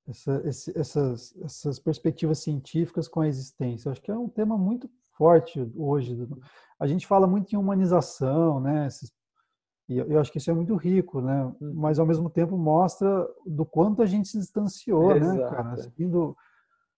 essa, 0.07 0.43
esse, 0.45 0.79
essas, 0.79 1.37
essas 1.43 1.79
perspectivas 1.79 2.41
científicas 2.41 3.09
com 3.09 3.21
a 3.21 3.29
existência? 3.29 3.89
Eu 3.89 3.93
acho 3.93 4.03
que 4.03 4.11
é 4.11 4.17
um 4.17 4.29
tema 4.29 4.59
muito 4.59 4.91
forte 5.17 5.61
hoje. 5.75 6.29
A 6.79 6.87
gente 6.87 7.07
fala 7.07 7.27
muito 7.27 7.53
em 7.53 7.57
humanização, 7.57 8.61
né? 8.61 8.89
E 9.89 9.99
eu 9.99 10.21
acho 10.21 10.31
que 10.31 10.39
isso 10.39 10.51
é 10.51 10.55
muito 10.55 10.75
rico, 10.77 11.21
né? 11.21 11.45
Uhum. 11.61 11.73
Mas 11.75 11.99
ao 11.99 12.07
mesmo 12.07 12.29
tempo 12.29 12.59
mostra 12.59 13.27
do 13.47 13.65
quanto 13.65 14.03
a 14.03 14.07
gente 14.07 14.29
se 14.29 14.39
distanciou, 14.39 15.15
né, 15.15 15.17
Exato. 15.19 15.39
né, 15.39 15.49
cara? 15.49 15.73
Assim, 15.73 16.11
do, 16.11 16.37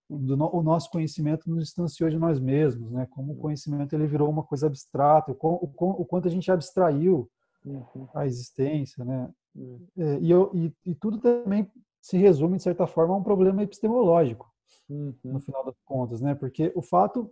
o 0.08 0.62
nosso 0.62 0.90
conhecimento 0.90 1.50
nos 1.50 1.64
distanciou 1.64 2.08
de 2.08 2.18
nós 2.18 2.40
mesmos, 2.40 2.90
né? 2.90 3.06
Como 3.10 3.32
o 3.32 3.34
uhum. 3.34 3.40
conhecimento 3.40 3.94
ele 3.94 4.06
virou 4.06 4.30
uma 4.30 4.42
coisa 4.42 4.66
abstrata, 4.66 5.32
o, 5.32 5.36
o, 5.40 5.70
o 6.02 6.04
quanto 6.04 6.28
a 6.28 6.30
gente 6.30 6.50
abstraiu 6.50 7.30
uhum. 7.64 8.08
a 8.14 8.26
existência, 8.26 9.04
né? 9.04 9.30
Uhum. 9.54 9.86
É, 9.98 10.18
e, 10.20 10.30
eu, 10.30 10.50
e, 10.54 10.72
e, 10.86 10.94
tudo 10.94 11.18
também 11.18 11.70
se 12.00 12.16
resume 12.16 12.56
de 12.56 12.62
certa 12.62 12.86
forma 12.86 13.14
a 13.14 13.16
um 13.18 13.22
problema 13.22 13.62
epistemológico, 13.62 14.50
uhum. 14.88 15.14
no 15.24 15.40
final 15.40 15.64
das 15.64 15.76
contas, 15.84 16.20
né? 16.20 16.34
Porque 16.34 16.72
o 16.74 16.80
fato 16.80 17.30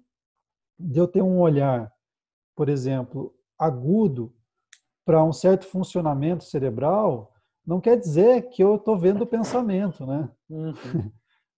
de 0.79 1.01
eu 1.01 1.09
ter 1.09 1.22
um 1.22 1.41
olhar, 1.41 1.91
por 2.55 2.68
exemplo, 2.68 3.35
agudo 3.59 4.35
para 5.05 5.24
um 5.24 5.33
certo 5.33 5.64
funcionamento 5.64 6.45
cerebral, 6.45 7.33
não 7.66 7.81
quer 7.81 7.97
dizer 7.97 8.51
que 8.51 8.62
eu 8.62 8.77
estou 8.77 8.99
vendo 8.99 9.22
o 9.22 9.27
pensamento, 9.27 10.05
né? 10.05 10.29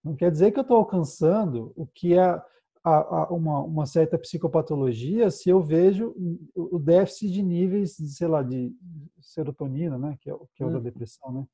Não 0.09 0.17
quer 0.17 0.31
dizer 0.31 0.53
que 0.53 0.59
eu 0.59 0.63
estou 0.63 0.79
alcançando 0.79 1.73
o 1.77 1.87
que 1.87 2.15
é 2.15 2.21
a, 2.23 2.43
a, 2.85 3.29
uma, 3.29 3.61
uma, 3.61 3.87
certa 3.87 4.19
psicopatologia 4.19 5.31
se 5.31 5.51
eu 5.51 5.63
vejo 5.63 6.15
o 6.55 6.79
déficit 6.79 7.31
de 7.31 7.43
níveis, 7.43 7.97
de, 7.97 8.09
sei 8.09 8.27
lá, 8.27 8.43
de 8.43 8.73
serotonina, 9.21 9.99
né? 9.99 10.17
Que 10.21 10.31
é, 10.31 10.35
que 10.55 10.63
é 10.63 10.67
o 10.67 10.71
da 10.71 10.79
uhum. 10.79 10.83
depressão, 10.83 11.33
né? 11.33 11.45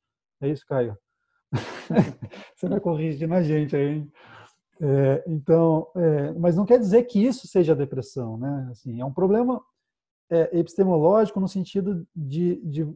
É 0.41 0.49
isso, 0.49 0.65
Caio? 0.67 0.97
Você 2.55 2.69
vai 2.69 2.81
corrigir 2.81 3.27
na 3.27 3.43
gente 3.43 3.75
aí, 3.75 3.97
hein? 3.97 4.13
É, 4.81 5.25
então, 5.27 5.89
é, 5.97 6.33
mas 6.33 6.57
não 6.57 6.67
quer 6.67 6.79
dizer 6.79 7.05
que 7.05 7.25
isso 7.25 7.47
seja 7.47 7.73
a 7.73 7.77
depressão, 7.77 8.37
né? 8.37 8.69
Assim, 8.71 9.01
é 9.01 9.05
um 9.05 9.13
problema 9.13 9.61
é, 10.31 10.59
epistemológico 10.59 11.41
no 11.41 11.49
sentido 11.49 12.07
de, 12.15 12.57
de, 12.57 12.89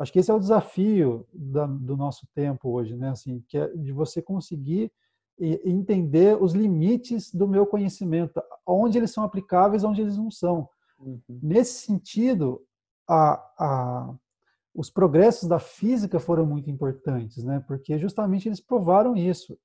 acho 0.00 0.12
que 0.12 0.18
esse 0.18 0.30
é 0.30 0.34
o 0.34 0.40
desafio 0.40 1.26
da, 1.32 1.66
do 1.66 1.96
nosso 1.96 2.26
tempo 2.34 2.70
hoje, 2.70 2.96
né? 2.96 3.10
Assim, 3.10 3.44
que 3.46 3.58
é 3.58 3.68
de 3.68 3.92
você 3.92 4.22
conseguir 4.22 4.90
entender 5.38 6.36
os 6.42 6.52
limites 6.52 7.32
do 7.32 7.48
meu 7.48 7.66
conhecimento, 7.66 8.42
onde 8.66 8.98
eles 8.98 9.10
são 9.10 9.24
aplicáveis, 9.24 9.84
onde 9.84 10.02
eles 10.02 10.16
não 10.16 10.30
são. 10.30 10.68
Uhum. 10.98 11.20
Nesse 11.28 11.86
sentido, 11.86 12.62
a, 13.08 13.32
a, 13.58 14.14
os 14.74 14.90
progressos 14.90 15.48
da 15.48 15.58
física 15.58 16.18
foram 16.18 16.44
muito 16.44 16.70
importantes, 16.70 17.42
né? 17.42 17.62
Porque 17.66 17.98
justamente 17.98 18.48
eles 18.48 18.60
provaram 18.60 19.16
isso. 19.16 19.58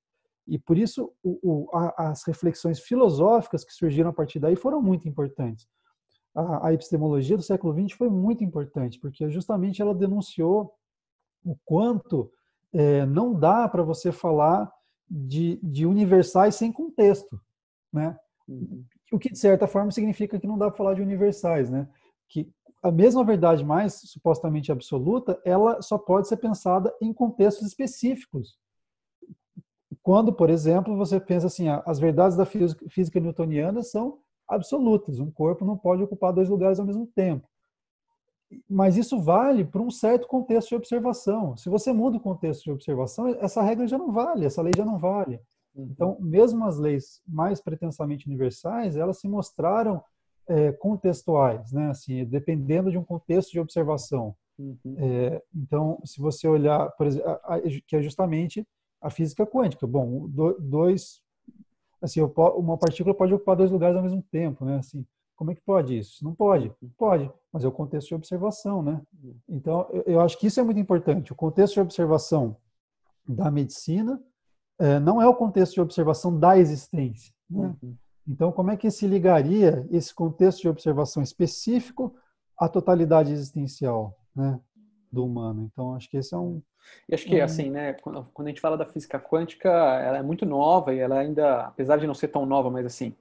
E 0.47 0.59
por 0.59 0.77
isso 0.77 1.11
o, 1.23 1.39
o, 1.41 1.75
a, 1.75 2.09
as 2.09 2.23
reflexões 2.23 2.79
filosóficas 2.79 3.65
que 3.65 3.73
surgiram 3.73 4.09
a 4.09 4.13
partir 4.13 4.39
daí 4.39 4.55
foram 4.55 4.81
muito 4.81 5.07
importantes 5.07 5.67
a, 6.35 6.67
a 6.67 6.73
epistemologia 6.73 7.37
do 7.37 7.43
século 7.43 7.73
XX 7.73 7.97
foi 7.97 8.09
muito 8.09 8.43
importante, 8.43 8.99
porque 8.99 9.29
justamente 9.29 9.81
ela 9.81 9.95
denunciou 9.95 10.73
o 11.43 11.55
quanto 11.63 12.29
é, 12.73 13.05
não 13.05 13.33
dá 13.33 13.67
para 13.69 13.83
você 13.83 14.11
falar 14.11 14.71
de, 15.09 15.59
de 15.63 15.85
universais 15.85 16.55
sem 16.55 16.71
contexto, 16.71 17.39
né? 17.93 18.17
Uhum. 18.47 18.83
O 19.11 19.17
que 19.19 19.31
de 19.31 19.39
certa 19.39 19.65
forma 19.65 19.91
significa 19.91 20.39
que 20.39 20.47
não 20.47 20.57
dá 20.57 20.67
para 20.67 20.77
falar 20.77 20.93
de 20.95 21.01
universais, 21.01 21.69
né? 21.69 21.87
Que 22.27 22.51
a 22.83 22.91
mesma 22.91 23.23
verdade 23.23 23.63
mais 23.63 23.93
supostamente 23.93 24.71
absoluta, 24.71 25.39
ela 25.45 25.81
só 25.81 25.97
pode 25.97 26.27
ser 26.27 26.37
pensada 26.37 26.93
em 27.01 27.13
contextos 27.13 27.67
específicos. 27.67 28.57
Quando, 30.03 30.33
por 30.33 30.49
exemplo, 30.49 30.95
você 30.97 31.19
pensa 31.19 31.47
assim, 31.47 31.67
as 31.85 31.97
verdades 31.97 32.37
da 32.37 32.45
física 32.45 33.19
newtoniana 33.19 33.81
são 33.81 34.19
absolutas. 34.47 35.19
Um 35.19 35.31
corpo 35.31 35.65
não 35.65 35.77
pode 35.77 36.03
ocupar 36.03 36.33
dois 36.33 36.49
lugares 36.49 36.79
ao 36.79 36.85
mesmo 36.85 37.07
tempo. 37.07 37.47
Mas 38.69 38.95
isso 38.95 39.19
vale 39.19 39.65
para 39.65 39.81
um 39.81 39.89
certo 39.89 40.27
contexto 40.27 40.69
de 40.69 40.75
observação. 40.75 41.57
Se 41.57 41.69
você 41.69 41.91
muda 41.91 42.17
o 42.17 42.21
contexto 42.21 42.63
de 42.63 42.71
observação, 42.71 43.27
essa 43.39 43.61
regra 43.61 43.87
já 43.87 43.97
não 43.97 44.11
vale, 44.11 44.45
essa 44.45 44.61
lei 44.61 44.71
já 44.75 44.85
não 44.85 44.97
vale. 44.97 45.39
Uhum. 45.73 45.87
Então, 45.91 46.17
mesmo 46.19 46.63
as 46.65 46.77
leis 46.77 47.21
mais 47.27 47.59
pretensamente 47.59 48.27
universais, 48.27 48.95
elas 48.95 49.19
se 49.19 49.27
mostraram 49.27 50.01
é, 50.47 50.71
contextuais, 50.71 51.71
né? 51.71 51.89
Assim, 51.89 52.23
dependendo 52.25 52.91
de 52.91 52.97
um 52.97 53.03
contexto 53.03 53.51
de 53.51 53.59
observação. 53.59 54.35
Uhum. 54.57 54.95
É, 54.97 55.41
então, 55.53 55.99
se 56.05 56.21
você 56.21 56.47
olhar, 56.47 56.91
por 56.91 57.07
exemplo, 57.07 57.39
que 57.87 57.95
é 57.95 58.01
justamente 58.01 58.65
a 59.01 59.09
física 59.09 59.45
quântica. 59.45 59.85
Bom, 59.85 60.27
dois 60.59 61.21
assim, 62.01 62.21
uma 62.21 62.77
partícula 62.77 63.15
pode 63.15 63.33
ocupar 63.33 63.55
dois 63.55 63.71
lugares 63.71 63.95
ao 63.95 64.03
mesmo 64.03 64.21
tempo, 64.31 64.65
né? 64.65 64.77
Assim, 64.77 65.05
como 65.35 65.51
é 65.51 65.55
que 65.55 65.61
pode 65.61 65.97
isso? 65.97 66.23
Não 66.23 66.33
pode. 66.33 66.71
Pode, 66.97 67.31
mas 67.51 67.63
é 67.63 67.67
o 67.67 67.71
contexto 67.71 68.09
de 68.09 68.15
observação, 68.15 68.81
né? 68.81 69.01
Então, 69.49 69.87
eu 70.05 70.21
acho 70.21 70.37
que 70.37 70.47
isso 70.47 70.59
é 70.59 70.63
muito 70.63 70.79
importante. 70.79 71.31
O 71.31 71.35
contexto 71.35 71.75
de 71.75 71.81
observação 71.81 72.55
da 73.27 73.51
medicina 73.51 74.21
é, 74.79 74.99
não 74.99 75.21
é 75.21 75.27
o 75.27 75.35
contexto 75.35 75.73
de 75.73 75.81
observação 75.81 76.37
da 76.37 76.57
existência. 76.57 77.33
Né? 77.49 77.75
Uhum. 77.81 77.95
Então, 78.27 78.51
como 78.51 78.71
é 78.71 78.77
que 78.77 78.89
se 78.89 79.07
ligaria 79.07 79.85
esse 79.91 80.13
contexto 80.13 80.61
de 80.61 80.69
observação 80.69 81.21
específico 81.21 82.15
à 82.57 82.67
totalidade 82.67 83.31
existencial 83.31 84.17
né, 84.35 84.59
do 85.11 85.25
humano? 85.25 85.69
Então, 85.71 85.95
acho 85.95 86.09
que 86.09 86.17
esse 86.17 86.33
é 86.33 86.37
um, 86.37 86.61
e 87.07 87.15
acho 87.15 87.25
que, 87.25 87.37
uhum. 87.37 87.43
assim, 87.43 87.69
né, 87.69 87.93
quando, 87.93 88.27
a 88.37 88.47
gente 88.47 88.61
fala 88.61 88.77
da 88.77 88.85
física 88.85 89.19
quântica, 89.19 89.69
ela 89.69 90.17
é 90.17 90.23
muito 90.23 90.45
nova 90.45 90.93
e 90.93 90.99
ela 90.99 91.19
ainda, 91.19 91.61
apesar 91.61 91.97
de 91.97 92.07
não 92.07 92.13
ser 92.13 92.29
tão 92.29 92.45
nova, 92.45 92.69
mas 92.69 92.85
assim, 92.85 93.15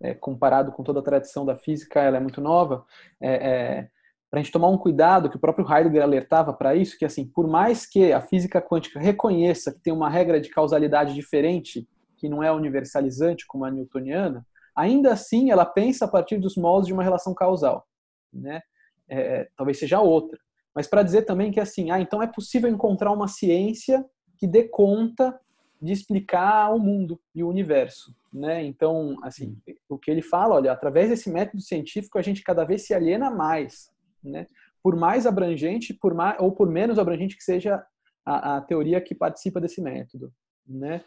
é, 0.00 0.14
comparado 0.14 0.72
com 0.72 0.82
toda 0.82 1.00
a 1.00 1.02
tradição 1.02 1.44
da 1.44 1.56
física, 1.56 2.00
ela 2.00 2.16
é 2.16 2.20
muito 2.20 2.40
nova. 2.40 2.84
É, 3.20 3.34
é, 3.34 3.88
para 4.30 4.38
a 4.38 4.42
gente 4.42 4.52
tomar 4.52 4.68
um 4.68 4.78
cuidado, 4.78 5.28
que 5.28 5.36
o 5.36 5.40
próprio 5.40 5.66
Heidegger 5.68 6.02
alertava 6.02 6.52
para 6.52 6.74
isso, 6.74 6.96
que 6.98 7.04
assim, 7.04 7.26
por 7.26 7.48
mais 7.48 7.84
que 7.84 8.12
a 8.12 8.20
física 8.20 8.62
quântica 8.62 9.00
reconheça 9.00 9.72
que 9.72 9.80
tem 9.80 9.92
uma 9.92 10.08
regra 10.08 10.40
de 10.40 10.48
causalidade 10.50 11.14
diferente, 11.14 11.88
que 12.16 12.28
não 12.28 12.42
é 12.42 12.52
universalizante 12.52 13.46
como 13.46 13.64
a 13.64 13.70
newtoniana, 13.70 14.46
ainda 14.76 15.12
assim 15.12 15.50
ela 15.50 15.64
pensa 15.64 16.04
a 16.04 16.08
partir 16.08 16.38
dos 16.38 16.56
moldes 16.56 16.86
de 16.86 16.92
uma 16.92 17.02
relação 17.02 17.34
causal, 17.34 17.86
né? 18.32 18.60
É, 19.08 19.48
talvez 19.56 19.78
seja 19.78 20.00
outra. 20.00 20.38
Mas 20.74 20.86
para 20.86 21.02
dizer 21.02 21.22
também 21.22 21.50
que 21.50 21.60
assim, 21.60 21.90
ah, 21.90 22.00
então 22.00 22.22
é 22.22 22.26
possível 22.26 22.70
encontrar 22.70 23.12
uma 23.12 23.28
ciência 23.28 24.04
que 24.38 24.46
dê 24.46 24.64
conta 24.68 25.38
de 25.82 25.92
explicar 25.92 26.74
o 26.74 26.78
mundo 26.78 27.18
e 27.34 27.42
o 27.42 27.48
universo, 27.48 28.14
né? 28.32 28.62
Então, 28.64 29.16
assim, 29.22 29.56
o 29.88 29.98
que 29.98 30.10
ele 30.10 30.22
fala, 30.22 30.54
olha, 30.54 30.72
através 30.72 31.08
desse 31.08 31.30
método 31.30 31.62
científico 31.62 32.18
a 32.18 32.22
gente 32.22 32.42
cada 32.42 32.64
vez 32.64 32.86
se 32.86 32.92
aliena 32.92 33.30
mais 33.30 33.90
né? 34.22 34.46
Por 34.82 34.96
mais 34.96 35.26
abrangente, 35.26 35.94
por 35.94 36.14
mais 36.14 36.38
ou 36.38 36.52
por 36.52 36.68
menos 36.68 36.98
abrangente 36.98 37.36
que 37.36 37.44
seja 37.44 37.84
a, 38.24 38.56
a 38.56 38.60
teoria 38.60 39.00
que 39.00 39.14
participa 39.14 39.60
desse 39.60 39.80
método, 39.80 40.32
né? 40.66 41.04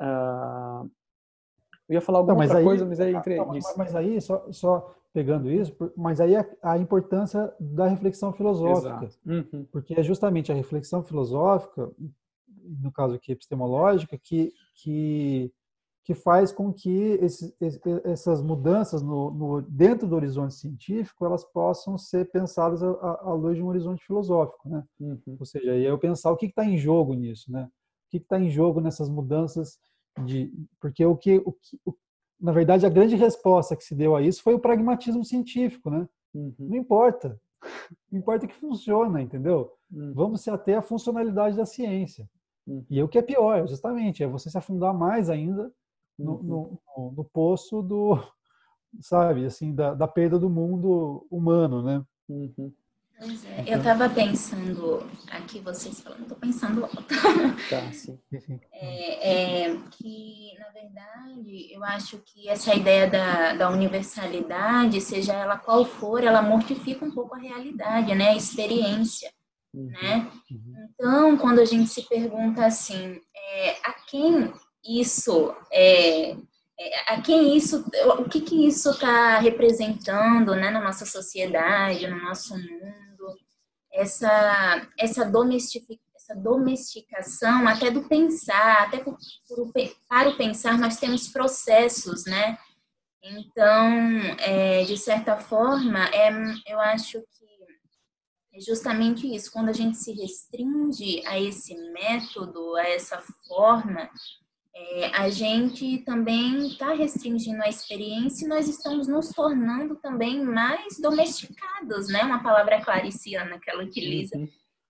Uh, 0.00 0.90
eu 1.88 1.94
ia 1.94 2.00
falar 2.00 2.18
alguma 2.18 2.36
não, 2.36 2.42
outra 2.42 2.58
aí, 2.58 2.64
coisa, 2.64 2.86
mas 2.86 3.00
aí 3.00 3.14
entre 3.14 3.36
não, 3.36 3.46
mas, 3.48 3.74
mas 3.76 3.94
aí 3.94 4.20
só, 4.20 4.50
só 4.50 4.94
pegando 5.12 5.50
isso, 5.50 5.74
mas 5.96 6.20
aí 6.20 6.34
a, 6.34 6.46
a 6.62 6.78
importância 6.78 7.52
da 7.60 7.86
reflexão 7.86 8.32
filosófica, 8.32 9.08
uhum. 9.26 9.66
porque 9.70 9.94
é 9.94 10.02
justamente 10.02 10.50
a 10.50 10.54
reflexão 10.54 11.02
filosófica, 11.02 11.90
no 12.80 12.90
caso 12.90 13.14
aqui 13.14 13.32
epistemológica, 13.32 14.18
que 14.18 14.52
que 14.76 15.52
que 16.04 16.14
faz 16.14 16.50
com 16.50 16.72
que 16.72 16.90
esse, 17.20 17.54
essas 18.04 18.42
mudanças 18.42 19.02
no, 19.02 19.30
no, 19.30 19.62
dentro 19.62 20.08
do 20.08 20.16
horizonte 20.16 20.54
científico 20.54 21.24
elas 21.24 21.44
possam 21.44 21.96
ser 21.96 22.28
pensadas 22.30 22.82
à, 22.82 23.32
luz 23.34 23.56
de 23.56 23.62
um 23.62 23.68
horizonte 23.68 24.04
filosófico, 24.04 24.68
né? 24.68 24.82
Uhum. 24.98 25.36
Ou 25.38 25.46
seja, 25.46 25.72
aí 25.72 25.84
eu 25.84 25.96
pensar 25.98 26.32
o 26.32 26.36
que 26.36 26.46
está 26.46 26.64
em 26.64 26.76
jogo 26.76 27.14
nisso, 27.14 27.52
né? 27.52 27.68
O 28.06 28.10
que 28.10 28.16
está 28.16 28.40
em 28.40 28.50
jogo 28.50 28.80
nessas 28.80 29.08
mudanças 29.08 29.78
de, 30.24 30.52
porque 30.80 31.06
o 31.06 31.16
que, 31.16 31.36
o 31.36 31.52
que 31.52 31.78
o, 31.86 31.94
na 32.42 32.50
verdade 32.50 32.84
a 32.84 32.90
grande 32.90 33.14
resposta 33.14 33.76
que 33.76 33.84
se 33.84 33.94
deu 33.94 34.16
a 34.16 34.20
isso 34.20 34.42
foi 34.42 34.52
o 34.52 34.58
pragmatismo 34.58 35.24
científico, 35.24 35.88
né? 35.88 36.08
Uhum. 36.34 36.52
Não 36.58 36.76
importa, 36.76 37.40
não 38.10 38.18
importa 38.18 38.46
que 38.46 38.54
funciona, 38.54 39.22
entendeu? 39.22 39.72
Uhum. 39.90 40.12
Vamos 40.12 40.40
se 40.40 40.50
ater 40.50 40.76
à 40.76 40.82
funcionalidade 40.82 41.56
da 41.56 41.64
ciência. 41.64 42.28
Uhum. 42.66 42.84
E 42.90 42.98
é 42.98 43.04
o 43.04 43.08
que 43.08 43.18
é 43.18 43.22
pior, 43.22 43.66
justamente, 43.68 44.24
é 44.24 44.26
você 44.26 44.50
se 44.50 44.58
afundar 44.58 44.92
mais 44.92 45.30
ainda 45.30 45.72
no, 46.18 46.32
uhum. 46.32 46.78
no, 46.96 47.12
no, 47.12 47.24
poço 47.24 47.80
do, 47.80 48.18
sabe, 49.00 49.46
assim, 49.46 49.72
da, 49.72 49.94
da 49.94 50.08
perda 50.08 50.38
do 50.38 50.50
mundo 50.50 51.24
humano, 51.30 51.82
né? 51.82 52.04
Uhum. 52.28 52.72
Pois 53.24 53.44
é, 53.44 53.64
eu 53.68 53.78
estava 53.78 54.10
pensando 54.10 55.08
aqui, 55.30 55.60
vocês 55.60 56.00
falando, 56.00 56.22
estou 56.22 56.36
pensando 56.36 56.84
alto. 56.84 57.06
Tá, 57.70 57.92
sim. 57.92 58.18
É, 58.72 59.66
é, 59.68 59.76
que, 59.92 60.52
na 60.58 60.68
verdade, 60.70 61.72
eu 61.72 61.84
acho 61.84 62.18
que 62.18 62.48
essa 62.48 62.74
ideia 62.74 63.08
da, 63.08 63.54
da 63.54 63.70
universalidade, 63.70 65.00
seja 65.00 65.34
ela 65.34 65.56
qual 65.56 65.84
for, 65.84 66.24
ela 66.24 66.42
mortifica 66.42 67.04
um 67.04 67.12
pouco 67.12 67.36
a 67.36 67.38
realidade, 67.38 68.12
né? 68.12 68.30
A 68.30 68.36
experiência, 68.36 69.30
uhum. 69.72 69.86
né? 69.86 70.28
Uhum. 70.50 70.88
Então, 70.92 71.38
quando 71.38 71.60
a 71.60 71.64
gente 71.64 71.90
se 71.90 72.02
pergunta 72.08 72.66
assim, 72.66 73.20
é, 73.36 73.70
a 73.84 73.92
quem 74.08 74.52
isso 74.84 75.54
é, 75.70 76.36
é, 76.82 77.12
a 77.12 77.20
quem 77.20 77.56
isso, 77.56 77.84
o 78.18 78.28
que 78.28 78.40
que 78.40 78.66
isso 78.66 78.90
está 78.90 79.38
representando, 79.38 80.56
né, 80.56 80.70
na 80.70 80.80
nossa 80.80 81.06
sociedade, 81.06 82.08
no 82.08 82.20
nosso 82.20 82.56
mundo, 82.56 83.11
essa 83.92 84.88
essa 84.98 85.24
essa 86.22 86.36
domesticação 86.36 87.66
até 87.66 87.90
do 87.90 88.04
pensar, 88.08 88.84
até 88.84 88.98
por, 88.98 89.18
por, 89.48 89.72
para 90.08 90.30
o 90.30 90.36
pensar 90.36 90.78
nós 90.78 90.96
temos 90.96 91.28
processos, 91.28 92.24
né? 92.24 92.56
Então, 93.22 94.18
é, 94.38 94.84
de 94.84 94.96
certa 94.96 95.36
forma, 95.36 96.06
é, 96.08 96.30
eu 96.66 96.80
acho 96.80 97.20
que 97.20 97.42
é 98.54 98.60
justamente 98.60 99.32
isso. 99.32 99.50
Quando 99.50 99.68
a 99.68 99.72
gente 99.72 99.96
se 99.96 100.12
restringe 100.12 101.26
a 101.26 101.38
esse 101.38 101.74
método, 101.92 102.74
a 102.76 102.88
essa 102.88 103.22
forma, 103.46 104.10
é, 104.74 105.10
a 105.14 105.28
gente 105.28 105.98
também 105.98 106.66
está 106.68 106.94
restringindo 106.94 107.62
a 107.62 107.68
experiência 107.68 108.44
e 108.44 108.48
nós 108.48 108.68
estamos 108.68 109.06
nos 109.06 109.28
tornando 109.28 109.96
também 109.96 110.42
mais 110.42 110.98
domesticados, 110.98 112.08
né? 112.08 112.22
Uma 112.22 112.42
palavra 112.42 112.82
clariciana 112.82 113.58
que 113.60 113.70
ela 113.70 113.84
utiliza. 113.84 114.36
Uhum. 114.36 114.48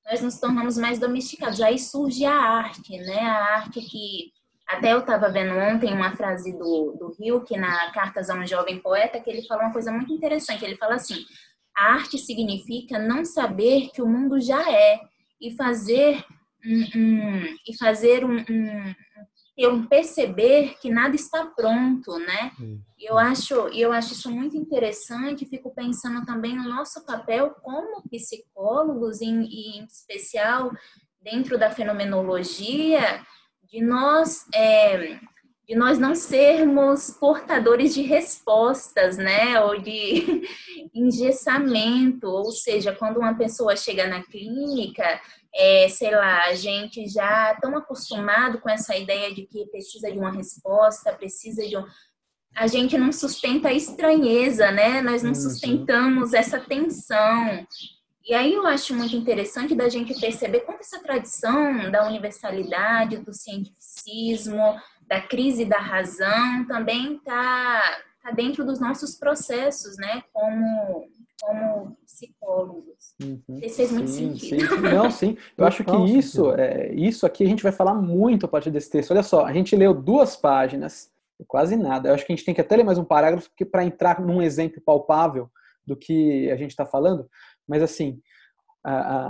Nós 0.08 0.20
nos 0.20 0.38
tornamos 0.38 0.76
mais 0.76 1.00
domesticados. 1.00 1.60
Aí 1.60 1.78
surge 1.78 2.24
a 2.24 2.34
arte, 2.34 2.96
né? 2.98 3.20
A 3.20 3.56
arte 3.56 3.80
que 3.80 4.32
até 4.68 4.92
eu 4.92 5.00
estava 5.00 5.28
vendo 5.30 5.54
ontem 5.54 5.92
uma 5.92 6.14
frase 6.16 6.52
do, 6.52 6.92
do 6.92 7.16
Rio, 7.18 7.44
que 7.44 7.56
na 7.56 7.90
Cartas 7.90 8.30
a 8.30 8.34
um 8.34 8.46
Jovem 8.46 8.78
Poeta, 8.78 9.20
que 9.20 9.30
ele 9.30 9.46
fala 9.46 9.64
uma 9.64 9.72
coisa 9.72 9.90
muito 9.90 10.12
interessante. 10.12 10.64
Ele 10.64 10.76
fala 10.76 10.94
assim: 10.94 11.24
a 11.76 11.94
arte 11.94 12.18
significa 12.18 13.00
não 13.00 13.24
saber 13.24 13.90
que 13.92 14.00
o 14.00 14.06
mundo 14.06 14.40
já 14.40 14.70
é 14.70 15.00
e 15.40 15.56
fazer 15.56 16.24
um, 16.64 16.98
um 16.98 17.56
e 17.66 17.76
fazer 17.76 18.24
um, 18.24 18.38
um 18.38 18.94
eu 19.64 19.86
perceber 19.88 20.76
que 20.80 20.90
nada 20.90 21.14
está 21.14 21.46
pronto, 21.46 22.18
né? 22.18 22.52
E 22.98 23.08
eu 23.08 23.18
acho, 23.18 23.54
eu 23.68 23.92
acho 23.92 24.12
isso 24.12 24.30
muito 24.30 24.56
interessante. 24.56 25.46
Fico 25.46 25.74
pensando 25.74 26.24
também 26.24 26.56
no 26.56 26.68
nosso 26.68 27.04
papel 27.04 27.50
como 27.62 28.02
psicólogos, 28.08 29.20
em, 29.20 29.42
em 29.44 29.84
especial 29.84 30.70
dentro 31.20 31.58
da 31.58 31.70
fenomenologia, 31.70 33.24
de 33.70 33.80
nós 33.80 34.44
é, 34.54 35.18
de 35.66 35.76
nós 35.76 35.98
não 35.98 36.14
sermos 36.14 37.10
portadores 37.10 37.94
de 37.94 38.02
respostas, 38.02 39.16
né, 39.16 39.60
ou 39.60 39.80
de 39.80 40.42
engessamento, 40.92 42.26
ou 42.26 42.50
seja, 42.50 42.92
quando 42.92 43.18
uma 43.18 43.34
pessoa 43.34 43.76
chega 43.76 44.06
na 44.06 44.22
clínica, 44.22 45.20
é, 45.54 45.88
sei 45.88 46.10
lá, 46.10 46.46
a 46.46 46.54
gente 46.54 47.06
já 47.08 47.56
tão 47.60 47.76
acostumado 47.76 48.60
com 48.60 48.70
essa 48.70 48.96
ideia 48.96 49.34
de 49.34 49.46
que 49.46 49.66
precisa 49.66 50.10
de 50.10 50.18
uma 50.18 50.32
resposta, 50.32 51.12
precisa 51.12 51.66
de 51.66 51.76
um. 51.76 51.84
A 52.54 52.66
gente 52.66 52.98
não 52.98 53.12
sustenta 53.12 53.68
a 53.68 53.72
estranheza, 53.72 54.70
né? 54.70 55.00
Nós 55.00 55.22
não 55.22 55.30
uhum. 55.30 55.34
sustentamos 55.34 56.34
essa 56.34 56.60
tensão. 56.60 57.66
E 58.24 58.34
aí 58.34 58.54
eu 58.54 58.66
acho 58.66 58.94
muito 58.94 59.16
interessante 59.16 59.74
da 59.74 59.88
gente 59.88 60.18
perceber 60.20 60.60
como 60.60 60.78
essa 60.78 61.02
tradição 61.02 61.90
da 61.90 62.06
universalidade, 62.06 63.18
do 63.18 63.32
cientificismo, 63.32 64.80
da 65.08 65.20
crise 65.20 65.64
da 65.64 65.78
razão 65.78 66.64
também 66.66 67.16
está 67.16 68.02
tá 68.22 68.30
dentro 68.30 68.64
dos 68.64 68.80
nossos 68.80 69.16
processos, 69.16 69.96
né? 69.98 70.22
Como 70.32 71.08
como 71.42 71.96
psicólogos. 72.06 73.14
Uhum. 73.20 73.58
Isso 73.60 73.76
fez 73.76 73.90
muito 73.90 74.08
sim, 74.08 74.30
sentido. 74.30 74.76
Sim. 74.76 74.80
Não, 74.80 75.10
sim. 75.10 75.36
Eu 75.58 75.66
acho 75.66 75.84
que 75.84 75.96
isso, 76.16 76.52
é, 76.52 76.94
isso 76.94 77.26
aqui 77.26 77.42
a 77.42 77.48
gente 77.48 77.64
vai 77.64 77.72
falar 77.72 77.94
muito 77.94 78.46
a 78.46 78.48
partir 78.48 78.70
desse 78.70 78.88
texto. 78.88 79.10
Olha 79.10 79.24
só, 79.24 79.44
a 79.44 79.52
gente 79.52 79.74
leu 79.74 79.92
duas 79.92 80.36
páginas, 80.36 81.10
quase 81.48 81.74
nada. 81.74 82.08
Eu 82.08 82.14
acho 82.14 82.24
que 82.24 82.32
a 82.32 82.36
gente 82.36 82.44
tem 82.44 82.54
que 82.54 82.60
até 82.60 82.76
ler 82.76 82.84
mais 82.84 82.96
um 82.96 83.04
parágrafo 83.04 83.50
para 83.70 83.84
entrar 83.84 84.20
num 84.20 84.40
exemplo 84.40 84.80
palpável 84.80 85.50
do 85.84 85.96
que 85.96 86.48
a 86.48 86.56
gente 86.56 86.70
está 86.70 86.86
falando. 86.86 87.28
Mas 87.66 87.82
assim, 87.82 88.20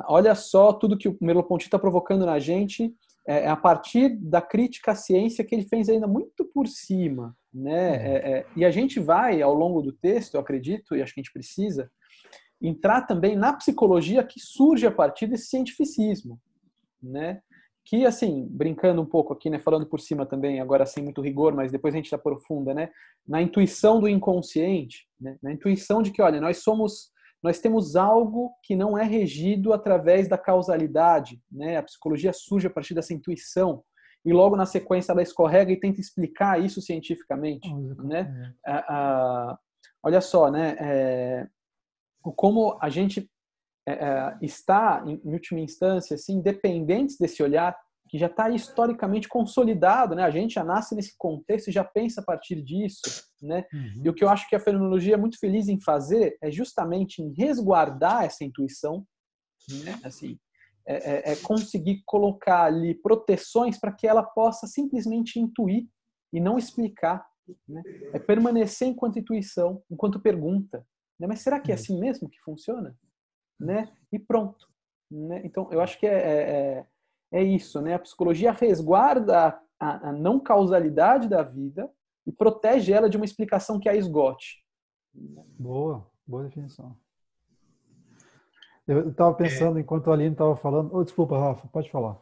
olha 0.07 0.35
só 0.35 0.71
tudo 0.75 0.99
que 0.99 1.09
o 1.09 1.17
Merleau-Ponty 1.19 1.65
está 1.65 1.79
provocando 1.79 2.27
na 2.27 2.39
gente 2.39 2.95
é, 3.27 3.45
é, 3.45 3.49
a 3.49 3.57
partir 3.57 4.11
da 4.11 4.43
crítica 4.43 4.93
à 4.93 4.95
ciência 4.95 5.45
que 5.45 5.55
ele 5.55 5.65
fez 5.65 5.89
ainda 5.89 6.07
muito 6.07 6.45
por 6.53 6.67
cima, 6.67 7.35
né? 7.55 7.91
Uhum. 7.91 8.05
É, 8.05 8.17
é, 8.17 8.47
e 8.55 8.65
a 8.67 8.71
gente 8.71 9.01
vai 9.01 9.41
ao 9.41 9.55
longo 9.55 9.81
do 9.81 9.93
texto, 9.93 10.35
eu 10.35 10.41
acredito, 10.41 10.95
e 10.95 11.03
acho 11.03 11.15
que 11.15 11.21
a 11.21 11.23
gente 11.23 11.33
precisa 11.33 11.91
entrar 12.63 13.03
também 13.03 13.37
na 13.37 13.53
psicologia 13.53 14.23
que 14.23 14.39
surge 14.39 14.87
a 14.87 14.91
partir 14.91 15.27
desse 15.27 15.47
cientificismo, 15.47 16.41
né? 17.03 17.41
Que, 17.85 18.07
assim, 18.07 18.47
brincando 18.49 19.03
um 19.03 19.07
pouco 19.07 19.33
aqui, 19.33 19.51
né, 19.51 19.59
falando 19.59 19.87
por 19.87 20.01
cima 20.01 20.25
também, 20.25 20.61
agora 20.61 20.87
sem 20.87 21.03
muito 21.03 21.21
rigor, 21.21 21.53
mas 21.53 21.73
depois 21.73 21.93
a 21.93 21.97
gente 21.97 22.15
aprofunda, 22.15 22.73
né? 22.73 22.91
Na 23.27 23.43
intuição 23.43 23.99
do 24.01 24.09
inconsciente, 24.09 25.09
né? 25.21 25.37
Na 25.43 25.53
intuição 25.53 26.01
de 26.01 26.13
que, 26.13 26.23
olha, 26.23 26.41
nós 26.41 26.59
somos, 26.59 27.11
nós 27.43 27.59
temos 27.59 27.97
algo 27.97 28.53
que 28.63 28.77
não 28.77 28.97
é 28.97 29.03
regido 29.03 29.73
através 29.73 30.29
da 30.29 30.39
causalidade, 30.39 31.43
né? 31.51 31.77
A 31.77 31.83
psicologia 31.83 32.33
surge 32.33 32.69
a 32.69 32.71
partir 32.71 32.95
dessa 32.95 33.13
intuição 33.13 33.83
e 34.25 34.33
logo 34.33 34.55
na 34.55 34.67
sequência 34.67 35.11
ela 35.11 35.23
escorrega 35.23 35.73
e 35.73 35.81
tenta 35.81 36.01
explicar 36.01 36.63
isso 36.63 36.81
cientificamente, 36.81 37.69
né? 38.05 38.55
É. 38.65 38.85
olha 40.05 40.21
só, 40.21 40.49
né? 40.49 40.77
É, 40.79 41.49
como 42.23 42.79
a 42.81 42.89
gente 42.89 43.29
é, 43.87 43.93
é, 43.93 44.39
está, 44.41 45.03
em 45.07 45.21
última 45.25 45.61
instância, 45.61 46.15
assim, 46.15 46.41
dependentes 46.41 47.19
desse 47.19 47.43
olhar 47.43 47.77
que 48.09 48.19
já 48.19 48.27
está 48.27 48.51
historicamente 48.51 49.27
consolidado, 49.27 50.15
né? 50.15 50.23
A 50.23 50.31
gente 50.31 50.55
já 50.55 50.63
nasce 50.63 50.95
nesse 50.95 51.17
contexto 51.17 51.69
e 51.69 51.73
já 51.73 51.83
pensa 51.83 52.21
a 52.21 52.25
partir 52.25 52.61
disso, 52.63 53.01
né? 53.41 53.65
Uhum. 53.73 54.03
E 54.05 54.09
o 54.09 54.15
que 54.15 54.23
eu 54.23 54.29
acho 54.29 54.47
que 54.49 54.55
a 54.55 54.61
fenomenologia 54.61 55.15
é 55.15 55.17
muito 55.17 55.39
feliz 55.39 55.67
em 55.67 55.81
fazer 55.81 56.37
é 56.43 56.51
justamente 56.51 57.23
em 57.23 57.33
resguardar 57.33 58.25
essa 58.25 58.45
intuição, 58.45 59.07
né? 59.85 59.99
Assim, 60.05 60.39
é, 60.87 61.31
é, 61.31 61.33
é 61.33 61.37
conseguir 61.37 62.03
colocar 62.05 62.65
ali 62.65 62.95
proteções 62.95 63.81
para 63.81 63.93
que 63.93 64.07
ela 64.07 64.23
possa 64.23 64.67
simplesmente 64.67 65.41
intuir 65.41 65.87
e 66.33 66.39
não 66.39 66.59
explicar, 66.59 67.25
né? 67.67 67.83
É 68.13 68.19
permanecer 68.19 68.89
enquanto 68.89 69.19
intuição, 69.19 69.83
enquanto 69.91 70.21
pergunta, 70.21 70.87
né? 71.19 71.27
Mas 71.27 71.41
será 71.41 71.61
que 71.61 71.71
é 71.71 71.75
uhum. 71.75 71.81
assim 71.81 72.01
mesmo 72.01 72.29
que 72.29 72.41
funciona, 72.41 72.97
né? 73.59 73.93
E 74.11 74.19
pronto, 74.19 74.69
né? 75.11 75.43
Então 75.45 75.69
eu 75.73 75.81
acho 75.81 75.99
que 75.99 76.07
é, 76.07 76.15
é, 76.15 76.51
é 76.51 76.87
é 77.33 77.43
isso, 77.43 77.81
né? 77.81 77.95
A 77.95 77.99
psicologia 77.99 78.53
resguarda 78.53 79.59
a, 79.81 80.11
a 80.11 80.13
não 80.13 80.39
causalidade 80.39 81.29
da 81.29 81.43
vida 81.43 81.89
e 82.27 82.31
protege 82.31 82.93
ela 82.93 83.09
de 83.09 83.17
uma 83.17 83.25
explicação 83.25 83.81
que 83.81 83.89
a 83.89 83.97
esgote. 83.97 84.63
Boa, 85.59 86.07
boa 86.27 86.45
definição. 86.45 86.95
Eu 88.87 89.09
estava 89.09 89.33
pensando, 89.35 89.79
é... 89.79 89.81
enquanto 89.81 90.11
a 90.11 90.15
Aline 90.15 90.33
estava 90.33 90.55
falando. 90.57 90.91
Oh, 90.95 91.03
desculpa, 91.03 91.39
Rafa, 91.39 91.67
pode 91.69 91.91
falar. 91.91 92.19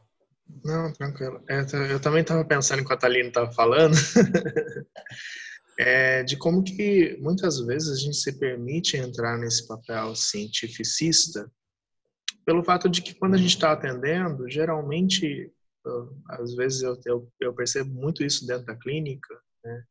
Não, 0.65 0.93
tranquilo. 0.93 1.43
É, 1.49 1.61
eu 1.93 2.01
também 2.01 2.23
estava 2.23 2.45
pensando 2.45 2.81
enquanto 2.81 3.05
a 3.05 3.07
Aline 3.09 3.29
estava 3.29 3.51
falando. 3.51 3.95
é, 5.81 6.23
de 6.23 6.37
como 6.37 6.63
que 6.63 7.17
muitas 7.23 7.59
vezes 7.59 7.89
a 7.89 7.97
gente 7.97 8.17
se 8.19 8.39
permite 8.39 8.99
entrar 8.99 9.39
nesse 9.39 9.67
papel 9.67 10.15
cientificista 10.15 11.51
pelo 12.45 12.63
fato 12.63 12.87
de 12.87 13.01
que 13.01 13.15
quando 13.15 13.35
a 13.35 13.39
gente 13.39 13.55
está 13.55 13.73
atendendo, 13.73 14.47
geralmente, 14.51 15.51
às 16.29 16.55
vezes 16.55 16.83
eu, 16.83 17.01
eu, 17.07 17.33
eu, 17.41 17.55
percebo 17.55 17.95
muito 17.95 18.23
isso 18.23 18.47
dentro 18.47 18.67
da 18.67 18.77
clínica, 18.77 19.35
né? 19.65 19.85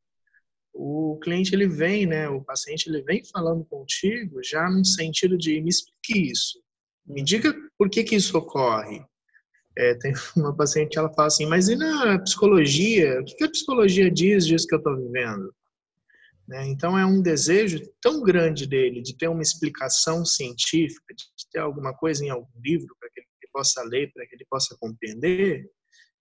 o 0.76 1.20
cliente 1.24 1.56
ele 1.56 1.68
vem, 1.68 2.06
né, 2.06 2.30
o 2.30 2.44
paciente 2.44 2.88
ele 2.88 3.02
vem 3.02 3.24
falando 3.26 3.66
contigo 3.66 4.44
já 4.44 4.70
no 4.70 4.86
sentido 4.86 5.38
de 5.40 5.60
me 5.60 5.70
explique 5.70 6.32
isso, 6.32 6.62
me 7.04 7.24
diga 7.24 7.52
por 7.80 7.90
que 7.90 8.04
que 8.04 8.16
isso 8.16 8.38
ocorre. 8.38 9.04
É, 9.76 9.96
tem 9.96 10.14
uma 10.38 10.56
paciente 10.56 11.00
ela 11.00 11.12
fala 11.14 11.30
assim, 11.30 11.48
mas 11.48 11.68
e 11.68 11.76
na 11.76 12.20
psicologia? 12.20 13.20
O 13.22 13.26
que, 13.26 13.36
que 13.36 13.44
a 13.44 13.50
psicologia 13.50 14.12
diz 14.12 14.46
disso 14.46 14.68
que 14.68 14.76
eu 14.76 14.80
estou 14.80 14.96
vivendo? 14.96 15.52
Né? 16.50 16.66
Então, 16.68 16.98
é 16.98 17.06
um 17.06 17.22
desejo 17.22 17.80
tão 18.02 18.24
grande 18.24 18.66
dele 18.66 19.04
de 19.04 19.16
ter 19.16 19.28
uma 19.28 19.44
explicação 19.44 20.26
científica, 20.26 21.14
de 21.14 21.48
ter 21.52 21.60
alguma 21.60 21.94
coisa 21.94 22.26
em 22.26 22.30
algum 22.30 22.60
livro 22.60 22.96
para 23.00 23.08
que 23.12 23.20
ele 23.20 23.52
possa 23.54 23.84
ler, 23.84 24.12
para 24.12 24.26
que 24.26 24.36
ele 24.36 24.48
possa 24.50 24.76
compreender, 24.80 25.70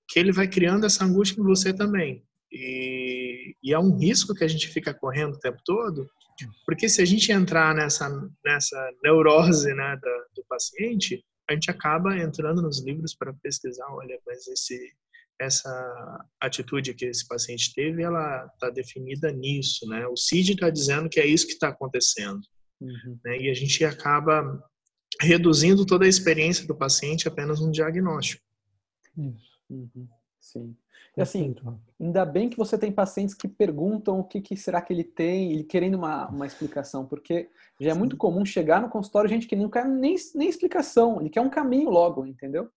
que 0.06 0.18
ele 0.18 0.30
vai 0.30 0.46
criando 0.46 0.84
essa 0.84 1.02
angústia 1.02 1.40
em 1.40 1.44
você 1.44 1.72
também. 1.72 2.22
E, 2.52 3.56
e, 3.62 3.72
é 3.72 3.78
um 3.78 3.96
risco 3.96 4.34
que 4.34 4.44
a 4.44 4.48
gente 4.48 4.68
fica 4.68 4.92
correndo 4.92 5.34
o 5.34 5.40
tempo 5.40 5.58
todo, 5.64 6.06
porque 6.66 6.90
se 6.90 7.00
a 7.00 7.06
gente 7.06 7.32
entrar 7.32 7.74
nessa, 7.74 8.08
nessa 8.44 8.90
neurose 9.02 9.72
né, 9.72 9.98
da, 10.00 10.24
do 10.34 10.44
paciente, 10.46 11.24
a 11.48 11.54
gente 11.54 11.70
acaba 11.70 12.18
entrando 12.18 12.60
nos 12.60 12.84
livros 12.84 13.14
para 13.14 13.32
pesquisar, 13.42 13.86
olha, 13.90 14.18
mas 14.26 14.46
esse, 14.46 14.78
essa 15.40 16.26
atitude 16.40 16.94
que 16.94 17.04
esse 17.04 17.26
paciente 17.26 17.72
teve, 17.74 18.02
ela 18.02 18.46
está 18.46 18.70
definida 18.70 19.30
nisso, 19.30 19.86
né? 19.88 20.06
O 20.06 20.16
CID 20.16 20.52
está 20.52 20.70
dizendo 20.70 21.08
que 21.08 21.20
é 21.20 21.26
isso 21.26 21.46
que 21.46 21.52
está 21.52 21.68
acontecendo, 21.68 22.40
uhum. 22.80 23.18
né? 23.24 23.38
E 23.38 23.50
a 23.50 23.54
gente 23.54 23.84
acaba 23.84 24.62
reduzindo 25.20 25.86
toda 25.86 26.04
a 26.04 26.08
experiência 26.08 26.66
do 26.66 26.76
paciente 26.76 27.28
a 27.28 27.30
apenas 27.30 27.60
um 27.60 27.70
diagnóstico. 27.70 28.42
Isso. 29.16 29.58
Uhum. 29.70 30.08
Sim. 30.40 30.76
E 31.16 31.20
assim, 31.20 31.54
ainda 32.00 32.24
bem 32.24 32.48
que 32.48 32.56
você 32.56 32.78
tem 32.78 32.92
pacientes 32.92 33.34
que 33.34 33.48
perguntam 33.48 34.20
o 34.20 34.24
que, 34.24 34.40
que 34.40 34.56
será 34.56 34.80
que 34.80 34.92
ele 34.92 35.02
tem, 35.02 35.52
ele 35.52 35.64
querendo 35.64 35.96
uma, 35.96 36.28
uma 36.28 36.46
explicação, 36.46 37.04
porque 37.04 37.50
já 37.80 37.90
é 37.90 37.94
muito 37.94 38.16
comum 38.16 38.44
chegar 38.44 38.80
no 38.80 38.88
consultório 38.88 39.28
gente 39.28 39.46
que 39.46 39.56
não 39.56 39.68
quer 39.68 39.84
nem, 39.84 40.14
nem 40.34 40.48
explicação, 40.48 41.20
ele 41.20 41.28
quer 41.28 41.40
um 41.40 41.50
caminho 41.50 41.90
logo, 41.90 42.24
entendeu? 42.24 42.70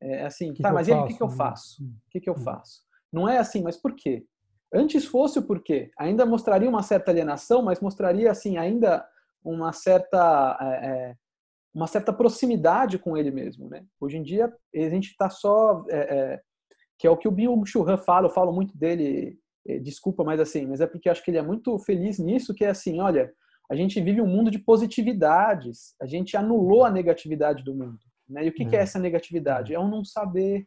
É 0.00 0.24
assim, 0.24 0.52
que 0.52 0.62
tá, 0.62 0.68
que 0.68 0.74
mas 0.74 0.88
e 0.88 0.92
aí 0.92 0.98
o 0.98 1.06
que, 1.06 1.14
que 1.14 1.22
eu 1.22 1.28
né? 1.28 1.36
faço? 1.36 1.82
O 1.82 2.10
que, 2.10 2.20
que 2.20 2.28
eu 2.28 2.34
hum. 2.34 2.42
faço? 2.42 2.82
Não 3.12 3.28
é 3.28 3.38
assim, 3.38 3.62
mas 3.62 3.76
por 3.76 3.94
quê? 3.94 4.24
Antes 4.72 5.04
fosse 5.04 5.38
o 5.38 5.42
porquê, 5.42 5.90
ainda 5.96 6.26
mostraria 6.26 6.68
uma 6.68 6.82
certa 6.82 7.10
alienação, 7.10 7.62
mas 7.62 7.80
mostraria 7.80 8.30
assim 8.30 8.56
ainda 8.56 9.06
uma 9.44 9.72
certa 9.72 10.58
é, 10.60 10.86
é 10.86 11.16
uma 11.72 11.86
certa 11.86 12.12
proximidade 12.12 12.98
com 12.98 13.16
ele 13.16 13.30
mesmo, 13.30 13.68
né? 13.68 13.84
Hoje 14.00 14.16
em 14.16 14.22
dia 14.22 14.52
a 14.74 14.88
gente 14.88 15.10
está 15.10 15.28
só 15.28 15.84
é, 15.90 15.98
é, 15.98 16.40
que 16.98 17.06
é 17.06 17.10
o 17.10 17.16
que 17.16 17.28
o 17.28 17.32
Bill 17.32 17.64
Churran 17.66 17.98
fala, 17.98 18.26
eu 18.26 18.32
falo 18.32 18.52
muito 18.52 18.76
dele, 18.76 19.38
é, 19.66 19.78
desculpa, 19.78 20.22
mas 20.22 20.40
assim, 20.40 20.66
mas 20.66 20.80
é 20.80 20.86
porque 20.86 21.08
acho 21.08 21.24
que 21.24 21.30
ele 21.30 21.38
é 21.38 21.42
muito 21.42 21.76
feliz 21.80 22.18
nisso, 22.18 22.54
que 22.54 22.64
é 22.64 22.70
assim, 22.70 23.00
olha, 23.00 23.32
a 23.70 23.74
gente 23.74 24.00
vive 24.00 24.20
um 24.20 24.26
mundo 24.26 24.50
de 24.50 24.58
positividades, 24.58 25.94
a 26.00 26.06
gente 26.06 26.36
anulou 26.36 26.84
a 26.84 26.90
negatividade 26.90 27.64
do 27.64 27.74
mundo. 27.74 27.98
Né? 28.28 28.46
E 28.46 28.48
o 28.48 28.52
que, 28.52 28.64
que 28.64 28.76
é 28.76 28.80
hum. 28.80 28.82
essa 28.82 28.98
negatividade? 28.98 29.74
É 29.74 29.78
o 29.78 29.88
não 29.88 30.04
saber, 30.04 30.66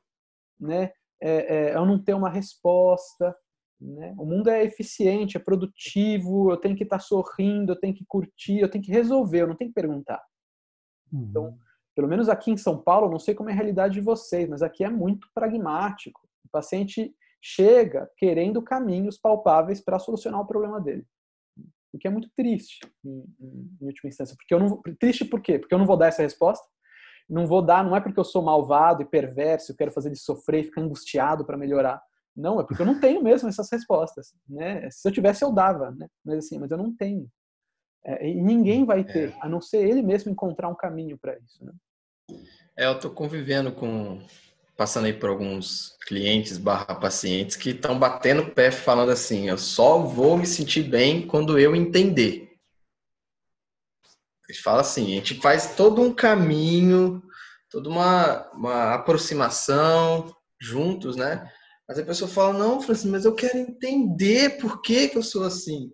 né? 0.59 0.91
é, 1.21 1.55
é, 1.55 1.69
é 1.71 1.79
o 1.79 1.85
não 1.85 2.01
ter 2.01 2.13
uma 2.13 2.29
resposta. 2.29 3.35
Né? 3.79 4.13
O 4.17 4.25
mundo 4.25 4.49
é 4.49 4.63
eficiente, 4.63 5.37
é 5.37 5.39
produtivo, 5.39 6.51
eu 6.51 6.57
tenho 6.57 6.75
que 6.75 6.83
estar 6.83 6.99
sorrindo, 6.99 7.71
eu 7.71 7.79
tenho 7.79 7.93
que 7.93 8.05
curtir, 8.07 8.59
eu 8.59 8.69
tenho 8.69 8.83
que 8.83 8.91
resolver, 8.91 9.41
eu 9.41 9.47
não 9.47 9.55
tenho 9.55 9.69
que 9.69 9.79
perguntar. 9.79 10.23
Então, 11.13 11.45
uhum. 11.45 11.57
pelo 11.95 12.07
menos 12.07 12.27
aqui 12.27 12.51
em 12.51 12.57
São 12.57 12.81
Paulo, 12.81 13.09
não 13.09 13.19
sei 13.19 13.33
como 13.33 13.49
é 13.49 13.53
a 13.53 13.55
realidade 13.55 13.95
de 13.95 14.01
vocês, 14.01 14.47
mas 14.49 14.61
aqui 14.61 14.83
é 14.83 14.89
muito 14.89 15.27
pragmático. 15.33 16.27
O 16.45 16.49
paciente 16.49 17.13
chega 17.41 18.09
querendo 18.17 18.61
caminhos 18.61 19.17
palpáveis 19.17 19.79
para 19.79 19.99
solucionar 19.99 20.41
o 20.41 20.47
problema 20.47 20.81
dele. 20.81 21.05
O 21.93 21.97
que 21.97 22.07
é 22.07 22.11
muito 22.11 22.29
triste, 22.35 22.79
em, 23.05 23.23
em, 23.39 23.87
última 23.87 24.09
instância. 24.09 24.35
Porque 24.35 24.53
eu 24.53 24.59
não, 24.59 24.81
triste 24.99 25.23
por 25.23 25.41
quê? 25.41 25.57
Porque 25.57 25.73
eu 25.73 25.79
não 25.79 25.85
vou 25.85 25.97
dar 25.97 26.07
essa 26.07 26.21
resposta, 26.21 26.67
não 27.29 27.45
vou 27.45 27.61
dar, 27.61 27.83
não 27.83 27.95
é 27.95 27.99
porque 27.99 28.19
eu 28.19 28.23
sou 28.23 28.41
malvado 28.41 29.01
e 29.01 29.05
perverso, 29.05 29.71
eu 29.71 29.75
quero 29.75 29.91
fazer 29.91 30.09
ele 30.09 30.15
sofrer 30.15 30.61
e 30.61 30.63
ficar 30.65 30.81
angustiado 30.81 31.45
para 31.45 31.57
melhorar. 31.57 32.01
Não, 32.35 32.59
é 32.59 32.63
porque 32.63 32.81
eu 32.81 32.85
não 32.85 32.99
tenho 32.99 33.23
mesmo 33.23 33.49
essas 33.49 33.69
respostas, 33.71 34.33
né? 34.47 34.89
Se 34.91 35.07
eu 35.07 35.11
tivesse 35.11 35.43
eu 35.43 35.51
dava, 35.51 35.91
né? 35.91 36.07
Mas 36.23 36.45
assim, 36.45 36.59
mas 36.59 36.69
eu 36.69 36.77
não 36.77 36.95
tenho. 36.95 37.27
É, 38.05 38.29
e 38.29 38.41
ninguém 38.41 38.85
vai 38.85 39.03
ter, 39.03 39.29
é. 39.29 39.37
a 39.41 39.49
não 39.49 39.59
ser 39.59 39.85
ele 39.87 40.01
mesmo 40.01 40.31
encontrar 40.31 40.69
um 40.69 40.75
caminho 40.75 41.17
para 41.17 41.37
isso, 41.39 41.65
né? 41.65 41.73
É, 42.77 42.85
eu 42.85 42.99
tô 42.99 43.09
convivendo 43.09 43.71
com 43.71 44.21
passando 44.77 45.05
aí 45.05 45.13
por 45.13 45.29
alguns 45.29 45.97
clientes 46.05 46.59
barra 46.59 46.93
pacientes 46.93 47.55
que 47.55 47.71
estão 47.71 47.97
batendo 47.97 48.43
o 48.43 48.51
pé 48.51 48.69
falando 48.69 49.09
assim, 49.09 49.49
eu 49.49 49.57
só 49.57 49.97
vou 49.97 50.37
me 50.37 50.45
sentir 50.45 50.83
bem 50.83 51.25
quando 51.25 51.57
eu 51.57 51.75
entender. 51.75 52.46
Ele 54.47 54.57
fala 54.59 54.81
assim, 54.81 55.13
a 55.13 55.15
gente 55.15 55.41
faz 55.41 55.75
todo 55.75 56.01
um 56.01 56.13
caminho, 56.13 57.21
toda 57.69 57.89
uma, 57.89 58.49
uma 58.53 58.93
aproximação 58.93 60.33
juntos, 60.59 61.15
né? 61.15 61.51
Mas 61.87 61.99
a 61.99 62.03
pessoa 62.03 62.29
fala, 62.29 62.53
não, 62.53 62.81
Francisco, 62.81 63.11
mas 63.11 63.25
eu 63.25 63.35
quero 63.35 63.57
entender 63.57 64.57
por 64.57 64.81
que, 64.81 65.09
que 65.09 65.17
eu 65.17 65.23
sou 65.23 65.43
assim. 65.43 65.91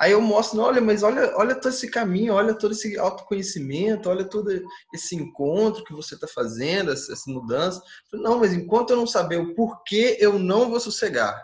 Aí 0.00 0.12
eu 0.12 0.20
mostro, 0.20 0.60
olha, 0.60 0.80
mas 0.80 1.02
olha, 1.02 1.36
olha 1.36 1.54
todo 1.54 1.70
esse 1.70 1.90
caminho, 1.90 2.34
olha 2.34 2.54
todo 2.54 2.72
esse 2.72 2.98
autoconhecimento, 2.98 4.08
olha 4.08 4.24
todo 4.24 4.50
esse 4.92 5.14
encontro 5.14 5.84
que 5.84 5.92
você 5.92 6.14
está 6.14 6.26
fazendo, 6.26 6.90
essa, 6.90 7.12
essa 7.12 7.30
mudança. 7.30 7.80
Não, 8.12 8.38
mas 8.38 8.52
enquanto 8.52 8.90
eu 8.90 8.96
não 8.96 9.06
saber 9.06 9.36
o 9.36 9.54
porquê, 9.54 10.16
eu 10.18 10.38
não 10.38 10.70
vou 10.70 10.80
sossegar. 10.80 11.40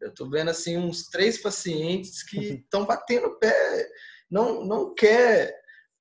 Eu 0.00 0.10
estou 0.10 0.28
vendo 0.28 0.50
assim 0.50 0.76
uns 0.76 1.04
três 1.04 1.38
pacientes 1.40 2.22
que 2.22 2.38
estão 2.64 2.84
batendo 2.84 3.28
o 3.28 3.38
pé 3.38 3.88
não, 4.30 4.64
não 4.64 4.94
quer 4.94 5.58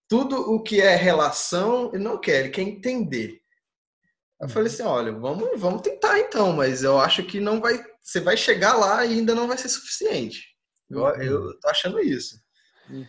tudo 0.07 0.53
o 0.53 0.61
que 0.61 0.81
é 0.81 0.95
relação, 0.95 1.91
ele 1.93 2.03
não 2.03 2.19
quer, 2.19 2.41
ele 2.41 2.49
quer 2.49 2.61
entender. 2.61 3.39
Eu 4.39 4.47
uhum. 4.47 4.49
falei 4.49 4.67
assim, 4.67 4.83
olha, 4.83 5.11
vamos, 5.11 5.59
vamos 5.59 5.81
tentar 5.81 6.17
então, 6.19 6.53
mas 6.53 6.83
eu 6.83 6.99
acho 6.99 7.23
que 7.23 7.39
não 7.39 7.59
vai, 7.59 7.83
você 8.01 8.19
vai 8.19 8.37
chegar 8.37 8.73
lá 8.73 9.05
e 9.05 9.19
ainda 9.19 9.35
não 9.35 9.47
vai 9.47 9.57
ser 9.57 9.69
suficiente. 9.69 10.55
Eu, 10.89 11.03
uhum. 11.03 11.21
eu 11.21 11.59
tô 11.59 11.69
achando 11.69 11.99
isso. 11.99 12.39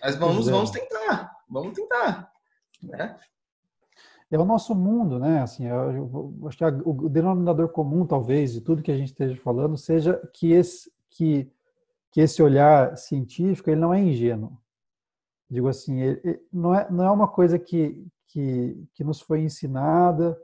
Mas 0.02 0.16
vamos, 0.16 0.48
é. 0.48 0.50
vamos 0.50 0.70
tentar, 0.70 1.30
vamos 1.48 1.72
tentar, 1.72 2.30
né? 2.82 3.18
É 4.30 4.38
o 4.38 4.44
nosso 4.44 4.74
mundo, 4.74 5.18
né? 5.18 5.42
Assim, 5.42 5.66
eu, 5.66 6.34
eu 6.40 6.48
acho 6.48 6.56
que 6.56 6.64
o 6.64 7.08
denominador 7.08 7.68
comum, 7.70 8.06
talvez, 8.06 8.52
de 8.52 8.60
tudo 8.60 8.82
que 8.82 8.92
a 8.92 8.96
gente 8.96 9.08
esteja 9.08 9.36
falando, 9.36 9.76
seja 9.76 10.20
que 10.32 10.52
esse, 10.52 10.92
que, 11.08 11.50
que 12.12 12.20
esse 12.20 12.40
olhar 12.40 12.96
científico 12.96 13.70
ele 13.70 13.80
não 13.80 13.92
é 13.92 13.98
ingênuo. 13.98 14.56
Digo 15.50 15.68
assim, 15.68 16.00
ele, 16.00 16.40
não, 16.52 16.74
é, 16.74 16.88
não 16.90 17.04
é 17.04 17.10
uma 17.10 17.26
coisa 17.26 17.58
que, 17.58 18.06
que, 18.28 18.86
que 18.94 19.02
nos 19.02 19.20
foi 19.20 19.42
ensinada 19.42 20.40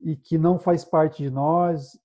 e 0.00 0.16
que 0.16 0.38
não 0.38 0.58
faz 0.58 0.84
parte 0.84 1.22
de 1.22 1.30
nós, 1.30 1.98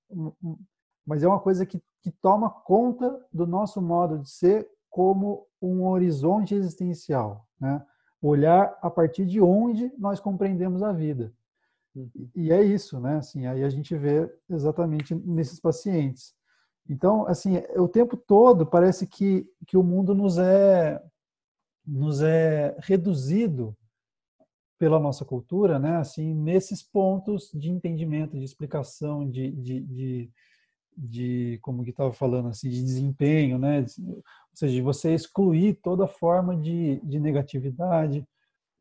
mas 1.06 1.24
é 1.24 1.28
uma 1.28 1.40
coisa 1.40 1.66
que, 1.66 1.82
que 2.02 2.12
toma 2.12 2.50
conta 2.50 3.26
do 3.32 3.48
nosso 3.48 3.82
modo 3.82 4.20
de 4.20 4.30
ser 4.30 4.68
como 4.90 5.48
um 5.62 5.86
horizonte 5.86 6.54
existencial, 6.54 7.48
né? 7.60 7.82
Olhar 8.22 8.78
a 8.82 8.90
partir 8.90 9.26
de 9.26 9.42
onde 9.42 9.92
nós 9.98 10.20
compreendemos 10.20 10.84
a 10.84 10.92
vida. 10.92 11.34
Uhum. 11.96 12.30
E 12.36 12.52
é 12.52 12.62
isso, 12.62 13.00
né? 13.00 13.18
Assim, 13.18 13.46
aí 13.46 13.64
a 13.64 13.70
gente 13.70 13.96
vê 13.96 14.30
exatamente 14.50 15.16
nesses 15.16 15.60
pacientes. 15.60 16.36
Então, 16.90 17.26
assim, 17.28 17.64
o 17.78 17.88
tempo 17.88 18.18
todo 18.18 18.66
parece 18.66 19.08
que, 19.08 19.50
que 19.66 19.78
o 19.78 19.84
mundo 19.84 20.14
nos 20.14 20.38
é 20.38 21.02
nos 21.86 22.22
é 22.22 22.76
reduzido 22.80 23.76
pela 24.78 25.00
nossa 25.00 25.24
cultura, 25.24 25.78
né? 25.78 25.98
Assim, 25.98 26.34
nesses 26.34 26.82
pontos 26.82 27.52
de 27.54 27.70
entendimento, 27.70 28.38
de 28.38 28.44
explicação, 28.44 29.30
de, 29.30 29.52
de, 29.52 29.80
de, 29.82 30.32
de 30.98 31.60
como 31.62 31.84
que 31.84 31.92
estava 31.92 32.12
falando, 32.12 32.50
assim, 32.50 32.70
de 32.70 32.82
desempenho, 32.82 33.60
né? 33.60 33.86
Ou 34.00 34.24
seja, 34.56 34.74
de 34.74 34.82
você 34.82 35.14
excluir 35.14 35.76
toda 35.84 36.08
forma 36.08 36.58
de, 36.58 37.00
de 37.04 37.20
negatividade, 37.20 38.26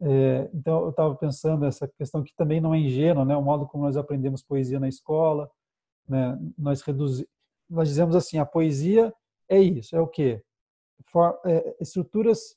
é, 0.02 0.48
então, 0.54 0.84
eu 0.84 0.90
estava 0.90 1.14
pensando 1.14 1.66
essa 1.66 1.86
questão 1.86 2.22
que 2.22 2.34
também 2.34 2.60
não 2.60 2.74
é 2.74 2.78
ingênua, 2.78 3.24
né? 3.24 3.36
O 3.36 3.42
modo 3.42 3.66
como 3.66 3.84
nós 3.84 3.96
aprendemos 3.96 4.42
poesia 4.42 4.80
na 4.80 4.88
escola, 4.88 5.50
né? 6.08 6.38
Nós 6.56 6.80
reduzimos, 6.80 7.30
nós 7.68 7.88
dizemos 7.88 8.16
assim, 8.16 8.38
a 8.38 8.46
poesia 8.46 9.12
é 9.48 9.60
isso, 9.60 9.94
é 9.94 10.00
o 10.00 10.08
quê? 10.08 10.42
For, 11.12 11.38
é, 11.44 11.76
estruturas, 11.80 12.56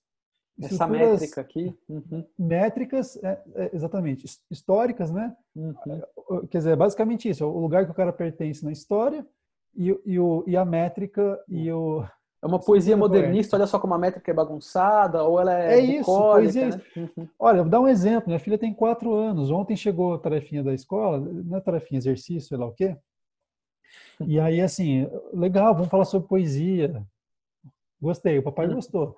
Essa 0.62 0.88
métrica 0.88 1.42
aqui. 1.42 1.76
Uhum. 1.90 2.26
Métricas, 2.38 3.18
é, 3.24 3.42
é, 3.56 3.70
exatamente, 3.74 4.26
históricas, 4.50 5.12
né? 5.12 5.36
Uhum. 5.56 5.74
Quer 6.50 6.60
dizer, 6.60 6.76
basicamente 6.76 7.28
isso, 7.28 7.46
o 7.46 7.60
lugar 7.60 7.86
que 7.86 7.92
o 7.92 7.96
cara 7.96 8.14
pertence 8.14 8.64
na 8.64 8.72
história 8.72 9.26
e, 9.76 9.96
e, 10.06 10.20
o, 10.20 10.44
e 10.46 10.56
a 10.56 10.64
métrica 10.64 11.40
e 11.48 11.72
o 11.72 12.06
é 12.44 12.46
uma 12.46 12.60
poesia 12.60 12.98
modernista, 12.98 13.56
olha 13.56 13.66
só 13.66 13.80
como 13.80 13.94
a 13.94 13.98
métrica 13.98 14.30
é 14.30 14.34
bagunçada, 14.34 15.24
ou 15.24 15.40
ela 15.40 15.58
é, 15.58 15.76
é 15.76 15.80
isso, 15.80 16.06
poesia 16.06 16.70
né? 16.72 16.82
Uhum. 16.98 17.28
Olha, 17.40 17.62
vou 17.62 17.72
dar 17.72 17.80
um 17.80 17.88
exemplo. 17.88 18.28
Minha 18.28 18.40
filha 18.40 18.58
tem 18.58 18.74
quatro 18.74 19.14
anos. 19.14 19.50
Ontem 19.50 19.78
chegou 19.78 20.14
a 20.14 20.20
tarefinha 20.20 20.62
da 20.62 20.74
escola, 20.74 21.20
não 21.22 21.58
é 21.58 21.62
tarefinha, 21.62 21.98
exercício, 21.98 22.50
sei 22.50 22.58
lá 22.58 22.66
o 22.66 22.74
quê. 22.74 22.98
E 24.28 24.42
aí, 24.42 24.60
assim, 24.60 25.10
legal, 25.34 25.74
vamos 25.74 25.90
falar 25.90 26.04
sobre 26.04 26.28
poesia. 26.28 27.02
Gostei, 28.02 28.38
o 28.38 28.44
papai 28.44 28.68
uhum. 28.68 28.76
gostou. 28.76 29.16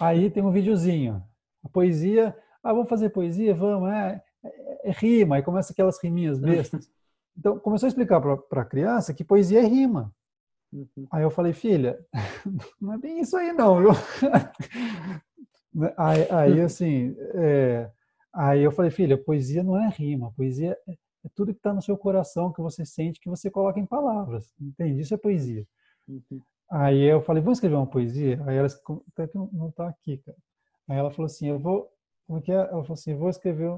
Aí 0.00 0.30
tem 0.30 0.42
um 0.42 0.50
videozinho. 0.50 1.22
A 1.64 1.68
poesia, 1.68 2.36
ah, 2.62 2.72
vamos 2.72 2.88
fazer 2.88 3.10
poesia? 3.10 3.54
Vamos, 3.54 3.90
é, 3.90 4.22
é, 4.44 4.90
é 4.90 4.92
rima. 4.92 5.36
Aí 5.36 5.42
começa 5.42 5.72
aquelas 5.72 6.02
riminhas 6.02 6.38
bestas. 6.38 6.90
Então, 7.38 7.58
começou 7.58 7.86
a 7.86 7.88
explicar 7.88 8.18
para 8.18 8.62
a 8.62 8.64
criança 8.64 9.12
que 9.12 9.22
poesia 9.22 9.60
é 9.60 9.66
rima. 9.66 10.10
Uhum. 10.72 11.06
Aí 11.10 11.22
eu 11.22 11.30
falei, 11.30 11.52
filha, 11.52 11.98
não 12.80 12.94
é 12.94 12.98
bem 12.98 13.20
isso 13.20 13.36
aí 13.36 13.52
não, 13.52 13.78
viu? 13.78 13.90
aí, 15.96 16.30
aí, 16.30 16.60
assim, 16.60 17.14
é, 17.34 17.90
aí 18.32 18.62
eu 18.62 18.72
falei, 18.72 18.90
filha, 18.90 19.16
poesia 19.16 19.62
não 19.62 19.76
é 19.76 19.88
rima, 19.88 20.32
poesia 20.32 20.76
é, 20.88 20.92
é 20.92 21.28
tudo 21.34 21.52
que 21.52 21.58
está 21.58 21.72
no 21.72 21.82
seu 21.82 21.96
coração, 21.96 22.52
que 22.52 22.60
você 22.60 22.84
sente, 22.84 23.20
que 23.20 23.28
você 23.28 23.50
coloca 23.50 23.78
em 23.78 23.86
palavras, 23.86 24.52
entende? 24.60 25.00
Isso 25.00 25.14
é 25.14 25.18
poesia. 25.18 25.66
Aí 26.70 27.02
eu 27.02 27.22
falei, 27.22 27.42
vamos 27.42 27.58
escrever 27.58 27.76
uma 27.76 27.86
poesia? 27.86 28.42
Aí 28.46 28.56
ela 28.56 28.68
até 29.12 29.28
que 29.28 29.36
não 29.36 29.68
está 29.68 29.88
aqui, 29.88 30.18
cara. 30.18 30.38
Aí 30.88 30.96
ela 30.96 31.10
falou 31.10 31.26
assim, 31.26 31.48
eu 31.48 31.58
vou, 31.58 31.88
como 32.26 32.40
que 32.40 32.52
é? 32.52 32.56
Ela 32.56 32.82
falou 32.82 32.92
assim, 32.92 33.14
vou 33.14 33.30
escrever 33.30 33.76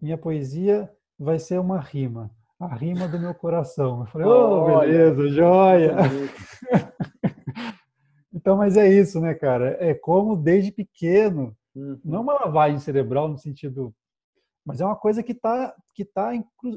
minha 0.00 0.18
poesia, 0.18 0.90
vai 1.18 1.38
ser 1.38 1.58
uma 1.58 1.80
rima 1.80 2.30
a 2.58 2.74
rima 2.74 3.06
do 3.06 3.18
meu 3.18 3.34
coração. 3.34 4.00
Eu 4.00 4.06
falei, 4.06 4.26
oh, 4.26 4.80
beleza, 4.80 5.28
joia! 5.28 5.92
então, 8.32 8.56
mas 8.56 8.76
é 8.76 8.88
isso, 8.88 9.20
né, 9.20 9.34
cara? 9.34 9.76
É 9.78 9.94
como 9.94 10.36
desde 10.36 10.72
pequeno, 10.72 11.56
uhum. 11.74 12.00
não 12.04 12.22
uma 12.22 12.34
lavagem 12.34 12.78
cerebral 12.78 13.28
no 13.28 13.36
sentido, 13.36 13.94
mas 14.64 14.80
é 14.80 14.84
uma 14.84 14.96
coisa 14.96 15.22
que 15.22 15.32
está 15.32 15.74
que 15.94 16.04
tá 16.04 16.32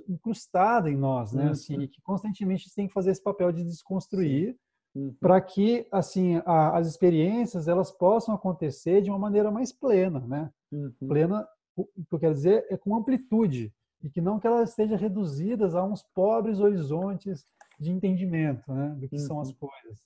incrustada 0.07 0.89
em 0.89 0.95
nós, 0.95 1.34
né? 1.34 1.49
Assim, 1.49 1.76
uhum. 1.76 1.80
Assim, 1.80 1.88
que 1.88 2.01
constantemente 2.01 2.74
tem 2.74 2.88
que 2.88 2.93
fazer 2.93 3.12
esse 3.12 3.24
papel 3.24 3.51
de 3.51 3.64
desconstruir 3.64 4.55
uhum. 4.96 5.16
para 5.20 5.40
que, 5.42 5.88
assim, 5.92 6.42
a, 6.46 6.78
as 6.78 6.88
experiências 6.88 7.68
elas 7.68 7.92
possam 7.92 8.34
acontecer 8.34 9.02
de 9.02 9.10
uma 9.10 9.20
maneira 9.20 9.52
mais 9.52 9.72
plena, 9.72 10.20
né? 10.22 10.50
Uhum. 10.72 10.94
Plena, 11.08 11.48
o 11.76 11.86
que 11.86 12.14
eu 12.14 12.20
quero 12.20 12.34
dizer 12.34 12.66
é 12.70 12.78
com 12.78 12.96
amplitude 12.96 13.74
e 14.04 14.10
que 14.10 14.22
não 14.22 14.40
que 14.40 14.48
elas 14.48 14.70
estejam 14.70 14.98
reduzidas 14.98 15.76
a 15.76 15.84
uns 15.84 16.04
pobres 16.14 16.60
horizontes 16.60 17.46
de 17.80 17.92
entendimento 17.92 18.72
né, 18.72 18.96
do 18.98 19.08
que 19.08 19.16
uhum. 19.16 19.28
são 19.28 19.40
as 19.42 19.50
uhum. 19.50 19.56
coisas. 19.60 20.00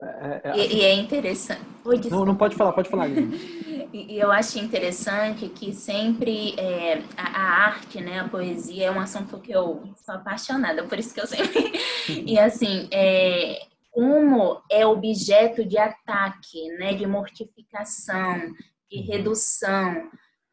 É, 0.00 0.40
é, 0.44 0.56
e, 0.56 0.76
e, 0.76 0.80
é 0.82 0.94
interessante. 0.94 1.62
Oi, 1.84 2.00
não, 2.08 2.24
não 2.24 2.36
pode 2.36 2.54
falar, 2.54 2.72
pode 2.72 2.88
falar. 2.88 3.08
e 3.92 4.16
eu 4.16 4.30
acho 4.30 4.58
interessante 4.60 5.48
que 5.48 5.72
sempre 5.72 6.54
é, 6.56 7.02
a, 7.16 7.26
a, 7.26 7.66
arte, 7.66 8.00
né, 8.00 8.20
a 8.20 8.28
poesia 8.28 8.86
é 8.86 8.90
um 8.92 9.00
assunto 9.00 9.40
que 9.40 9.50
eu 9.50 9.82
sou 9.96 10.14
apaixonada, 10.14 10.84
por 10.84 10.98
isso 10.98 11.12
que 11.12 11.20
eu 11.20 11.26
sempre. 11.26 11.72
e 12.08 12.38
assim, 12.38 12.88
é, 12.92 13.66
como 13.98 14.62
é 14.70 14.86
objeto 14.86 15.64
de 15.64 15.76
ataque, 15.76 16.68
né, 16.78 16.94
de 16.94 17.06
mortificação, 17.06 18.38
de 18.88 18.98
uhum. 18.98 19.06
redução 19.06 20.10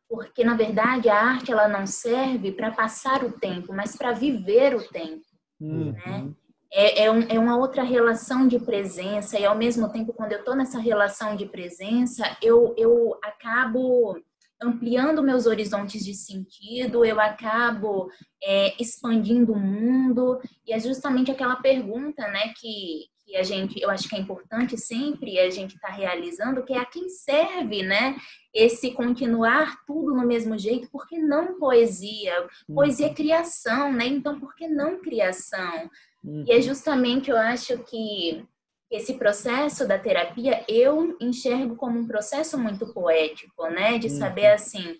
porque 0.09 0.43
na 0.43 0.55
verdade 0.55 1.09
a 1.09 1.15
arte 1.15 1.51
ela 1.51 1.67
não 1.67 1.85
serve 1.85 2.51
para 2.51 2.71
passar 2.71 3.23
o 3.23 3.31
tempo, 3.31 3.73
mas 3.73 3.95
para 3.95 4.11
viver 4.11 4.75
o 4.75 4.87
tempo, 4.87 5.25
uhum. 5.59 5.91
né? 5.91 6.29
É, 6.71 7.03
é, 7.03 7.11
um, 7.11 7.21
é, 7.21 7.39
uma 7.39 7.57
outra 7.57 7.83
relação 7.83 8.47
de 8.47 8.59
presença 8.59 9.39
e 9.39 9.45
ao 9.45 9.55
mesmo 9.55 9.89
tempo 9.91 10.11
quando 10.11 10.33
eu 10.33 10.39
estou 10.39 10.55
nessa 10.55 10.79
relação 10.79 11.35
de 11.35 11.45
presença 11.45 12.35
eu, 12.41 12.73
eu 12.77 13.17
acabo 13.23 14.17
ampliando 14.61 15.23
meus 15.23 15.45
horizontes 15.45 16.03
de 16.03 16.13
sentido, 16.13 17.05
eu 17.05 17.19
acabo 17.19 18.09
é, 18.43 18.81
expandindo 18.81 19.53
o 19.53 19.59
mundo 19.59 20.39
e 20.65 20.73
é 20.73 20.79
justamente 20.79 21.29
aquela 21.29 21.57
pergunta, 21.57 22.27
né, 22.27 22.53
que, 22.59 23.05
que 23.25 23.35
a 23.35 23.43
gente, 23.43 23.81
eu 23.81 23.89
acho 23.89 24.07
que 24.07 24.15
é 24.15 24.19
importante 24.19 24.77
sempre 24.77 25.39
a 25.39 25.49
gente 25.49 25.75
estar 25.75 25.87
tá 25.87 25.93
realizando, 25.93 26.63
que 26.63 26.73
é 26.73 26.77
a 26.77 26.85
quem 26.85 27.09
serve, 27.09 27.81
né? 27.81 28.15
Esse 28.53 28.91
continuar 28.91 29.83
tudo 29.85 30.13
no 30.13 30.25
mesmo 30.25 30.57
jeito, 30.57 30.89
por 30.91 31.07
que 31.07 31.17
não 31.17 31.59
poesia? 31.59 32.47
Poesia 32.73 33.07
é 33.07 33.09
uhum. 33.09 33.15
criação, 33.15 33.91
né? 33.91 34.05
Então, 34.05 34.39
por 34.39 34.55
que 34.55 34.67
não 34.67 35.01
criação? 35.01 35.89
Uhum. 36.23 36.45
E 36.47 36.51
é 36.51 36.61
justamente, 36.61 37.29
eu 37.29 37.37
acho 37.37 37.77
que 37.79 38.45
esse 38.91 39.15
processo 39.15 39.87
da 39.87 39.97
terapia 39.97 40.63
eu 40.69 41.17
enxergo 41.19 41.75
como 41.75 41.99
um 41.99 42.07
processo 42.07 42.57
muito 42.57 42.93
poético, 42.93 43.67
né? 43.67 43.97
De 43.97 44.09
saber, 44.09 44.49
uhum. 44.49 44.53
assim, 44.53 44.97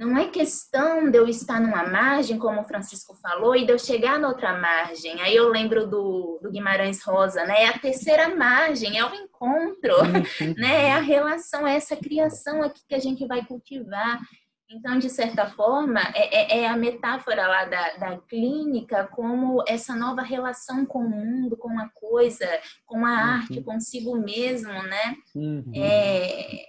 não 0.00 0.16
é 0.16 0.28
questão 0.28 1.10
de 1.10 1.18
eu 1.18 1.28
estar 1.28 1.60
numa 1.60 1.86
margem, 1.86 2.38
como 2.38 2.62
o 2.62 2.64
Francisco 2.64 3.14
falou, 3.20 3.54
e 3.54 3.66
de 3.66 3.72
eu 3.72 3.78
chegar 3.78 4.18
na 4.18 4.28
outra 4.28 4.58
margem. 4.58 5.20
Aí 5.20 5.36
eu 5.36 5.46
lembro 5.50 5.86
do, 5.86 6.40
do 6.42 6.50
Guimarães 6.50 7.04
Rosa, 7.04 7.44
né? 7.44 7.64
É 7.64 7.68
a 7.68 7.78
terceira 7.78 8.34
margem, 8.34 8.98
é 8.98 9.04
o 9.04 9.14
encontro, 9.14 9.96
uhum. 9.98 10.54
né? 10.56 10.86
É 10.86 10.92
a 10.94 11.00
relação, 11.00 11.66
é 11.66 11.76
essa 11.76 11.94
criação 11.94 12.62
aqui 12.62 12.80
que 12.88 12.94
a 12.94 12.98
gente 12.98 13.26
vai 13.26 13.44
cultivar. 13.44 14.18
Então, 14.72 14.98
de 14.98 15.10
certa 15.10 15.46
forma, 15.46 16.00
é, 16.14 16.58
é, 16.58 16.60
é 16.60 16.68
a 16.68 16.76
metáfora 16.76 17.46
lá 17.48 17.64
da, 17.64 17.96
da, 17.96 18.18
clínica 18.18 19.08
como 19.08 19.64
essa 19.66 19.96
nova 19.96 20.22
relação 20.22 20.86
com 20.86 21.00
o 21.00 21.10
mundo, 21.10 21.56
com 21.56 21.76
a 21.76 21.88
coisa, 21.88 22.46
com 22.86 23.04
a 23.04 23.10
arte, 23.10 23.58
uhum. 23.58 23.64
consigo 23.64 24.16
mesmo, 24.16 24.72
né? 24.72 25.16
Uhum. 25.34 25.72
É, 25.74 26.66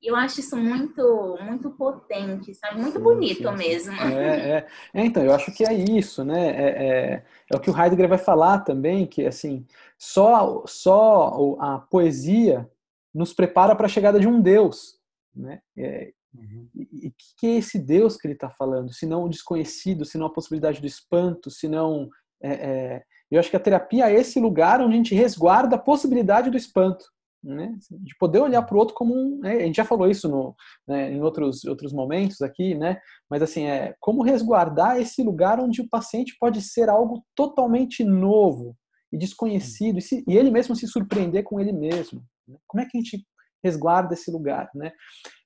eu 0.00 0.14
acho 0.14 0.38
isso 0.38 0.56
muito, 0.56 1.36
muito 1.42 1.70
potente, 1.70 2.54
sabe? 2.54 2.80
Muito 2.80 2.98
sim, 2.98 3.02
bonito 3.02 3.48
sim, 3.48 3.56
mesmo. 3.56 3.92
É, 4.00 4.58
é, 4.58 4.66
é, 4.94 5.04
então, 5.04 5.24
eu 5.24 5.34
acho 5.34 5.50
que 5.52 5.64
é 5.64 5.74
isso, 5.74 6.24
né? 6.24 6.48
É, 6.48 6.68
é, 6.68 7.24
é, 7.50 7.56
o 7.56 7.60
que 7.60 7.70
o 7.70 7.76
Heidegger 7.76 8.08
vai 8.08 8.18
falar 8.18 8.60
também, 8.60 9.04
que 9.04 9.26
assim, 9.26 9.66
só, 9.98 10.62
só 10.64 11.56
a 11.58 11.78
poesia 11.78 12.70
nos 13.12 13.34
prepara 13.34 13.74
para 13.74 13.86
a 13.86 13.90
chegada 13.90 14.20
de 14.20 14.28
um 14.28 14.40
Deus, 14.40 14.96
né? 15.34 15.60
É, 15.76 16.12
Uhum. 16.34 16.68
E 16.74 17.08
o 17.08 17.12
que 17.38 17.46
é 17.46 17.56
esse 17.56 17.78
Deus 17.78 18.16
que 18.16 18.26
ele 18.26 18.34
está 18.34 18.50
falando? 18.50 18.92
Se 18.92 19.06
não 19.06 19.24
o 19.24 19.28
desconhecido, 19.28 20.04
se 20.04 20.16
não 20.16 20.26
a 20.26 20.32
possibilidade 20.32 20.80
do 20.80 20.86
espanto, 20.86 21.50
se 21.50 21.68
não. 21.68 22.08
É, 22.42 22.52
é... 22.52 23.02
eu 23.30 23.38
acho 23.38 23.50
que 23.50 23.56
a 23.56 23.60
terapia 23.60 24.10
é 24.10 24.14
esse 24.14 24.40
lugar 24.40 24.80
onde 24.80 24.94
a 24.94 24.96
gente 24.96 25.14
resguarda 25.14 25.76
a 25.76 25.80
possibilidade 25.80 26.50
do 26.50 26.56
espanto. 26.56 27.04
Né? 27.44 27.74
De 27.90 28.16
poder 28.18 28.38
olhar 28.38 28.62
para 28.62 28.76
o 28.76 28.78
outro 28.78 28.94
como 28.94 29.14
um. 29.14 29.40
Né? 29.40 29.56
A 29.56 29.66
gente 29.66 29.76
já 29.76 29.84
falou 29.84 30.08
isso 30.08 30.28
no, 30.28 30.54
né, 30.86 31.12
em 31.12 31.20
outros, 31.20 31.64
outros 31.64 31.92
momentos 31.92 32.40
aqui, 32.40 32.74
né? 32.74 32.98
mas 33.28 33.42
assim, 33.42 33.64
é 33.64 33.94
como 34.00 34.22
resguardar 34.22 35.00
esse 35.00 35.22
lugar 35.22 35.58
onde 35.58 35.80
o 35.80 35.88
paciente 35.88 36.36
pode 36.38 36.62
ser 36.62 36.88
algo 36.88 37.24
totalmente 37.34 38.04
novo 38.04 38.76
e 39.12 39.18
desconhecido, 39.18 39.98
e, 39.98 40.02
se, 40.02 40.24
e 40.26 40.38
ele 40.38 40.50
mesmo 40.50 40.74
se 40.74 40.86
surpreender 40.86 41.42
com 41.42 41.60
ele 41.60 41.72
mesmo. 41.72 42.22
Né? 42.46 42.56
Como 42.66 42.80
é 42.80 42.86
que 42.88 42.96
a 42.96 43.00
gente 43.00 43.26
resguarda 43.62 44.14
esse 44.14 44.30
lugar, 44.30 44.70
né? 44.74 44.92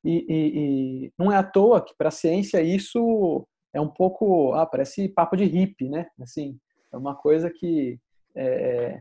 E, 0.04 0.26
e, 0.28 1.06
e 1.06 1.12
não 1.18 1.30
é 1.30 1.36
à 1.36 1.42
toa 1.42 1.84
que 1.84 1.94
para 1.96 2.08
a 2.08 2.12
ciência 2.12 2.62
isso 2.62 3.46
é 3.74 3.80
um 3.80 3.88
pouco, 3.88 4.54
ah, 4.54 4.66
parece 4.66 5.08
papo 5.08 5.36
de 5.36 5.44
hippie, 5.44 5.88
né? 5.88 6.06
Assim, 6.20 6.58
é 6.92 6.96
uma 6.96 7.14
coisa 7.14 7.50
que 7.50 7.98
é, 8.34 9.00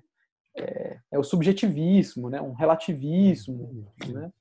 é, 0.57 0.99
é 1.11 1.19
o 1.19 1.23
subjetivismo, 1.23 2.29
né? 2.29 2.41
Um 2.41 2.53
relativismo, 2.53 3.87
né? 4.07 4.31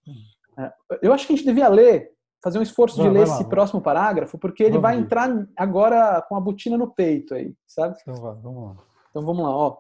É, 0.59 0.72
eu 1.03 1.12
acho 1.12 1.27
que 1.27 1.33
a 1.33 1.37
gente 1.37 1.47
devia 1.47 1.68
ler 1.68 2.12
fazer 2.43 2.59
um 2.59 2.62
esforço 2.62 2.99
vai, 2.99 3.07
de 3.07 3.12
ler 3.12 3.22
esse 3.22 3.43
lá, 3.43 3.49
próximo 3.49 3.81
vai. 3.81 3.95
parágrafo, 3.95 4.39
porque 4.39 4.62
ele 4.62 4.72
vamos 4.72 4.83
vai 4.83 4.99
entrar 4.99 5.49
agora 5.57 6.20
com 6.29 6.37
a 6.37 6.41
botina 6.41 6.77
no 6.77 6.93
peito 6.93 7.35
aí, 7.35 7.55
sabe? 7.66 7.97
Então 8.03 8.14
vai, 8.14 8.35
vamos 8.35 8.64
lá. 8.64 8.85
Então 9.11 9.25
vamos 9.25 9.43
lá, 9.43 9.51
ó. 9.51 9.79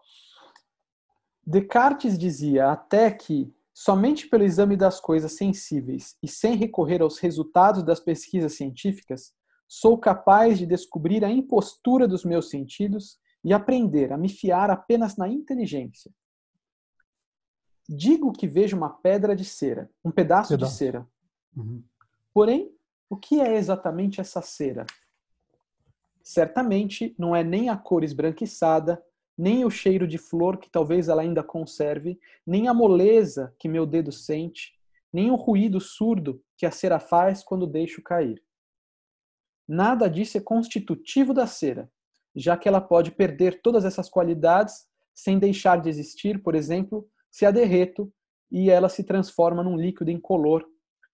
Descartes 1.46 2.18
dizia 2.18 2.70
até 2.70 3.10
que 3.10 3.52
somente 3.74 4.28
pelo 4.28 4.44
exame 4.44 4.76
das 4.76 5.00
coisas 5.00 5.32
sensíveis 5.32 6.16
e 6.22 6.28
sem 6.28 6.54
recorrer 6.54 7.02
aos 7.02 7.18
resultados 7.18 7.82
das 7.82 7.98
pesquisas 7.98 8.56
científicas, 8.56 9.34
sou 9.66 9.98
capaz 9.98 10.58
de 10.58 10.64
descobrir 10.64 11.24
a 11.24 11.30
impostura 11.30 12.06
dos 12.06 12.24
meus 12.24 12.48
sentidos 12.48 13.18
e 13.42 13.52
aprender 13.52 14.12
a 14.12 14.16
me 14.16 14.28
fiar 14.28 14.70
apenas 14.70 15.16
na 15.16 15.28
inteligência. 15.28 16.12
Digo 17.88 18.32
que 18.32 18.46
vejo 18.46 18.76
uma 18.76 18.88
pedra 18.88 19.34
de 19.34 19.44
cera, 19.44 19.90
um 20.04 20.10
pedaço, 20.10 20.50
pedaço. 20.50 20.72
de 20.72 20.78
cera. 20.78 21.06
Uhum. 21.54 21.82
Porém, 22.32 22.72
o 23.10 23.16
que 23.16 23.40
é 23.40 23.56
exatamente 23.56 24.20
essa 24.20 24.40
cera? 24.40 24.86
Certamente 26.22 27.14
não 27.18 27.36
é 27.36 27.44
nem 27.44 27.68
a 27.68 27.76
cor 27.76 28.02
esbranquiçada, 28.02 29.04
nem 29.36 29.64
o 29.64 29.70
cheiro 29.70 30.06
de 30.06 30.18
flor 30.18 30.58
que 30.58 30.70
talvez 30.70 31.08
ela 31.08 31.22
ainda 31.22 31.42
conserve, 31.42 32.18
nem 32.46 32.68
a 32.68 32.74
moleza 32.74 33.54
que 33.58 33.68
meu 33.68 33.84
dedo 33.84 34.12
sente, 34.12 34.72
nem 35.12 35.30
o 35.30 35.34
ruído 35.34 35.80
surdo 35.80 36.42
que 36.56 36.66
a 36.66 36.70
cera 36.70 36.98
faz 36.98 37.42
quando 37.42 37.66
deixo 37.66 38.02
cair. 38.02 38.42
Nada 39.66 40.08
disso 40.08 40.36
é 40.36 40.40
constitutivo 40.40 41.32
da 41.32 41.46
cera, 41.46 41.90
já 42.34 42.56
que 42.56 42.68
ela 42.68 42.80
pode 42.80 43.10
perder 43.10 43.62
todas 43.62 43.84
essas 43.84 44.08
qualidades 44.08 44.86
sem 45.14 45.38
deixar 45.38 45.80
de 45.80 45.88
existir, 45.88 46.42
por 46.42 46.54
exemplo, 46.54 47.08
se 47.30 47.46
a 47.46 47.50
derreto 47.50 48.12
e 48.50 48.70
ela 48.70 48.88
se 48.88 49.04
transforma 49.04 49.62
num 49.62 49.76
líquido 49.76 50.10
incolor, 50.10 50.64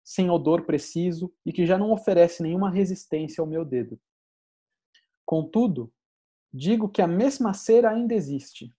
sem 0.04 0.30
odor 0.30 0.66
preciso 0.66 1.34
e 1.46 1.52
que 1.52 1.66
já 1.66 1.78
não 1.78 1.92
oferece 1.92 2.42
nenhuma 2.42 2.72
resistência 2.72 3.42
ao 3.42 3.48
meu 3.48 3.66
dedo. 3.66 4.00
Contudo, 5.26 5.92
digo 6.58 6.90
que 6.90 7.04
a 7.04 7.08
mesma 7.08 7.54
cera 7.54 7.92
ainda 7.92 8.16
existe. 8.16 8.74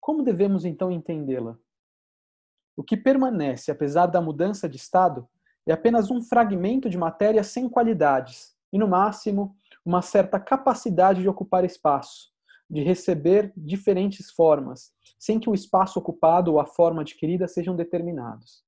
Como 0.00 0.24
devemos 0.24 0.64
então 0.64 0.90
entendê-la? 0.90 1.56
O 2.76 2.82
que 2.82 2.96
permanece, 2.96 3.70
apesar 3.70 4.06
da 4.06 4.20
mudança 4.20 4.68
de 4.68 4.76
estado, 4.76 5.28
é 5.66 5.72
apenas 5.72 6.10
um 6.10 6.20
fragmento 6.20 6.90
de 6.90 6.98
matéria 6.98 7.44
sem 7.44 7.68
qualidades 7.68 8.56
e, 8.72 8.78
no 8.78 8.88
máximo, 8.88 9.56
uma 9.84 10.02
certa 10.02 10.40
capacidade 10.40 11.22
de 11.22 11.28
ocupar 11.28 11.64
espaço, 11.64 12.32
de 12.68 12.82
receber 12.82 13.52
diferentes 13.56 14.30
formas, 14.30 14.92
sem 15.18 15.38
que 15.38 15.48
o 15.48 15.54
espaço 15.54 15.98
ocupado 15.98 16.52
ou 16.52 16.60
a 16.60 16.66
forma 16.66 17.02
adquirida 17.02 17.46
sejam 17.46 17.76
determinados. 17.76 18.64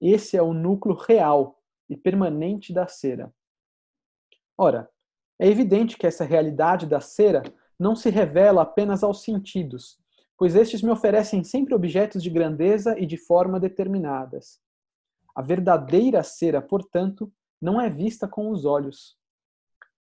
Esse 0.00 0.36
é 0.36 0.42
o 0.42 0.54
núcleo 0.54 0.94
real 0.94 1.60
e 1.88 1.96
permanente 1.96 2.72
da 2.72 2.86
cera. 2.86 3.32
Ora, 4.56 4.90
é 5.40 5.48
evidente 5.48 5.96
que 5.96 6.06
essa 6.06 6.22
realidade 6.22 6.84
da 6.84 7.00
cera 7.00 7.42
não 7.78 7.96
se 7.96 8.10
revela 8.10 8.60
apenas 8.60 9.02
aos 9.02 9.22
sentidos, 9.22 9.98
pois 10.36 10.54
estes 10.54 10.82
me 10.82 10.90
oferecem 10.90 11.42
sempre 11.42 11.74
objetos 11.74 12.22
de 12.22 12.28
grandeza 12.28 12.94
e 12.98 13.06
de 13.06 13.16
forma 13.16 13.58
determinadas. 13.58 14.60
A 15.34 15.40
verdadeira 15.40 16.22
cera, 16.22 16.60
portanto, 16.60 17.32
não 17.58 17.80
é 17.80 17.88
vista 17.88 18.28
com 18.28 18.50
os 18.50 18.66
olhos, 18.66 19.16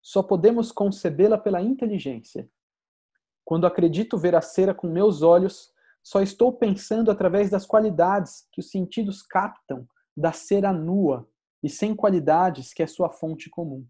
só 0.02 0.22
podemos 0.22 0.74
concebê-la 0.74 1.38
pela 1.38 1.62
inteligência. 1.62 2.50
Quando 3.46 3.66
acredito 3.66 4.18
ver 4.18 4.36
a 4.36 4.42
cera 4.42 4.74
com 4.74 4.88
meus 4.88 5.22
olhos, 5.22 5.72
só 6.04 6.22
estou 6.22 6.52
pensando 6.52 7.10
através 7.10 7.50
das 7.50 7.66
qualidades 7.66 8.46
que 8.52 8.60
os 8.60 8.70
sentidos 8.70 9.22
captam 9.22 9.88
da 10.18 10.34
cera 10.34 10.74
nua 10.74 11.30
e 11.64 11.70
sem 11.70 11.96
qualidades 11.96 12.74
que 12.74 12.84
é 12.84 12.88
sua 12.88 13.10
fonte 13.10 13.50
comum. 13.50 13.88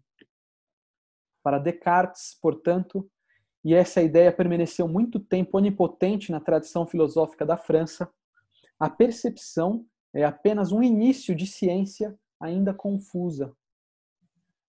Para 1.42 1.58
Descartes, 1.58 2.38
portanto, 2.40 3.08
e 3.64 3.74
essa 3.74 4.02
ideia 4.02 4.32
permaneceu 4.32 4.88
muito 4.88 5.20
tempo 5.20 5.58
onipotente 5.58 6.32
na 6.32 6.40
tradição 6.40 6.86
filosófica 6.86 7.44
da 7.44 7.56
França, 7.56 8.10
a 8.78 8.88
percepção 8.88 9.84
é 10.14 10.24
apenas 10.24 10.72
um 10.72 10.82
início 10.82 11.34
de 11.34 11.46
ciência 11.46 12.18
ainda 12.40 12.72
confusa, 12.72 13.54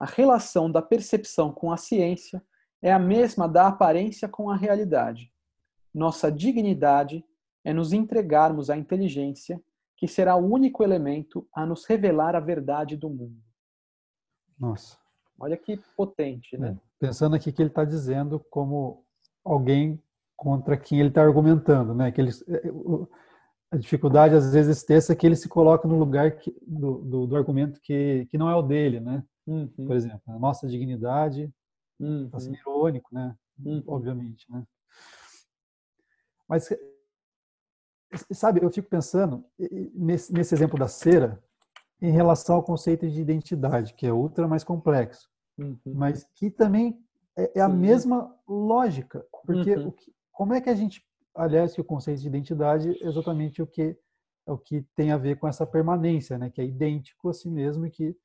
a 0.02 0.06
relação 0.06 0.72
da 0.72 0.82
percepção 0.82 1.54
com 1.54 1.72
a 1.72 1.78
ciência 1.78 2.44
é 2.82 2.92
a 2.92 2.98
mesma 2.98 3.48
da 3.48 3.68
aparência 3.68 4.28
com 4.28 4.50
a 4.50 4.56
realidade. 4.56 5.32
Nossa 5.94 6.32
dignidade 6.32 7.24
é 7.64 7.72
nos 7.72 7.94
entregarmos 7.94 8.72
à 8.72 8.76
inteligência, 8.76 9.62
que 9.96 10.08
será 10.08 10.36
o 10.36 10.44
único 10.44 10.84
elemento 10.84 11.48
a 11.54 11.68
nos 11.68 11.86
revelar 11.86 12.36
a 12.36 12.40
verdade 12.40 12.98
do 12.98 13.12
mundo. 13.12 13.40
Nossa. 14.58 14.98
Olha 15.42 15.58
que 15.58 15.78
potente, 15.98 16.56
né? 16.56 16.70
É, 16.70 16.78
pensando 17.00 17.36
aqui 17.36 17.52
que 17.52 17.62
ele 17.62 17.70
está 17.70 17.84
dizendo 17.84 18.39
como 18.39 19.04
alguém 19.44 20.00
contra 20.38 20.78
quem 20.78 21.00
ele 21.00 21.10
está 21.10 21.24
argumentando, 21.24 21.96
né? 21.96 22.12
Que 22.12 22.22
ele, 22.22 22.30
é, 22.48 22.62
a 23.72 23.78
dificuldade 23.78 24.36
às 24.36 24.54
vezes 24.54 24.84
terça 24.84 25.14
é 25.14 25.16
que 25.16 25.26
ele 25.26 25.36
se 25.36 25.50
coloca 25.50 25.88
no 25.88 25.98
lugar 25.98 26.38
que, 26.38 26.56
do, 26.62 27.00
do, 27.00 27.28
do, 27.28 27.36
argumento 27.36 27.82
que, 27.82 28.28
que 28.30 28.38
não 28.38 28.50
é 28.50 28.56
o 28.56 28.62
dele, 28.62 29.00
né? 29.00 29.24
Uhum. 29.48 29.68
Por 29.68 29.96
exemplo, 29.96 30.22
a 30.28 30.38
nossa 30.38 30.68
dignidade, 30.68 31.52
está 32.00 32.38
uhum. 32.38 32.39
sendo 32.39 32.58
irônico, 32.58 33.10
né? 33.12 33.36
Uhum. 33.66 33.84
Obviamente, 33.88 34.46
né? 34.52 34.64
Mas, 36.48 36.70
sabe, 38.32 38.64
eu 38.64 38.70
fico 38.70 38.89
pensando 38.89 39.44
nesse, 39.96 40.32
nesse 40.32 40.54
exemplo 40.54 40.78
da 40.78 40.88
cera 40.88 41.42
em 42.02 42.12
relação 42.12 42.58
ao 42.58 42.64
conceito 42.64 43.10
de 43.10 43.22
identidade, 43.22 43.94
que 43.94 44.06
é 44.06 44.12
ultra 44.12 44.48
mais 44.48 44.64
complexo, 44.64 45.31
uhum. 45.62 45.93
mas 45.93 46.28
que 46.36 46.49
também 46.49 46.99
é, 47.38 47.59
é 47.59 47.62
a 47.62 47.70
mesma 47.70 48.36
lógica, 48.47 49.26
porque 49.45 49.76
uhum. 49.76 49.91
que, 49.91 50.14
como 50.32 50.53
é 50.53 50.62
que 50.62 50.70
a 50.70 50.76
gente, 50.76 51.03
aliás, 51.36 51.74
que 51.74 51.82
o 51.82 51.86
conceito 51.86 52.22
de 52.22 52.28
identidade 52.28 52.89
é 52.89 53.07
exatamente 53.07 53.62
o 53.62 53.68
que 53.68 53.97
é 54.47 54.51
o 54.51 54.57
que 54.57 54.84
tem 54.95 55.12
a 55.12 55.18
ver 55.18 55.38
com 55.38 55.47
essa 55.47 55.68
permanência, 55.68 56.36
né, 56.36 56.49
que 56.49 56.59
é 56.59 56.66
idêntico 56.66 57.30
a 57.30 57.34
si 57.34 57.47
mesmo 57.47 57.86
e 57.86 57.91
que 57.91 58.18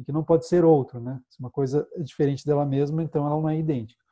e 0.00 0.04
que 0.04 0.12
não 0.12 0.24
pode 0.24 0.46
ser 0.46 0.64
outro, 0.64 0.98
né? 0.98 1.20
Se 1.28 1.38
uma 1.38 1.50
coisa 1.50 1.86
é 1.94 2.02
diferente 2.02 2.46
dela 2.46 2.64
mesma, 2.64 3.02
então 3.02 3.26
ela 3.26 3.38
não 3.38 3.48
é 3.48 3.58
idêntica. 3.58 4.02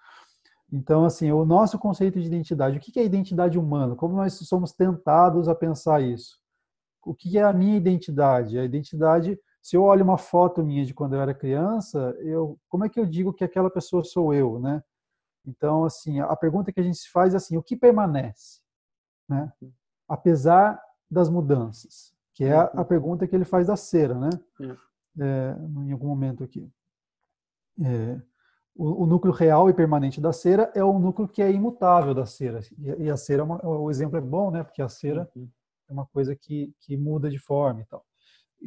Então, 0.70 1.04
assim, 1.06 1.32
o 1.32 1.46
nosso 1.46 1.78
conceito 1.78 2.20
de 2.20 2.26
identidade, 2.26 2.76
o 2.76 2.80
que 2.80 3.00
é 3.00 3.04
identidade 3.04 3.58
humana? 3.58 3.96
Como 3.96 4.14
nós 4.14 4.34
somos 4.34 4.72
tentados 4.72 5.48
a 5.48 5.54
pensar 5.54 6.02
isso? 6.02 6.38
O 7.02 7.14
que 7.14 7.38
é 7.38 7.42
a 7.42 7.54
minha 7.54 7.74
identidade? 7.74 8.58
A 8.58 8.64
identidade, 8.64 9.40
se 9.62 9.76
eu 9.76 9.82
olho 9.82 10.04
uma 10.04 10.18
foto 10.18 10.62
minha 10.62 10.84
de 10.84 10.94
quando 10.94 11.14
eu 11.14 11.20
era 11.20 11.34
criança, 11.34 12.16
eu, 12.20 12.58
como 12.68 12.84
é 12.84 12.88
que 12.88 12.98
eu 12.98 13.06
digo 13.06 13.32
que 13.32 13.44
aquela 13.44 13.70
pessoa 13.70 14.04
sou 14.04 14.32
eu, 14.32 14.58
né? 14.58 14.82
Então, 15.46 15.84
assim, 15.84 16.20
a 16.20 16.36
pergunta 16.36 16.72
que 16.72 16.80
a 16.80 16.82
gente 16.82 16.98
se 16.98 17.10
faz 17.10 17.34
é 17.34 17.36
assim, 17.38 17.56
o 17.56 17.62
que 17.62 17.76
permanece, 17.76 18.60
né? 19.28 19.52
Apesar 20.08 20.80
das 21.10 21.28
mudanças, 21.28 22.14
que 22.34 22.44
é 22.44 22.54
a, 22.54 22.62
a 22.62 22.84
pergunta 22.84 23.26
que 23.26 23.34
ele 23.34 23.44
faz 23.44 23.66
da 23.66 23.76
cera, 23.76 24.14
né? 24.14 24.30
é, 25.20 25.56
em 25.86 25.92
algum 25.92 26.08
momento 26.08 26.44
aqui. 26.44 26.70
É, 27.80 28.20
o, 28.74 29.02
o, 29.02 29.06
núcleo 29.06 29.32
real 29.32 29.68
e 29.68 29.74
permanente 29.74 30.20
da 30.20 30.32
cera 30.32 30.70
é 30.74 30.82
o 30.82 30.98
núcleo 30.98 31.28
que 31.28 31.42
é 31.42 31.50
imutável 31.50 32.14
da 32.14 32.26
cera. 32.26 32.60
E, 32.78 33.04
e 33.04 33.10
a 33.10 33.16
cera, 33.16 33.42
é 33.42 33.44
uma, 33.44 33.64
o 33.64 33.90
exemplo 33.90 34.16
é 34.16 34.20
bom, 34.20 34.50
né? 34.50 34.62
Porque 34.62 34.82
a 34.82 34.88
cera 34.88 35.28
uhum. 35.34 35.48
é 35.88 35.92
uma 35.92 36.06
coisa 36.06 36.34
que, 36.36 36.72
que 36.80 36.96
muda 36.96 37.28
de 37.28 37.38
forma 37.38 37.80
e 37.80 37.84
tal. 37.86 38.04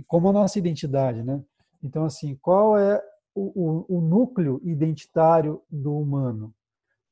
Como 0.08 0.30
a 0.30 0.34
nossa 0.34 0.58
identidade, 0.58 1.24
né? 1.24 1.42
Então, 1.84 2.06
assim, 2.06 2.36
qual 2.42 2.78
é 2.78 3.02
o, 3.34 3.86
o, 3.90 3.98
o 3.98 4.02
núcleo 4.02 4.62
identitário 4.64 5.62
do 5.70 5.98
humano? 5.98 6.54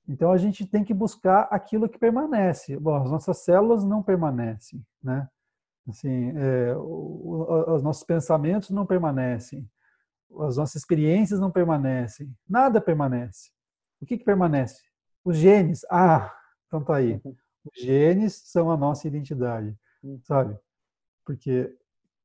Então, 0.07 0.31
a 0.31 0.37
gente 0.37 0.65
tem 0.65 0.83
que 0.83 0.93
buscar 0.93 1.47
aquilo 1.51 1.87
que 1.87 1.99
permanece. 1.99 2.77
Bom, 2.77 2.95
as 2.95 3.11
nossas 3.11 3.43
células 3.43 3.83
não 3.83 4.01
permanecem, 4.01 4.83
né? 5.03 5.27
Assim, 5.87 6.31
é, 6.37 6.75
o, 6.75 7.73
os 7.75 7.83
nossos 7.83 8.03
pensamentos 8.03 8.69
não 8.69 8.85
permanecem, 8.85 9.67
as 10.41 10.57
nossas 10.57 10.75
experiências 10.75 11.39
não 11.39 11.51
permanecem, 11.51 12.31
nada 12.47 12.79
permanece. 12.79 13.51
O 13.99 14.05
que, 14.05 14.17
que 14.17 14.23
permanece? 14.23 14.81
Os 15.23 15.37
genes. 15.37 15.81
Ah, 15.89 16.33
então 16.67 16.83
tá 16.83 16.95
aí. 16.95 17.19
Os 17.65 17.81
genes 17.83 18.41
são 18.45 18.71
a 18.71 18.77
nossa 18.77 19.05
identidade, 19.05 19.77
uhum. 20.01 20.19
sabe? 20.23 20.57
Porque, 21.25 21.75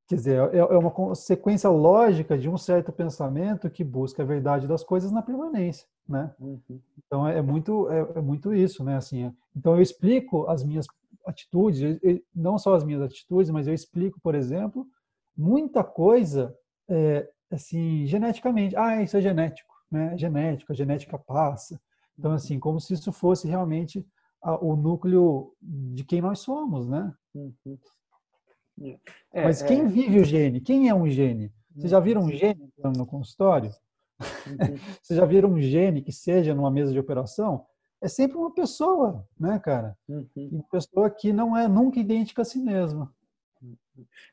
quer 0.06 0.16
dizer, 0.16 0.54
é, 0.54 0.58
é 0.58 0.78
uma 0.78 1.14
sequência 1.14 1.68
lógica 1.70 2.36
de 2.36 2.48
um 2.48 2.58
certo 2.58 2.92
pensamento 2.92 3.70
que 3.70 3.82
busca 3.82 4.22
a 4.22 4.26
verdade 4.26 4.66
das 4.66 4.84
coisas 4.84 5.10
na 5.10 5.22
permanência, 5.22 5.86
né? 6.08 6.34
Uhum. 6.38 6.80
Então 7.06 7.26
é, 7.26 7.38
é 7.38 7.42
muito 7.42 7.90
é, 7.90 8.00
é, 8.16 8.20
muito 8.20 8.52
isso, 8.52 8.84
né? 8.84 8.96
Assim, 8.96 9.32
então 9.56 9.74
eu 9.74 9.82
explico 9.82 10.46
as 10.48 10.62
minhas 10.62 10.86
atitudes, 11.26 11.98
não 12.34 12.58
só 12.58 12.74
as 12.74 12.84
minhas 12.84 13.00
atitudes, 13.00 13.50
mas 13.50 13.66
eu 13.66 13.72
explico, 13.72 14.20
por 14.20 14.34
exemplo, 14.34 14.86
muita 15.36 15.82
coisa 15.82 16.54
é, 16.88 17.28
assim 17.50 18.06
geneticamente. 18.06 18.76
Ah, 18.76 19.02
isso 19.02 19.16
é 19.16 19.20
genético, 19.20 19.74
né? 19.90 20.14
É 20.14 20.18
genético, 20.18 20.72
a 20.72 20.74
genética 20.74 21.18
passa. 21.18 21.80
Então, 22.18 22.32
assim, 22.32 22.60
como 22.60 22.80
se 22.80 22.94
isso 22.94 23.10
fosse 23.10 23.48
realmente 23.48 24.06
a, 24.42 24.62
o 24.62 24.76
núcleo 24.76 25.52
de 25.60 26.04
quem 26.04 26.20
nós 26.20 26.40
somos, 26.40 26.86
né? 26.86 27.12
Uhum. 27.34 27.78
É, 29.32 29.44
mas 29.44 29.62
quem 29.62 29.82
é... 29.82 29.86
vive 29.86 30.20
o 30.20 30.24
gene? 30.24 30.60
Quem 30.60 30.88
é 30.88 30.94
um 30.94 31.08
gene? 31.08 31.52
Vocês 31.74 31.90
já 31.90 32.00
viram 32.00 32.22
um 32.22 32.30
gene 32.30 32.70
entrando 32.76 32.96
no 32.96 33.06
consultório? 33.06 33.70
Uhum. 34.20 34.76
Vocês 35.02 35.16
já 35.18 35.24
viram 35.24 35.50
um 35.50 35.60
gene 35.60 36.02
que 36.02 36.12
seja 36.12 36.54
numa 36.54 36.70
mesa 36.70 36.92
de 36.92 36.98
operação? 36.98 37.66
É 38.00 38.08
sempre 38.08 38.36
uma 38.36 38.52
pessoa, 38.52 39.26
né, 39.38 39.58
cara? 39.58 39.96
Uhum. 40.08 40.26
Uma 40.36 40.64
pessoa 40.64 41.10
que 41.10 41.32
não 41.32 41.56
é 41.56 41.66
nunca 41.66 41.98
idêntica 41.98 42.42
a 42.42 42.44
si 42.44 42.58
mesma. 42.58 43.12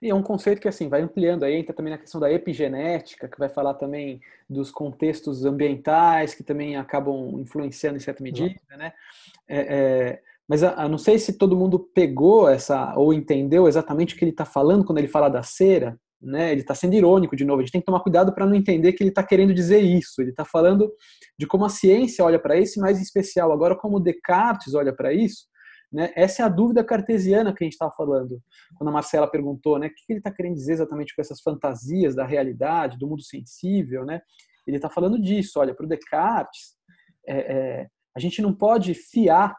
E 0.02 0.10
é 0.10 0.16
um 0.16 0.24
conceito 0.24 0.60
que 0.60 0.68
assim 0.68 0.90
vai 0.90 1.02
ampliando 1.02 1.44
aí, 1.44 1.56
entra 1.56 1.74
também 1.74 1.94
na 1.94 1.98
questão 1.98 2.20
da 2.20 2.32
epigenética, 2.32 3.28
que 3.28 3.38
vai 3.38 3.48
falar 3.48 3.76
também 3.76 4.20
dos 4.50 4.72
contextos 4.72 5.46
ambientais 5.46 6.34
que 6.34 6.44
também 6.44 6.76
acabam 6.76 7.40
influenciando 7.40 7.98
em 7.98 8.00
certa 8.00 8.24
medida, 8.24 8.60
né? 8.72 8.94
É, 9.48 9.60
é, 9.60 10.24
mas 10.52 10.64
a, 10.64 10.84
a, 10.84 10.90
não 10.90 10.98
sei 10.98 11.18
se 11.18 11.38
todo 11.38 11.56
mundo 11.56 11.80
pegou 11.80 12.50
essa 12.50 12.94
ou 12.98 13.14
entendeu 13.14 13.68
exatamente 13.68 14.14
o 14.14 14.18
que 14.18 14.26
ele 14.26 14.32
está 14.32 14.44
falando 14.44 14.84
quando 14.84 14.98
ele 14.98 15.08
fala 15.08 15.30
da 15.30 15.44
cera, 15.44 15.98
né? 16.22 16.52
Ele 16.52 16.62
está 16.62 16.76
sendo 16.76 16.94
irônico 16.94 17.36
de 17.36 17.46
novo. 17.46 17.62
A 17.62 17.64
gente 17.64 17.72
tem 17.72 17.82
que 17.82 17.86
tomar 17.86 18.02
cuidado 18.02 18.34
para 18.34 18.46
não 18.46 18.56
entender 18.56 18.94
que 18.94 19.02
ele 19.02 19.10
está 19.10 19.24
querendo 19.24 19.54
dizer 19.54 19.80
isso. 19.80 20.22
Ele 20.22 20.32
está 20.32 20.44
falando 20.44 20.92
de 21.40 21.48
como 21.48 21.64
a 21.64 21.70
ciência 21.70 22.26
olha 22.26 22.38
para 22.38 22.58
isso, 22.58 22.82
mais 22.82 23.00
em 23.00 23.02
especial 23.02 23.52
agora 23.52 23.76
como 23.76 24.00
Descartes 24.00 24.76
olha 24.76 24.94
para 24.94 25.14
isso 25.14 25.50
né? 25.92 26.12
Essa 26.16 26.44
é 26.44 26.46
a 26.46 26.50
dúvida 26.50 26.84
cartesiana 26.84 27.54
que 27.54 27.64
a 27.64 27.66
gente 27.66 27.74
estava 27.74 27.92
falando, 27.92 28.42
quando 28.76 28.88
a 28.90 28.94
Marcela 28.94 29.30
perguntou, 29.30 29.78
né? 29.78 29.88
O 29.88 29.90
que 29.90 30.04
ele 30.10 30.20
está 30.20 30.32
querendo 30.32 30.56
dizer 30.56 30.74
exatamente 30.74 31.14
com 31.14 31.22
essas 31.22 31.42
fantasias 31.42 32.16
da 32.16 32.26
realidade, 32.26 32.98
do 32.98 33.08
mundo 33.08 33.22
sensível, 33.22 34.06
né? 34.06 34.22
Ele 34.66 34.78
está 34.78 34.90
falando 34.90 35.20
disso. 35.20 35.60
Olha, 35.60 35.76
para 35.76 35.86
o 35.86 35.90
Descartes, 35.90 36.76
é, 37.28 37.36
é, 37.36 37.88
a 38.16 38.20
gente 38.20 38.42
não 38.42 38.54
pode 38.54 38.94
fiar 38.94 39.56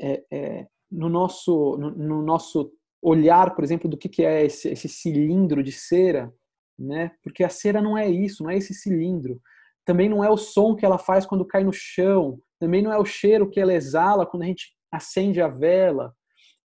é, 0.00 0.22
é 0.30 0.66
no, 0.90 1.08
nosso, 1.08 1.76
no, 1.76 1.90
no, 1.90 2.22
nosso 2.22 2.72
olhar, 3.02 3.54
por 3.54 3.64
exemplo, 3.64 3.88
do 3.88 3.96
que, 3.96 4.08
que 4.08 4.24
é 4.24 4.44
esse, 4.44 4.68
esse 4.68 4.88
cilindro 4.88 5.62
de 5.62 5.72
cera, 5.72 6.32
né? 6.78 7.12
Porque 7.22 7.44
a 7.44 7.48
cera 7.48 7.82
não 7.82 7.96
é 7.96 8.08
isso, 8.08 8.42
não 8.42 8.50
é 8.50 8.56
esse 8.56 8.74
cilindro. 8.74 9.40
Também 9.84 10.08
não 10.08 10.22
é 10.22 10.30
o 10.30 10.36
som 10.36 10.74
que 10.74 10.84
ela 10.84 10.98
faz 10.98 11.26
quando 11.26 11.46
cai 11.46 11.64
no 11.64 11.72
chão. 11.72 12.38
Também 12.60 12.82
não 12.82 12.92
é 12.92 12.98
o 12.98 13.04
cheiro 13.04 13.48
que 13.48 13.60
ela 13.60 13.72
exala 13.72 14.26
quando 14.26 14.42
a 14.42 14.46
gente 14.46 14.74
acende 14.92 15.40
a 15.40 15.48
vela, 15.48 16.14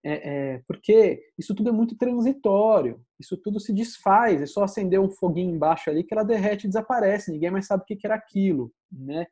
é, 0.03 0.13
é, 0.53 0.61
porque 0.67 1.21
isso 1.37 1.53
tudo 1.53 1.69
é 1.69 1.71
muito 1.71 1.95
transitório, 1.95 2.99
isso 3.19 3.37
tudo 3.37 3.59
se 3.59 3.71
desfaz, 3.71 4.41
é 4.41 4.45
só 4.47 4.63
acender 4.63 4.99
um 4.99 5.09
foguinho 5.09 5.53
embaixo 5.53 5.89
ali 5.89 6.03
que 6.03 6.13
ela 6.13 6.23
derrete 6.23 6.65
e 6.65 6.67
desaparece, 6.67 7.31
ninguém 7.31 7.51
mais 7.51 7.67
sabe 7.67 7.83
o 7.83 7.85
que 7.85 7.99
era 8.03 8.15
aquilo, 8.15 8.71
né? 8.91 9.27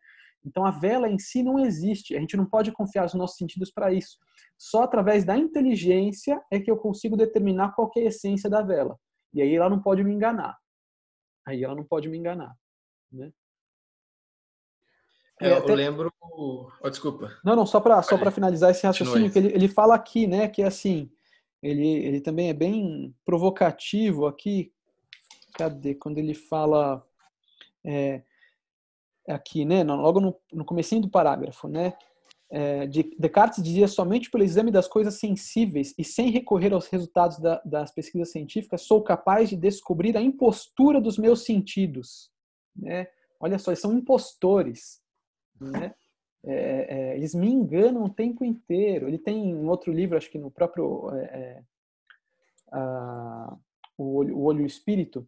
Então 0.46 0.66
a 0.66 0.72
vela 0.72 1.10
em 1.10 1.20
si 1.20 1.44
não 1.44 1.60
existe, 1.60 2.16
a 2.16 2.20
gente 2.20 2.38
não 2.38 2.46
pode 2.46 2.72
confiar 2.72 3.04
nos 3.04 3.14
nossos 3.14 3.38
sentidos 3.38 3.72
para 3.72 3.94
isso. 3.94 4.18
Só 4.58 4.84
através 4.84 5.24
da 5.24 5.38
inteligência 5.38 6.42
é 6.52 6.60
que 6.60 6.70
eu 6.72 6.78
consigo 6.78 7.18
determinar 7.18 7.74
qual 7.74 7.92
é 7.98 8.02
a 8.02 8.06
essência 8.06 8.50
da 8.50 8.62
vela. 8.62 8.98
E 9.34 9.42
aí 9.42 9.56
ela 9.56 9.70
não 9.70 9.82
pode 9.82 10.04
me 10.04 10.14
enganar. 10.14 10.58
Aí 11.46 11.64
ela 11.64 11.76
não 11.76 11.84
pode 11.84 12.08
me 12.10 12.18
enganar, 12.18 12.56
né? 13.12 13.32
É, 15.42 15.52
eu 15.52 15.58
até... 15.58 15.74
lembro. 15.74 16.14
Oh, 16.22 16.90
desculpa. 16.90 17.32
Não, 17.44 17.56
não, 17.56 17.66
só 17.66 17.80
para 17.80 18.02
só 18.04 18.18
para 18.18 18.32
finalizar 18.32 18.72
esse 18.72 18.86
raciocínio, 18.86 19.32
que 19.32 19.40
ele, 19.40 19.54
ele 19.54 19.68
fala 19.70 19.96
aqui, 19.96 20.28
né, 20.28 20.50
que 20.50 20.62
assim, 20.62 21.10
ele, 21.64 21.88
ele 21.88 22.22
também 22.22 22.50
é 22.50 22.54
bem 22.54 23.16
provocativo 23.26 24.26
aqui. 24.26 24.74
Cadê? 25.54 25.96
Quando 25.96 26.18
ele 26.18 26.34
fala. 26.34 27.06
É, 27.84 28.24
aqui, 29.30 29.66
né, 29.66 29.84
logo 29.84 30.20
no, 30.20 30.36
no 30.52 30.66
comecinho 30.66 31.02
do 31.02 31.10
parágrafo, 31.10 31.68
né, 31.68 31.94
é, 32.52 32.88
de, 32.88 33.16
Descartes 33.20 33.64
dizia 33.64 33.88
somente 33.88 34.30
pelo 34.32 34.44
exame 34.44 34.72
das 34.72 34.88
coisas 34.88 35.20
sensíveis 35.20 35.94
e 35.98 36.04
sem 36.04 36.32
recorrer 36.32 36.74
aos 36.74 36.88
resultados 36.88 37.38
da, 37.38 37.62
das 37.64 37.92
pesquisas 37.92 38.32
científicas 38.32 38.82
sou 38.82 39.04
capaz 39.04 39.50
de 39.50 39.56
descobrir 39.56 40.18
a 40.18 40.22
impostura 40.22 41.00
dos 41.00 41.18
meus 41.18 41.46
sentidos, 41.46 42.32
né? 42.76 43.08
Olha 43.40 43.60
só, 43.60 43.72
eles 43.72 43.80
são 43.80 43.94
impostores 43.94 45.00
né? 45.60 45.94
É, 46.46 46.54
é, 46.54 47.18
eles 47.18 47.36
me 47.36 47.50
enganam 47.52 48.06
o 48.06 48.10
tempo 48.10 48.46
inteiro. 48.46 49.08
Ele 49.08 49.18
tem 49.18 49.54
um 49.54 49.68
outro 49.68 49.92
livro, 49.92 50.18
acho 50.18 50.32
que 50.32 50.40
no 50.40 50.50
próprio 50.50 51.10
é, 51.16 51.24
é 51.24 51.64
a, 52.72 53.58
o, 53.98 54.16
olho, 54.16 54.38
o 54.38 54.44
Olho 54.44 54.66
Espírito, 54.66 55.28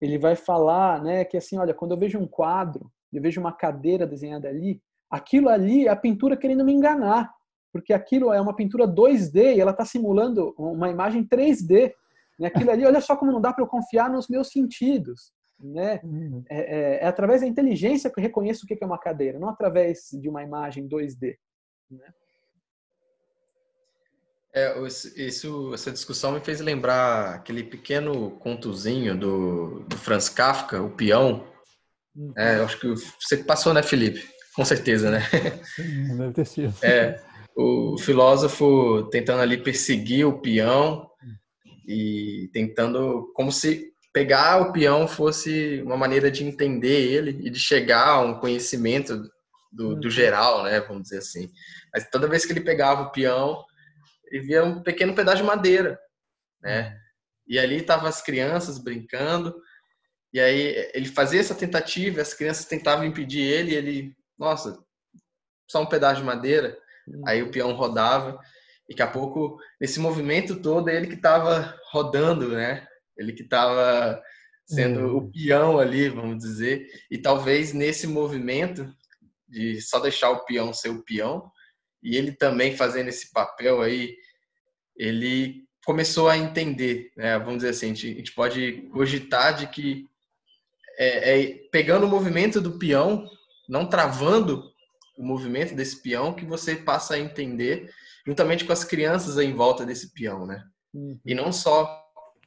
ele 0.00 0.18
vai 0.18 0.36
falar 0.36 1.02
né, 1.02 1.24
que 1.24 1.36
assim, 1.36 1.58
olha, 1.58 1.74
quando 1.74 1.92
eu 1.92 1.98
vejo 1.98 2.18
um 2.18 2.26
quadro, 2.26 2.92
eu 3.12 3.22
vejo 3.22 3.40
uma 3.40 3.52
cadeira 3.52 4.06
desenhada 4.06 4.48
ali, 4.48 4.80
aquilo 5.10 5.48
ali 5.48 5.86
é 5.86 5.90
a 5.90 5.96
pintura 5.96 6.36
querendo 6.36 6.64
me 6.64 6.72
enganar, 6.72 7.32
porque 7.72 7.92
aquilo 7.92 8.32
é 8.32 8.40
uma 8.40 8.54
pintura 8.54 8.86
2D 8.86 9.56
e 9.56 9.60
ela 9.60 9.70
está 9.70 9.84
simulando 9.84 10.54
uma 10.58 10.90
imagem 10.90 11.24
3D. 11.24 11.92
Né? 12.38 12.48
Aquilo 12.48 12.70
ali, 12.70 12.84
olha 12.84 13.00
só 13.00 13.16
como 13.16 13.32
não 13.32 13.40
dá 13.40 13.52
para 13.52 13.64
eu 13.64 13.68
confiar 13.68 14.10
nos 14.10 14.28
meus 14.28 14.48
sentidos 14.48 15.32
né? 15.62 16.00
Uhum. 16.02 16.44
É, 16.48 16.58
é, 16.58 17.04
é, 17.04 17.06
através 17.06 17.40
da 17.40 17.46
inteligência 17.46 18.10
que 18.10 18.18
eu 18.18 18.22
reconheço 18.22 18.64
o 18.64 18.66
que 18.68 18.76
é 18.80 18.86
uma 18.86 18.98
cadeira, 18.98 19.38
não 19.38 19.48
através 19.48 20.08
de 20.12 20.28
uma 20.28 20.42
imagem 20.42 20.88
2D. 20.88 21.36
Né? 21.90 22.12
É, 24.54 24.78
isso, 25.16 25.72
essa 25.72 25.90
discussão 25.90 26.32
me 26.32 26.40
fez 26.40 26.60
lembrar 26.60 27.36
aquele 27.36 27.62
pequeno 27.62 28.32
contozinho 28.32 29.16
do, 29.16 29.80
do 29.80 29.96
Franz 29.96 30.28
Kafka, 30.28 30.82
o 30.82 30.90
peão. 30.90 31.46
Uhum. 32.14 32.32
É, 32.36 32.58
eu 32.58 32.64
acho 32.64 32.78
que 32.78 32.88
você 33.20 33.38
passou, 33.38 33.72
né, 33.72 33.82
Felipe? 33.82 34.22
Com 34.54 34.64
certeza, 34.64 35.10
né? 35.10 35.20
Sim, 35.76 36.16
deve 36.16 36.32
ter 36.32 36.44
sido. 36.44 36.74
É, 36.82 37.20
o 37.56 37.96
filósofo 37.98 39.08
tentando 39.10 39.40
ali 39.40 39.56
perseguir 39.56 40.26
o 40.26 40.40
peão 40.40 41.08
e 41.86 42.50
tentando, 42.52 43.30
como 43.34 43.50
se 43.50 43.92
pegar 44.12 44.60
o 44.60 44.72
peão 44.72 45.08
fosse 45.08 45.82
uma 45.82 45.96
maneira 45.96 46.30
de 46.30 46.44
entender 46.44 47.12
ele 47.12 47.46
e 47.46 47.50
de 47.50 47.58
chegar 47.58 48.08
a 48.08 48.20
um 48.20 48.38
conhecimento 48.38 49.16
do, 49.72 49.96
do, 49.96 50.04
uhum. 50.04 50.10
geral, 50.10 50.64
né, 50.64 50.80
vamos 50.80 51.04
dizer 51.04 51.18
assim. 51.18 51.50
Mas 51.92 52.08
toda 52.10 52.28
vez 52.28 52.44
que 52.44 52.52
ele 52.52 52.60
pegava 52.60 53.02
o 53.02 53.10
peão, 53.10 53.64
ele 54.30 54.44
via 54.44 54.64
um 54.64 54.82
pequeno 54.82 55.14
pedaço 55.14 55.38
de 55.38 55.44
madeira, 55.44 55.98
né? 56.62 56.88
Uhum. 56.88 57.02
E 57.48 57.58
ali 57.58 57.76
estavam 57.78 58.06
as 58.06 58.22
crianças 58.22 58.78
brincando, 58.78 59.54
e 60.32 60.40
aí 60.40 60.90
ele 60.94 61.06
fazia 61.06 61.40
essa 61.40 61.54
tentativa, 61.54 62.20
as 62.22 62.32
crianças 62.32 62.64
tentavam 62.64 63.04
impedir 63.04 63.42
ele, 63.42 63.72
e 63.72 63.74
ele, 63.74 64.16
nossa, 64.38 64.82
só 65.70 65.82
um 65.82 65.86
pedaço 65.86 66.20
de 66.20 66.26
madeira. 66.26 66.78
Uhum. 67.06 67.22
Aí 67.26 67.42
o 67.42 67.50
peão 67.50 67.72
rodava, 67.72 68.38
e 68.88 68.92
daqui 68.92 69.02
a 69.02 69.06
pouco, 69.06 69.58
nesse 69.80 70.00
movimento 70.00 70.60
todo, 70.60 70.88
ele 70.88 71.06
que 71.06 71.14
estava 71.14 71.78
rodando, 71.90 72.48
né? 72.48 72.86
Ele 73.16 73.32
que 73.32 73.42
estava 73.42 74.22
sendo 74.66 75.00
uhum. 75.00 75.16
o 75.16 75.30
peão 75.30 75.78
ali, 75.78 76.08
vamos 76.08 76.38
dizer, 76.38 76.88
e 77.10 77.18
talvez 77.18 77.72
nesse 77.72 78.06
movimento 78.06 78.90
de 79.46 79.82
só 79.82 80.00
deixar 80.00 80.30
o 80.30 80.44
peão 80.46 80.72
ser 80.72 80.88
o 80.88 81.02
peão, 81.02 81.50
e 82.02 82.16
ele 82.16 82.32
também 82.32 82.74
fazendo 82.74 83.08
esse 83.08 83.30
papel 83.32 83.82
aí, 83.82 84.16
ele 84.96 85.64
começou 85.84 86.28
a 86.28 86.38
entender, 86.38 87.12
né? 87.16 87.38
vamos 87.38 87.56
dizer 87.56 87.70
assim, 87.70 87.86
a 87.86 87.88
gente, 87.88 88.06
a 88.12 88.14
gente 88.14 88.32
pode 88.32 88.88
cogitar 88.92 89.54
de 89.54 89.66
que 89.66 90.08
é, 90.98 91.40
é, 91.40 91.60
pegando 91.70 92.06
o 92.06 92.08
movimento 92.08 92.60
do 92.60 92.78
peão, 92.78 93.26
não 93.68 93.86
travando 93.86 94.64
o 95.16 95.24
movimento 95.24 95.74
desse 95.74 96.02
peão, 96.02 96.32
que 96.32 96.44
você 96.44 96.76
passa 96.76 97.14
a 97.14 97.18
entender, 97.18 97.90
juntamente 98.26 98.64
com 98.64 98.72
as 98.72 98.84
crianças 98.84 99.38
em 99.38 99.54
volta 99.54 99.84
desse 99.84 100.12
peão, 100.12 100.46
né? 100.46 100.64
Uhum. 100.94 101.18
E 101.24 101.34
não 101.34 101.52
só 101.52 102.02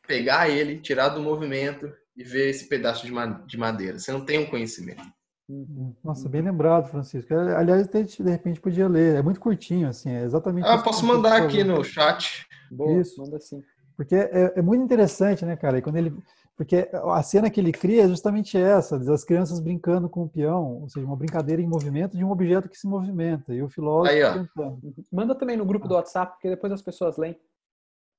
pegar 0.07 0.49
ele, 0.49 0.79
tirar 0.79 1.09
do 1.09 1.21
movimento 1.21 1.91
e 2.15 2.23
ver 2.23 2.49
esse 2.49 2.67
pedaço 2.67 3.05
de 3.05 3.57
madeira. 3.57 3.99
Você 3.99 4.11
não 4.11 4.23
tem 4.23 4.39
um 4.39 4.45
conhecimento. 4.45 5.03
Uhum. 5.47 5.95
Nossa, 6.03 6.27
bem 6.27 6.41
lembrado, 6.41 6.89
Francisco. 6.89 7.33
Aliás, 7.33 7.87
de 7.87 8.29
repente 8.29 8.59
podia 8.59 8.87
ler. 8.87 9.15
É 9.15 9.21
muito 9.21 9.39
curtinho, 9.39 9.87
assim, 9.87 10.09
é 10.09 10.23
exatamente. 10.23 10.67
Ah, 10.67 10.79
posso 10.79 11.05
mandar 11.05 11.41
aqui 11.41 11.63
no 11.63 11.83
chat. 11.83 12.47
Boa, 12.71 12.99
Isso. 12.99 13.21
manda 13.21 13.39
sim. 13.39 13.61
Porque 13.95 14.15
é, 14.15 14.53
é, 14.55 14.61
muito 14.61 14.83
interessante, 14.83 15.45
né, 15.45 15.55
cara? 15.55 15.77
E 15.77 15.81
quando 15.81 15.97
ele, 15.97 16.13
porque 16.55 16.89
a 16.93 17.21
cena 17.21 17.49
que 17.49 17.59
ele 17.59 17.73
cria 17.73 18.03
é 18.03 18.07
justamente 18.07 18.57
essa, 18.57 18.97
das 18.97 19.25
crianças 19.25 19.59
brincando 19.59 20.07
com 20.07 20.23
o 20.23 20.29
peão, 20.29 20.81
ou 20.81 20.89
seja, 20.89 21.05
uma 21.05 21.15
brincadeira 21.15 21.61
em 21.61 21.67
movimento 21.67 22.15
de 22.15 22.23
um 22.23 22.31
objeto 22.31 22.69
que 22.69 22.77
se 22.77 22.87
movimenta. 22.87 23.53
E 23.53 23.61
o 23.61 23.67
filósofo 23.67 24.15
Aí. 24.15 25.03
Manda 25.11 25.35
também 25.35 25.57
no 25.57 25.65
grupo 25.65 25.87
do 25.87 25.95
WhatsApp, 25.95 26.33
porque 26.33 26.49
depois 26.49 26.71
as 26.71 26.81
pessoas 26.81 27.17
leem. 27.17 27.37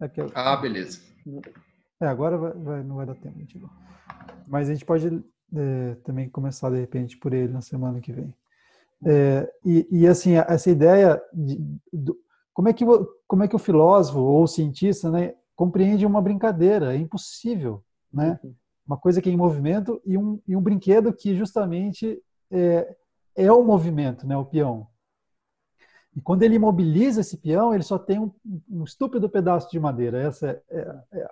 É 0.00 0.10
eu... 0.16 0.30
Ah, 0.34 0.56
beleza. 0.56 1.00
É, 1.98 2.06
agora 2.06 2.36
vai, 2.36 2.52
vai, 2.52 2.82
não 2.82 2.96
vai 2.96 3.06
dar 3.06 3.14
tempo. 3.14 3.38
Mas 4.46 4.68
a 4.68 4.72
gente 4.74 4.84
pode 4.84 5.24
é, 5.54 5.94
também 6.04 6.28
começar, 6.28 6.68
de 6.70 6.78
repente, 6.78 7.16
por 7.16 7.32
ele 7.32 7.52
na 7.52 7.62
semana 7.62 8.00
que 8.00 8.12
vem. 8.12 8.34
É, 9.04 9.50
e, 9.64 9.86
e, 9.90 10.06
assim, 10.06 10.34
essa 10.34 10.70
ideia 10.70 11.22
de, 11.32 11.56
de, 11.90 12.12
como, 12.52 12.68
é 12.68 12.72
que, 12.74 12.84
como 13.26 13.44
é 13.44 13.48
que 13.48 13.56
o 13.56 13.58
filósofo 13.58 14.18
ou 14.18 14.42
o 14.42 14.48
cientista 14.48 15.10
né, 15.10 15.34
compreende 15.54 16.04
uma 16.04 16.20
brincadeira? 16.20 16.94
É 16.94 16.98
impossível, 16.98 17.82
né? 18.16 18.40
Uma 18.86 18.96
coisa 18.96 19.20
que 19.20 19.28
é 19.28 19.32
em 19.32 19.36
movimento 19.36 20.00
e 20.04 20.16
um, 20.16 20.40
e 20.46 20.56
um 20.56 20.60
brinquedo 20.60 21.12
que 21.12 21.34
justamente 21.34 22.22
é, 22.50 22.96
é 23.34 23.52
o 23.52 23.64
movimento, 23.64 24.26
né, 24.26 24.36
o 24.36 24.44
peão. 24.44 24.86
E 26.14 26.20
quando 26.20 26.42
ele 26.42 26.54
imobiliza 26.54 27.20
esse 27.20 27.36
peão, 27.36 27.74
ele 27.74 27.82
só 27.82 27.98
tem 27.98 28.18
um, 28.18 28.30
um 28.70 28.84
estúpido 28.84 29.28
pedaço 29.28 29.70
de 29.70 29.78
madeira. 29.78 30.18
Essa 30.18 30.62
é, 30.70 30.78
é, 30.78 31.18
é 31.20 31.28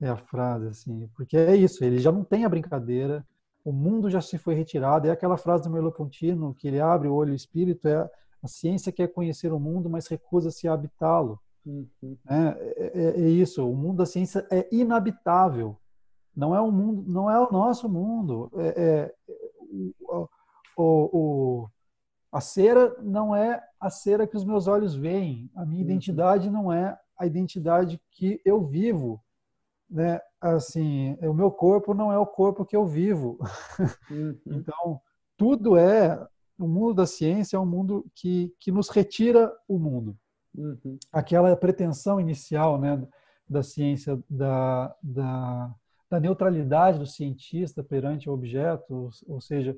é 0.00 0.08
a 0.08 0.16
frase, 0.16 0.68
assim, 0.68 1.08
porque 1.14 1.36
é 1.36 1.56
isso, 1.56 1.82
ele 1.84 1.98
já 1.98 2.12
não 2.12 2.22
tem 2.22 2.44
a 2.44 2.48
brincadeira, 2.48 3.26
o 3.64 3.72
mundo 3.72 4.10
já 4.10 4.20
se 4.20 4.38
foi 4.38 4.54
retirado, 4.54 5.08
é 5.08 5.10
aquela 5.10 5.36
frase 5.36 5.64
do 5.64 5.70
Merleau-Ponty, 5.70 6.36
que 6.58 6.68
ele 6.68 6.80
abre 6.80 7.08
o 7.08 7.14
olho 7.14 7.30
e 7.30 7.32
o 7.32 7.36
espírito, 7.36 7.88
é 7.88 8.08
a 8.42 8.48
ciência 8.48 8.92
quer 8.92 9.08
conhecer 9.08 9.52
o 9.52 9.58
mundo, 9.58 9.88
mas 9.88 10.06
recusa-se 10.06 10.68
a 10.68 10.74
habitá-lo. 10.74 11.40
Uhum. 11.64 12.16
É, 12.28 12.92
é, 12.94 13.20
é, 13.22 13.28
isso, 13.28 13.68
o 13.68 13.74
mundo 13.74 13.96
da 13.96 14.06
ciência 14.06 14.46
é 14.50 14.68
inabitável, 14.70 15.76
não 16.36 16.54
é 16.54 16.60
o 16.60 16.70
mundo, 16.70 17.04
não 17.06 17.30
é 17.30 17.40
o 17.40 17.50
nosso 17.50 17.88
mundo, 17.88 18.50
é, 18.56 18.74
é 18.76 19.14
o, 20.00 20.28
o, 20.76 20.82
o, 20.84 21.70
a 22.30 22.40
cera 22.40 22.94
não 23.02 23.34
é 23.34 23.62
a 23.80 23.88
cera 23.88 24.26
que 24.26 24.36
os 24.36 24.44
meus 24.44 24.66
olhos 24.66 24.94
veem, 24.94 25.50
a 25.54 25.64
minha 25.64 25.82
uhum. 25.82 25.90
identidade 25.90 26.50
não 26.50 26.72
é 26.72 26.98
a 27.18 27.26
identidade 27.26 28.00
que 28.10 28.40
eu 28.44 28.62
vivo, 28.62 29.22
né? 29.88 30.20
Assim, 30.40 31.16
o 31.22 31.32
meu 31.32 31.50
corpo 31.50 31.94
não 31.94 32.12
é 32.12 32.18
o 32.18 32.26
corpo 32.26 32.64
que 32.64 32.76
eu 32.76 32.86
vivo. 32.86 33.38
Uhum. 34.10 34.38
então, 34.46 35.00
tudo 35.36 35.76
é 35.76 36.26
o 36.58 36.66
mundo 36.66 36.94
da 36.94 37.06
ciência 37.06 37.56
é 37.56 37.60
um 37.60 37.66
mundo 37.66 38.04
que, 38.14 38.54
que 38.58 38.70
nos 38.70 38.88
retira 38.88 39.52
o 39.68 39.78
mundo. 39.78 40.16
Uhum. 40.54 40.98
Aquela 41.12 41.54
pretensão 41.56 42.20
inicial 42.20 42.78
né, 42.78 43.06
da 43.48 43.62
ciência, 43.62 44.18
da, 44.28 44.94
da, 45.02 45.74
da 46.10 46.20
neutralidade 46.20 46.98
do 46.98 47.06
cientista 47.06 47.82
perante 47.82 48.28
o 48.28 48.32
objeto, 48.32 49.10
ou, 49.26 49.40
seja, 49.40 49.76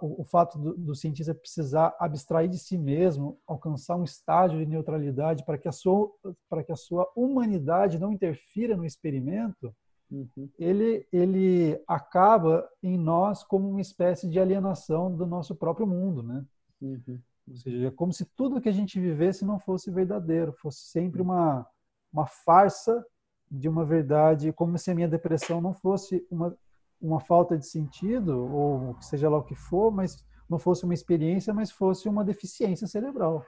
o, 0.00 0.24
fato 0.24 0.58
do, 0.58 0.76
do, 0.76 0.94
cientista 0.94 1.34
precisar 1.34 1.94
abstrair 1.98 2.48
de 2.48 2.58
si 2.58 2.76
mesmo, 2.76 3.38
alcançar 3.46 3.96
um 3.96 4.04
estágio 4.04 4.58
de 4.58 4.66
neutralidade 4.66 5.44
para 5.44 5.58
que 5.58 5.68
a 5.68 5.72
sua, 5.72 6.10
para 6.48 6.64
que 6.64 6.72
a 6.72 6.76
sua 6.76 7.10
humanidade 7.14 7.98
não 7.98 8.12
interfira 8.12 8.76
no 8.76 8.84
experimento, 8.84 9.74
uhum. 10.10 10.48
ele, 10.58 11.06
ele 11.12 11.80
acaba 11.86 12.68
em 12.82 12.98
nós 12.98 13.44
como 13.44 13.68
uma 13.68 13.80
espécie 13.80 14.28
de 14.28 14.40
alienação 14.40 15.14
do 15.14 15.24
nosso 15.24 15.54
próprio 15.54 15.86
mundo, 15.86 16.22
né? 16.22 16.44
Uhum. 16.80 17.20
Ou 17.48 17.56
seja, 17.56 17.86
é 17.86 17.90
como 17.92 18.12
se 18.12 18.24
tudo 18.24 18.60
que 18.60 18.68
a 18.68 18.72
gente 18.72 18.98
vivesse 18.98 19.44
não 19.44 19.60
fosse 19.60 19.88
verdadeiro, 19.90 20.52
fosse 20.52 20.80
sempre 20.88 21.22
uma, 21.22 21.64
uma 22.12 22.26
farsa 22.26 23.04
de 23.50 23.68
uma 23.68 23.84
verdade, 23.84 24.52
como 24.52 24.76
se 24.78 24.90
a 24.90 24.94
minha 24.94 25.08
depressão 25.08 25.60
não 25.60 25.72
fosse 25.72 26.26
uma 26.30 26.56
uma 27.00 27.20
falta 27.20 27.56
de 27.56 27.66
sentido, 27.66 28.52
ou 28.52 28.96
seja 29.00 29.28
lá 29.28 29.38
o 29.38 29.44
que 29.44 29.54
for, 29.54 29.90
mas 29.90 30.24
não 30.48 30.58
fosse 30.58 30.84
uma 30.84 30.94
experiência, 30.94 31.52
mas 31.52 31.70
fosse 31.70 32.08
uma 32.08 32.24
deficiência 32.24 32.86
cerebral. 32.86 33.44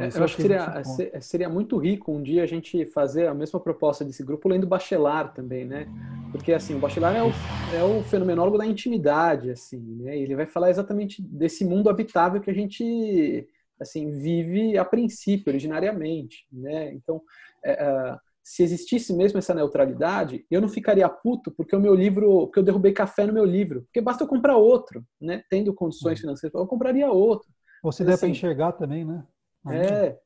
É, 0.00 0.04
é 0.04 0.18
eu 0.18 0.24
acho 0.24 0.36
que 0.36 0.42
seria, 0.42 1.20
seria 1.20 1.48
muito 1.48 1.76
rico 1.76 2.12
um 2.12 2.22
dia 2.22 2.42
a 2.42 2.46
gente 2.46 2.86
fazer 2.86 3.26
a 3.26 3.34
mesma 3.34 3.58
proposta 3.58 4.04
desse 4.04 4.22
grupo 4.22 4.48
lendo 4.48 4.66
Bachelard 4.66 5.34
também, 5.34 5.64
né? 5.64 5.86
Porque, 6.30 6.52
assim, 6.52 6.74
o 6.74 6.78
Bachelard 6.78 7.18
é 7.18 7.22
o, 7.22 7.30
é 7.76 7.98
o 7.98 8.02
fenomenólogo 8.02 8.58
da 8.58 8.66
intimidade, 8.66 9.50
assim, 9.50 9.80
né? 10.02 10.16
Ele 10.16 10.36
vai 10.36 10.46
falar 10.46 10.70
exatamente 10.70 11.22
desse 11.22 11.64
mundo 11.64 11.90
habitável 11.90 12.40
que 12.40 12.50
a 12.50 12.54
gente, 12.54 13.46
assim, 13.80 14.12
vive 14.12 14.78
a 14.78 14.84
princípio, 14.84 15.50
originariamente, 15.50 16.46
né? 16.52 16.92
Então, 16.94 17.20
é, 17.64 17.72
é 17.72 18.16
se 18.46 18.62
existisse 18.62 19.12
mesmo 19.12 19.40
essa 19.40 19.52
neutralidade, 19.52 20.46
eu 20.48 20.60
não 20.60 20.68
ficaria 20.68 21.08
puto 21.08 21.50
porque 21.50 21.74
o 21.74 21.80
meu 21.80 21.96
livro, 21.96 22.46
porque 22.46 22.60
eu 22.60 22.62
derrubei 22.62 22.92
café 22.92 23.26
no 23.26 23.32
meu 23.32 23.44
livro, 23.44 23.82
porque 23.82 24.00
basta 24.00 24.22
eu 24.22 24.28
comprar 24.28 24.56
outro, 24.56 25.04
né? 25.20 25.42
Tendo 25.50 25.74
condições 25.74 26.20
uhum. 26.20 26.20
financeiras, 26.20 26.54
eu 26.54 26.64
compraria 26.64 27.10
outro. 27.10 27.48
Ou 27.82 27.90
se 27.90 28.04
der 28.04 28.12
assim, 28.12 28.20
para 28.20 28.28
enxergar 28.28 28.70
também, 28.70 29.04
né? 29.04 29.26
É. 29.68 30.16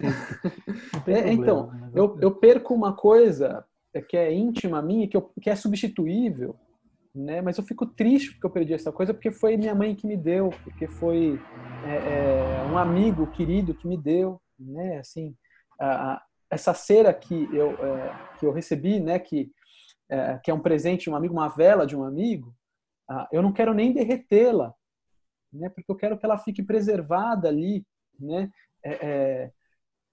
é 1.06 1.30
então, 1.30 1.70
né? 1.70 1.90
eu, 1.94 2.18
eu 2.22 2.34
perco 2.34 2.72
uma 2.72 2.96
coisa 2.96 3.62
que 4.08 4.16
é 4.16 4.32
íntima 4.32 4.80
minha, 4.80 5.06
que, 5.06 5.18
eu, 5.18 5.30
que 5.38 5.50
é 5.50 5.54
substituível, 5.54 6.56
né? 7.14 7.42
Mas 7.42 7.58
eu 7.58 7.64
fico 7.64 7.84
triste 7.84 8.32
porque 8.32 8.46
eu 8.46 8.50
perdi 8.50 8.72
essa 8.72 8.90
coisa, 8.90 9.12
porque 9.12 9.30
foi 9.30 9.58
minha 9.58 9.74
mãe 9.74 9.94
que 9.94 10.06
me 10.06 10.16
deu, 10.16 10.48
porque 10.64 10.88
foi 10.88 11.38
é, 11.84 11.96
é, 11.96 12.72
um 12.72 12.78
amigo 12.78 13.26
querido 13.26 13.74
que 13.74 13.86
me 13.86 13.98
deu, 13.98 14.40
né? 14.58 15.00
Assim, 15.00 15.36
a, 15.78 16.22
essa 16.52 16.74
cera 16.74 17.14
que 17.14 17.48
eu, 17.54 17.70
é, 17.70 18.36
que 18.38 18.44
eu 18.44 18.52
recebi, 18.52 19.00
né, 19.00 19.18
que, 19.18 19.50
é, 20.10 20.38
que 20.38 20.50
é 20.50 20.54
um 20.54 20.60
presente 20.60 21.04
de 21.04 21.10
um 21.10 21.16
amigo, 21.16 21.32
uma 21.32 21.48
vela 21.48 21.86
de 21.86 21.96
um 21.96 22.04
amigo, 22.04 22.54
ah, 23.08 23.26
eu 23.32 23.40
não 23.40 23.52
quero 23.54 23.72
nem 23.72 23.90
derretê-la, 23.90 24.74
né, 25.50 25.70
porque 25.70 25.90
eu 25.90 25.96
quero 25.96 26.18
que 26.18 26.26
ela 26.26 26.36
fique 26.36 26.62
preservada 26.62 27.48
ali, 27.48 27.86
né, 28.20 28.50
é, 28.84 28.92
é, 28.92 29.52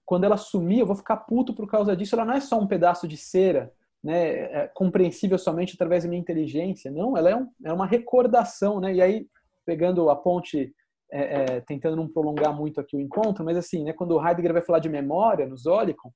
quando 0.06 0.24
ela 0.24 0.38
sumir, 0.38 0.80
eu 0.80 0.86
vou 0.86 0.96
ficar 0.96 1.18
puto 1.18 1.54
por 1.54 1.68
causa 1.68 1.94
disso. 1.94 2.16
Ela 2.16 2.24
não 2.24 2.34
é 2.34 2.40
só 2.40 2.58
um 2.58 2.66
pedaço 2.66 3.06
de 3.06 3.16
cera, 3.16 3.72
né, 4.02 4.62
é 4.62 4.68
compreensível 4.74 5.38
somente 5.38 5.74
através 5.74 6.04
da 6.04 6.08
minha 6.08 6.20
inteligência. 6.20 6.90
Não, 6.90 7.16
ela 7.16 7.30
é, 7.30 7.36
um, 7.36 7.48
é 7.64 7.72
uma 7.72 7.86
recordação, 7.86 8.80
né? 8.80 8.94
E 8.94 9.02
aí, 9.02 9.28
pegando 9.64 10.10
a 10.10 10.16
ponte, 10.16 10.74
é, 11.12 11.20
é, 11.42 11.60
tentando 11.60 11.96
não 11.96 12.08
prolongar 12.08 12.56
muito 12.56 12.80
aqui 12.80 12.96
o 12.96 13.00
encontro, 13.00 13.44
mas 13.44 13.56
assim, 13.56 13.84
né, 13.84 13.92
quando 13.92 14.16
o 14.16 14.26
Heidegger 14.26 14.52
vai 14.52 14.62
falar 14.62 14.78
de 14.80 14.88
memória 14.88 15.46
no 15.46 15.56
Zolikon, 15.56 16.10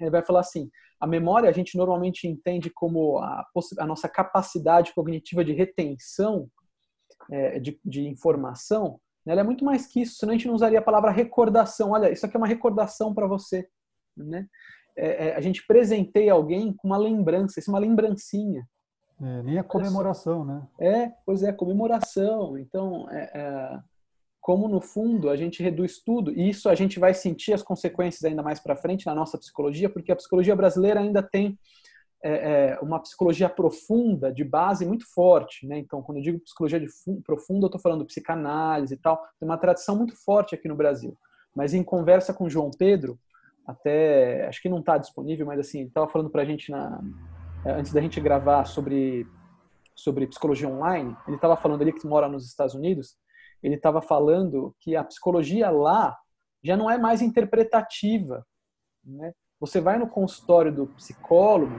ele 0.00 0.10
vai 0.10 0.24
falar 0.24 0.40
assim: 0.40 0.70
a 1.00 1.06
memória 1.06 1.48
a 1.48 1.52
gente 1.52 1.76
normalmente 1.76 2.26
entende 2.26 2.70
como 2.70 3.18
a, 3.18 3.44
a 3.78 3.86
nossa 3.86 4.08
capacidade 4.08 4.92
cognitiva 4.94 5.44
de 5.44 5.52
retenção 5.52 6.48
é, 7.30 7.58
de, 7.58 7.78
de, 7.84 8.06
informação. 8.06 9.00
Né? 9.24 9.32
Ela 9.32 9.40
é 9.42 9.44
muito 9.44 9.64
mais 9.64 9.86
que 9.86 10.02
isso, 10.02 10.16
senão 10.16 10.32
a 10.32 10.36
gente 10.36 10.46
não 10.46 10.54
usaria 10.54 10.78
a 10.78 10.82
palavra 10.82 11.10
recordação. 11.10 11.90
Olha, 11.90 12.10
isso 12.10 12.24
aqui 12.26 12.36
é 12.36 12.38
uma 12.38 12.46
recordação 12.46 13.14
para 13.14 13.26
você. 13.26 13.68
Né? 14.16 14.46
É, 14.96 15.28
é, 15.28 15.36
a 15.36 15.40
gente 15.40 15.66
presenteia 15.66 16.32
alguém 16.32 16.72
com 16.72 16.88
uma 16.88 16.98
lembrança, 16.98 17.58
isso 17.58 17.70
é 17.70 17.72
uma 17.72 17.80
lembrancinha. 17.80 18.66
É, 19.20 19.42
nem 19.42 19.58
a 19.58 19.64
comemoração, 19.64 20.44
né? 20.44 20.66
É, 20.80 21.12
pois 21.24 21.42
é, 21.42 21.52
comemoração. 21.52 22.58
Então, 22.58 23.08
é, 23.10 23.30
é 23.34 23.78
como 24.44 24.68
no 24.68 24.78
fundo 24.78 25.30
a 25.30 25.36
gente 25.36 25.62
reduz 25.62 26.02
tudo 26.04 26.30
e 26.30 26.50
isso 26.50 26.68
a 26.68 26.74
gente 26.74 27.00
vai 27.00 27.14
sentir 27.14 27.54
as 27.54 27.62
consequências 27.62 28.22
ainda 28.24 28.42
mais 28.42 28.60
para 28.60 28.76
frente 28.76 29.06
na 29.06 29.14
nossa 29.14 29.38
psicologia, 29.38 29.88
porque 29.88 30.12
a 30.12 30.16
psicologia 30.16 30.54
brasileira 30.54 31.00
ainda 31.00 31.22
tem 31.22 31.58
é, 32.22 32.32
é, 32.72 32.78
uma 32.82 33.00
psicologia 33.00 33.48
profunda 33.48 34.30
de 34.30 34.44
base 34.44 34.84
muito 34.84 35.06
forte, 35.14 35.66
né? 35.66 35.78
Então, 35.78 36.02
quando 36.02 36.18
eu 36.18 36.22
digo 36.22 36.40
psicologia 36.40 36.78
profunda, 37.24 37.64
eu 37.64 37.68
estou 37.68 37.80
falando 37.80 38.04
psicanálise 38.04 38.92
e 38.92 38.96
tal. 38.98 39.16
Tem 39.40 39.48
uma 39.48 39.56
tradição 39.56 39.96
muito 39.96 40.14
forte 40.14 40.54
aqui 40.54 40.68
no 40.68 40.76
Brasil. 40.76 41.16
Mas 41.56 41.72
em 41.72 41.82
conversa 41.82 42.34
com 42.34 42.44
o 42.44 42.50
João 42.50 42.70
Pedro, 42.70 43.18
até 43.66 44.46
acho 44.46 44.60
que 44.60 44.68
não 44.68 44.80
está 44.80 44.98
disponível, 44.98 45.46
mas 45.46 45.58
assim, 45.58 45.86
estava 45.86 46.06
falando 46.06 46.28
para 46.28 46.42
a 46.42 46.44
gente 46.44 46.70
na, 46.70 47.00
é, 47.64 47.72
antes 47.72 47.94
da 47.94 48.00
gente 48.02 48.20
gravar 48.20 48.66
sobre 48.66 49.26
sobre 49.94 50.26
psicologia 50.26 50.68
online. 50.68 51.16
Ele 51.26 51.36
estava 51.36 51.56
falando 51.56 51.80
ali 51.80 51.94
que 51.94 52.06
mora 52.06 52.28
nos 52.28 52.46
Estados 52.46 52.74
Unidos 52.74 53.16
ele 53.64 53.76
estava 53.76 54.02
falando 54.02 54.76
que 54.78 54.94
a 54.94 55.02
psicologia 55.02 55.70
lá 55.70 56.14
já 56.62 56.76
não 56.76 56.90
é 56.90 56.98
mais 56.98 57.22
interpretativa. 57.22 58.46
Né? 59.02 59.32
Você 59.58 59.80
vai 59.80 59.98
no 59.98 60.06
consultório 60.06 60.70
do 60.70 60.86
psicólogo, 60.88 61.74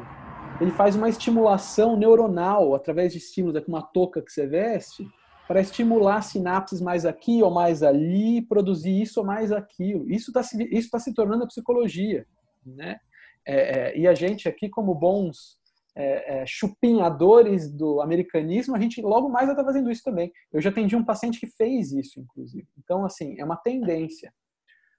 ele 0.60 0.72
faz 0.72 0.96
uma 0.96 1.08
estimulação 1.08 1.96
neuronal 1.96 2.74
através 2.74 3.12
de 3.12 3.20
estímulos, 3.20 3.56
é 3.56 3.62
com 3.62 3.72
uma 3.72 3.84
touca 3.84 4.20
que 4.20 4.32
você 4.32 4.48
veste, 4.48 5.08
para 5.48 5.62
estimular 5.62 6.24
sinapses 6.24 6.82
mais 6.82 7.06
aqui 7.06 7.44
ou 7.44 7.52
mais 7.52 7.84
ali, 7.84 8.42
produzir 8.42 9.00
isso 9.00 9.20
ou 9.20 9.26
mais 9.26 9.52
aquilo. 9.52 10.10
Isso 10.10 10.32
está 10.32 10.42
se, 10.42 10.90
tá 10.90 10.98
se 10.98 11.14
tornando 11.14 11.44
a 11.44 11.48
psicologia. 11.48 12.26
Né? 12.66 12.98
É, 13.46 13.92
é, 13.92 13.98
e 13.98 14.08
a 14.08 14.16
gente 14.16 14.50
aqui, 14.50 14.70
como 14.70 14.96
bons 14.96 15.60
é, 15.96 16.42
é, 16.42 16.46
chupinhadores 16.46 17.72
do 17.72 18.02
americanismo, 18.02 18.76
a 18.76 18.80
gente 18.80 19.02
logo 19.02 19.30
mais 19.30 19.50
estar 19.50 19.64
fazendo 19.64 19.90
isso 19.90 20.04
também. 20.04 20.32
Eu 20.52 20.62
já 20.62 20.70
atendi 20.70 20.96
um 20.96 21.06
paciente 21.06 21.40
que 21.40 21.48
fez 21.48 21.94
isso, 21.94 22.20
inclusive. 22.20 22.68
Então, 22.78 23.06
assim, 23.06 23.40
é 23.40 23.46
uma 23.46 23.56
tendência. 23.56 24.34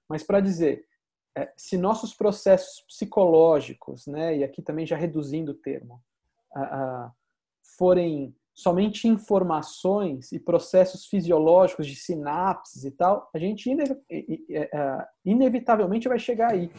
Mas 0.09 0.23
para 0.23 0.39
dizer, 0.39 0.83
é, 1.37 1.53
se 1.55 1.77
nossos 1.77 2.15
processos 2.15 2.81
psicológicos, 2.87 4.07
né, 4.07 4.37
e 4.37 4.43
aqui 4.43 4.61
também 4.61 4.85
já 4.85 4.97
reduzindo 4.97 5.51
o 5.51 5.55
termo, 5.55 6.01
forem 7.77 8.35
somente 8.55 9.07
informações 9.07 10.31
e 10.31 10.39
processos 10.39 11.05
fisiológicos 11.05 11.85
de 11.85 11.95
sinapses 11.95 12.83
e 12.83 12.89
tal, 12.89 13.29
a 13.31 13.37
gente 13.37 13.69
é, 14.09 15.07
inevitavelmente 15.23 16.07
vai 16.07 16.17
chegar 16.17 16.53
aí. 16.53 16.71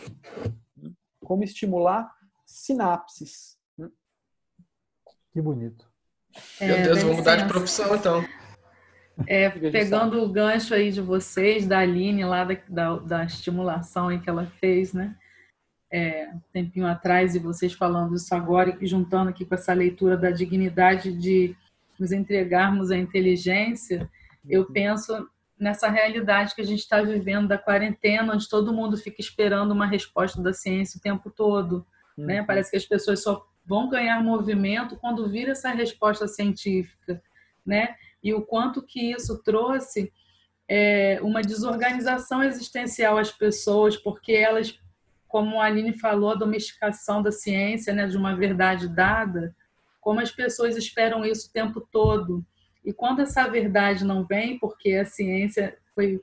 Como 1.20 1.45
estimular 1.45 2.12
sinapses, 2.45 3.57
que 5.33 5.41
bonito. 5.41 5.87
Meu 6.61 6.77
é, 6.77 6.83
Deus, 6.83 7.03
vou 7.03 7.15
mudar 7.15 7.37
de 7.37 7.49
profissão 7.49 7.95
então. 7.95 8.25
É, 9.27 9.49
pegando 9.71 10.23
o 10.23 10.29
gancho 10.29 10.75
aí 10.75 10.91
de 10.91 11.01
vocês, 11.01 11.67
da 11.67 11.81
Aline, 11.81 12.25
lá 12.25 12.45
da, 12.45 12.57
da, 12.69 12.97
da 12.97 13.25
estimulação 13.25 14.09
aí 14.09 14.19
que 14.21 14.29
ela 14.31 14.47
fez, 14.61 14.93
né? 14.93 15.17
É, 15.91 16.29
um 16.35 16.41
tempinho 16.53 16.87
atrás, 16.87 17.35
e 17.35 17.39
vocês 17.39 17.73
falando 17.73 18.15
isso 18.15 18.35
agora, 18.35 18.77
e 18.81 18.87
juntando 18.87 19.31
aqui 19.31 19.45
com 19.45 19.55
essa 19.55 19.73
leitura 19.73 20.17
da 20.17 20.31
dignidade 20.31 21.13
de 21.13 21.57
nos 21.99 22.13
entregarmos 22.13 22.91
à 22.91 22.97
inteligência, 22.97 24.09
eu 24.47 24.67
penso 24.67 25.29
nessa 25.59 25.89
realidade 25.89 26.55
que 26.55 26.61
a 26.61 26.65
gente 26.65 26.81
está 26.81 27.03
vivendo 27.03 27.49
da 27.49 27.59
quarentena, 27.59 28.33
onde 28.33 28.49
todo 28.49 28.73
mundo 28.73 28.97
fica 28.97 29.21
esperando 29.21 29.73
uma 29.73 29.87
resposta 29.87 30.41
da 30.41 30.53
ciência 30.53 30.99
o 30.99 31.03
tempo 31.03 31.31
todo. 31.31 31.85
Né? 32.17 32.41
Uhum. 32.41 32.47
Parece 32.47 32.71
que 32.71 32.77
as 32.77 32.85
pessoas 32.85 33.23
só 33.23 33.45
vão 33.69 33.90
ganhar 33.90 34.24
movimento 34.24 34.97
quando 34.97 35.28
vir 35.28 35.51
essa 35.51 35.70
resposta 35.70 36.27
científica, 36.27 37.23
né? 37.65 37.95
E 38.24 38.32
o 38.32 38.40
quanto 38.40 38.82
que 38.82 39.12
isso 39.12 39.43
trouxe 39.43 40.11
é, 40.66 41.20
uma 41.23 41.43
desorganização 41.43 42.43
existencial 42.43 43.19
às 43.19 43.31
pessoas, 43.31 43.95
porque 43.95 44.32
elas, 44.32 44.81
como 45.28 45.61
a 45.61 45.66
Aline 45.66 45.93
falou, 45.93 46.31
a 46.31 46.35
domesticação 46.35 47.23
da 47.23 47.31
ciência, 47.31 47.93
né, 47.93 48.07
de 48.07 48.16
uma 48.16 48.35
verdade 48.35 48.89
dada, 48.89 49.55
como 50.01 50.20
as 50.20 50.31
pessoas 50.31 50.74
esperam 50.74 51.23
isso 51.24 51.49
o 51.49 51.53
tempo 51.53 51.86
todo. 51.93 52.43
E 52.82 52.93
quando 52.93 53.20
essa 53.20 53.47
verdade 53.47 54.03
não 54.03 54.24
vem, 54.24 54.59
porque 54.59 54.95
a 54.95 55.05
ciência 55.05 55.77
foi 55.95 56.20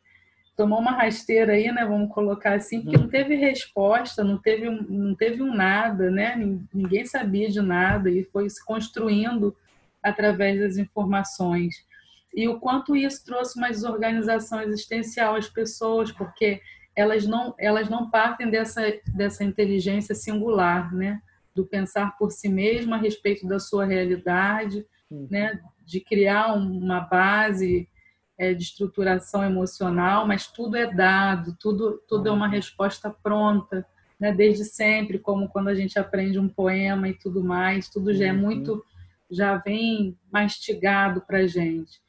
tomou 0.56 0.80
uma 0.80 0.92
rasteira 0.92 1.54
aí, 1.54 1.72
né? 1.72 1.86
Vamos 1.86 2.14
colocar 2.14 2.54
assim, 2.54 2.82
porque 2.82 2.98
não 2.98 3.10
teve 3.10 3.36
resposta, 3.36 4.24
não 4.24 4.38
teve, 4.38 4.70
não 4.70 5.14
teve 5.14 5.42
um 5.42 5.54
nada, 5.54 6.10
né? 6.10 6.36
Ninguém 6.74 7.06
sabia 7.06 7.50
de 7.50 7.62
nada 7.62 8.10
e 8.10 8.24
foi 8.24 8.50
se 8.50 8.64
construindo 8.64 9.56
através 10.02 10.60
das 10.60 10.78
informações. 10.78 11.86
E 12.34 12.48
o 12.48 12.60
quanto 12.60 12.96
isso 12.96 13.24
trouxe 13.26 13.58
uma 13.58 13.70
desorganização 13.70 14.62
existencial 14.62 15.36
às 15.36 15.50
pessoas, 15.50 16.12
porque 16.12 16.62
elas 16.96 17.26
não, 17.26 17.54
elas 17.58 17.90
não 17.90 18.10
partem 18.10 18.50
dessa, 18.50 18.82
dessa 19.14 19.44
inteligência 19.44 20.16
singular, 20.16 20.94
né? 20.94 21.22
Do 21.54 21.66
pensar 21.66 22.18
por 22.18 22.32
si 22.32 22.48
mesma 22.48 22.96
a 22.96 23.00
respeito 23.00 23.48
da 23.48 23.60
sua 23.60 23.86
realidade, 23.86 24.86
uhum. 25.12 25.28
né? 25.30 25.60
De 25.86 26.00
criar 26.00 26.54
uma 26.54 27.02
base 27.02 27.90
é, 28.38 28.54
de 28.54 28.64
estruturação 28.64 29.44
emocional, 29.44 30.28
mas 30.28 30.48
tudo 30.48 30.76
é 30.76 30.92
dado, 30.92 31.56
tudo, 31.60 32.02
tudo 32.08 32.28
é 32.28 32.32
uma 32.32 32.48
resposta 32.48 33.10
pronta, 33.10 33.86
né? 34.20 34.32
desde 34.34 34.66
sempre, 34.66 35.20
como 35.20 35.50
quando 35.50 35.70
a 35.70 35.76
gente 35.76 35.98
aprende 35.98 36.40
um 36.40 36.50
poema 36.50 37.08
e 37.08 37.14
tudo 37.14 37.44
mais, 37.44 37.90
tudo 37.90 38.14
já 38.14 38.28
é 38.28 38.32
uhum. 38.32 38.40
muito, 38.40 38.84
já 39.30 39.58
vem 39.58 40.18
mastigado 40.32 41.22
para 41.22 41.40
a 41.40 41.48
gente. 41.48 42.04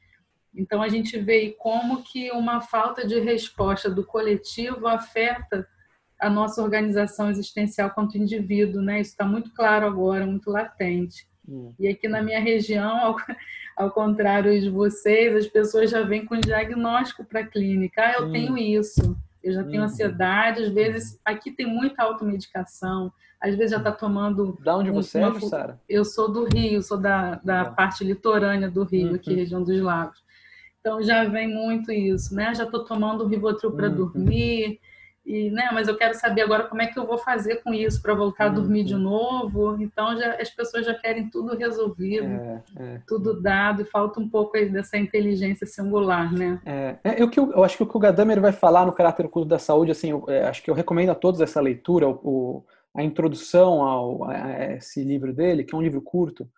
Então 0.55 0.83
a 0.83 0.89
gente 0.89 1.19
vê 1.19 1.55
como 1.59 2.03
que 2.03 2.31
uma 2.33 2.61
falta 2.61 3.07
de 3.07 3.21
resposta 3.21 3.91
do 3.91 4.05
coletivo 4.05 4.87
afeta 4.87 5.67
a 6.19 6.31
nossa 6.31 6.63
organização 6.63 7.31
existencial 7.31 7.91
quanto 7.91 8.17
indivíduo, 8.17 8.81
né? 8.81 9.01
Isso 9.01 9.11
está 9.11 9.25
muito 9.27 9.53
claro 9.53 9.87
agora, 9.87 10.27
muito 10.27 10.51
latente. 10.51 11.29
Hum. 11.47 11.75
E 11.79 11.87
aqui 11.87 12.09
na 12.09 12.23
minha 12.23 12.41
região, 12.41 13.17
ao, 13.77 13.91
contrário 13.91 14.59
de 14.61 14.71
vocês, 14.71 15.35
as 15.37 15.47
pessoas 15.47 15.91
já 15.91 16.03
vêm 16.03 16.25
com 16.25 16.39
diagnóstico 16.39 17.25
para 17.25 17.41
a 17.41 17.47
clínica. 17.47 18.03
Ah, 18.03 18.15
eu 18.19 18.27
hum. 18.27 18.33
tenho 18.33 18.59
isso, 18.59 19.17
eu 19.43 19.53
já 19.53 19.63
tenho 19.63 19.83
hum. 19.83 19.85
ansiedade. 19.85 20.63
Às 20.63 20.71
vezes, 20.71 21.21
aqui 21.25 21.51
tem 21.51 21.67
muita 21.67 22.03
automedicação. 22.03 23.13
Às 23.41 23.55
vezes 23.55 23.73
já 23.73 23.79
está 23.79 23.93
tomando. 23.93 24.59
Da 24.65 24.77
onde 24.77 24.91
você 24.91 25.19
uma, 25.19 25.37
é, 25.37 25.41
Sara? 25.41 25.81
Eu 25.89 26.05
sou 26.05 26.33
do 26.33 26.45
Rio, 26.45 26.83
sou 26.83 26.99
da, 26.99 27.37
da 27.45 27.67
parte 27.67 28.03
litorânea 28.03 28.71
do 28.71 28.83
Rio, 28.83 29.15
aqui, 29.15 29.31
uhum. 29.31 29.37
região 29.37 29.63
dos 29.63 29.81
lagos. 29.81 30.25
Então 30.81 31.03
já 31.03 31.25
vem 31.25 31.49
muito 31.49 31.93
isso, 31.93 32.35
né? 32.35 32.55
Já 32.55 32.65
estou 32.65 32.85
tomando 32.85 33.27
Rivotril 33.27 33.73
para 33.73 33.89
uhum. 33.89 33.95
dormir 33.95 34.81
e, 35.27 35.51
né, 35.51 35.71
mas 35.73 35.89
eu 35.89 35.97
quero 35.97 36.15
saber 36.15 36.43
agora 36.43 36.69
como 36.69 36.81
é 36.81 36.87
que 36.87 36.97
eu 36.97 37.05
vou 37.05 37.19
fazer 37.19 37.57
com 37.57 37.75
isso 37.75 38.01
para 38.01 38.15
voltar 38.15 38.47
a 38.47 38.49
dormir 38.49 38.85
de 38.85 38.95
uhum. 38.95 39.01
novo. 39.01 39.83
Então 39.83 40.17
já, 40.17 40.35
as 40.41 40.51
pessoas 40.51 40.87
já 40.87 40.95
querem 40.95 41.29
tudo 41.29 41.57
resolvido, 41.57 42.27
é, 42.27 42.63
é. 42.77 43.01
tudo 43.09 43.43
dado, 43.43 43.83
e 43.83 43.85
falta 43.85 44.21
um 44.21 44.29
pouco 44.29 44.53
dessa 44.53 44.97
inteligência 44.97 45.67
singular, 45.67 46.33
né? 46.33 46.61
É, 46.65 46.97
é 47.03 47.21
eu, 47.21 47.29
eu, 47.37 47.53
eu 47.53 47.65
acho 47.65 47.77
que 47.77 47.83
o 47.83 47.87
que 47.87 47.97
o 47.97 48.01
Gadamer 48.01 48.41
vai 48.41 48.53
falar 48.53 48.87
no 48.87 48.93
caráter 48.93 49.27
oculto 49.27 49.49
da 49.49 49.59
saúde, 49.59 49.91
assim, 49.91 50.11
eu, 50.11 50.25
é, 50.29 50.47
acho 50.47 50.63
que 50.63 50.71
eu 50.71 50.75
recomendo 50.75 51.11
a 51.11 51.15
todos 51.15 51.41
essa 51.41 51.61
leitura, 51.61 52.09
o, 52.09 52.65
a 52.95 53.03
introdução 53.03 53.83
ao, 53.83 54.31
a 54.31 54.75
esse 54.77 55.03
livro 55.03 55.33
dele, 55.33 55.65
que 55.65 55.75
é 55.75 55.79
um 55.79 55.83
livro 55.83 56.01
curto. 56.01 56.49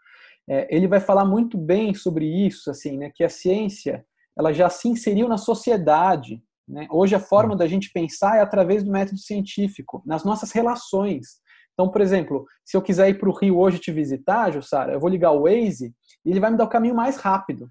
É, 0.47 0.69
ele 0.75 0.87
vai 0.87 1.01
falar 1.01 1.25
muito 1.25 1.57
bem 1.57 1.95
sobre 1.95 2.27
isso, 2.27 2.71
assim, 2.71 2.99
né, 2.99 3.11
que 3.15 3.25
a 3.25 3.31
ciência 3.31 4.05
ela 4.39 4.53
já 4.53 4.69
se 4.69 4.89
inseriu 4.89 5.27
na 5.27 5.39
sociedade? 5.39 6.43
Hoje, 6.91 7.15
a 7.15 7.21
forma 7.21 7.57
da 7.57 7.67
gente 7.67 7.91
pensar 7.93 8.37
é 8.37 8.41
através 8.41 8.83
do 8.83 8.91
método 8.91 9.19
científico, 9.19 10.03
nas 10.05 10.25
nossas 10.25 10.53
relações. 10.53 11.41
Então, 11.73 11.91
por 11.91 12.01
exemplo, 12.01 12.45
se 12.65 12.77
eu 12.77 12.83
quiser 12.83 13.09
ir 13.09 13.19
para 13.19 13.29
o 13.29 13.33
Rio 13.33 13.59
hoje 13.59 13.79
te 13.79 13.93
visitar, 13.93 14.51
Jussara, 14.51 14.93
eu 14.93 15.01
vou 15.01 15.09
ligar 15.09 15.31
o 15.31 15.43
Waze 15.43 15.95
e 16.25 16.31
ele 16.31 16.41
vai 16.41 16.51
me 16.51 16.57
dar 16.57 16.65
o 16.65 16.69
caminho 16.69 16.95
mais 16.95 17.17
rápido. 17.17 17.71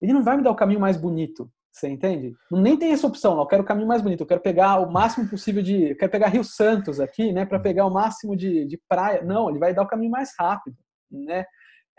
Ele 0.00 0.12
não 0.12 0.22
vai 0.22 0.36
me 0.36 0.42
dar 0.42 0.50
o 0.50 0.56
caminho 0.56 0.80
mais 0.80 0.96
bonito, 0.96 1.50
você 1.72 1.88
entende? 1.88 2.34
Nem 2.50 2.76
tem 2.76 2.92
essa 2.92 3.06
opção, 3.06 3.34
não. 3.34 3.42
eu 3.42 3.46
quero 3.46 3.62
o 3.62 3.66
caminho 3.66 3.88
mais 3.88 4.02
bonito, 4.02 4.20
eu 4.20 4.26
quero 4.26 4.42
pegar 4.42 4.78
o 4.80 4.92
máximo 4.92 5.26
possível 5.28 5.62
de. 5.62 5.90
Eu 5.90 5.96
quero 5.96 6.12
pegar 6.12 6.28
Rio 6.28 6.44
Santos 6.44 7.00
aqui, 7.00 7.32
né, 7.32 7.46
para 7.46 7.58
pegar 7.58 7.86
o 7.86 7.90
máximo 7.92 8.36
de, 8.36 8.66
de 8.66 8.78
praia. 8.86 9.22
Não, 9.22 9.48
ele 9.48 9.58
vai 9.58 9.72
dar 9.72 9.82
o 9.82 9.88
caminho 9.88 10.10
mais 10.10 10.34
rápido, 10.38 10.76
né? 11.10 11.46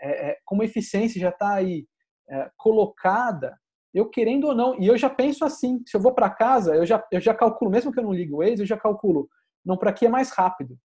É, 0.00 0.30
é, 0.30 0.36
como 0.44 0.62
a 0.62 0.64
eficiência 0.64 1.20
já 1.20 1.30
está 1.30 1.54
aí 1.54 1.86
é, 2.30 2.50
colocada, 2.56 3.58
eu 3.94 4.08
querendo 4.08 4.48
ou 4.48 4.54
não, 4.54 4.78
e 4.80 4.86
eu 4.86 4.98
já 4.98 5.08
penso 5.08 5.44
assim, 5.44 5.80
se 5.86 5.96
eu 5.96 6.00
vou 6.00 6.12
para 6.12 6.28
casa, 6.28 6.74
eu 6.74 6.84
já, 6.84 7.02
eu 7.12 7.20
já 7.20 7.32
calculo, 7.32 7.70
mesmo 7.70 7.92
que 7.92 8.00
eu 8.00 8.04
não 8.04 8.12
ligue 8.12 8.32
o 8.32 8.38
Waze, 8.38 8.60
eu 8.60 8.66
já 8.66 8.76
calculo, 8.76 9.28
não, 9.64 9.76
para 9.76 9.90
aqui 9.90 10.04
é 10.04 10.08
mais 10.08 10.30
rápido. 10.30 10.76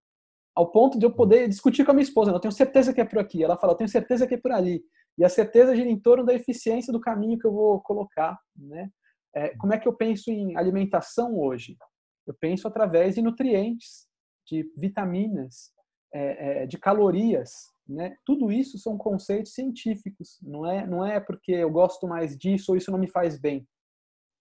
Ao 0.55 0.71
ponto 0.71 0.97
de 0.97 1.05
eu 1.05 1.13
poder 1.13 1.47
discutir 1.47 1.83
com 1.83 1.91
a 1.91 1.93
minha 1.93 2.03
esposa, 2.03 2.31
eu 2.31 2.39
tenho 2.39 2.51
certeza 2.51 2.93
que 2.93 3.01
é 3.01 3.05
por 3.05 3.19
aqui. 3.19 3.43
Ela 3.43 3.57
fala, 3.57 3.73
eu 3.73 3.77
tenho 3.77 3.89
certeza 3.89 4.27
que 4.27 4.35
é 4.35 4.37
por 4.37 4.51
ali. 4.51 4.83
E 5.17 5.23
a 5.23 5.29
certeza 5.29 5.75
gira 5.75 5.89
em 5.89 5.99
torno 5.99 6.25
da 6.25 6.33
eficiência 6.33 6.93
do 6.93 6.99
caminho 6.99 7.37
que 7.37 7.45
eu 7.45 7.51
vou 7.51 7.81
colocar, 7.81 8.37
né? 8.55 8.89
É, 9.35 9.55
como 9.57 9.73
é 9.73 9.77
que 9.77 9.87
eu 9.87 9.93
penso 9.93 10.31
em 10.31 10.57
alimentação 10.57 11.37
hoje? 11.37 11.77
Eu 12.25 12.33
penso 12.39 12.67
através 12.67 13.15
de 13.15 13.21
nutrientes, 13.21 14.07
de 14.47 14.71
vitaminas, 14.77 15.71
é, 16.13 16.63
é, 16.63 16.65
de 16.65 16.77
calorias, 16.77 17.51
né? 17.89 18.15
Tudo 18.23 18.51
isso 18.51 18.77
são 18.77 18.97
conceitos 18.97 19.53
científicos, 19.53 20.37
não 20.43 20.65
é, 20.65 20.85
não 20.85 21.03
é 21.03 21.19
porque 21.19 21.51
eu 21.51 21.71
gosto 21.71 22.07
mais 22.07 22.37
disso 22.37 22.71
ou 22.71 22.77
isso 22.77 22.91
não 22.91 22.99
me 22.99 23.09
faz 23.09 23.39
bem. 23.39 23.67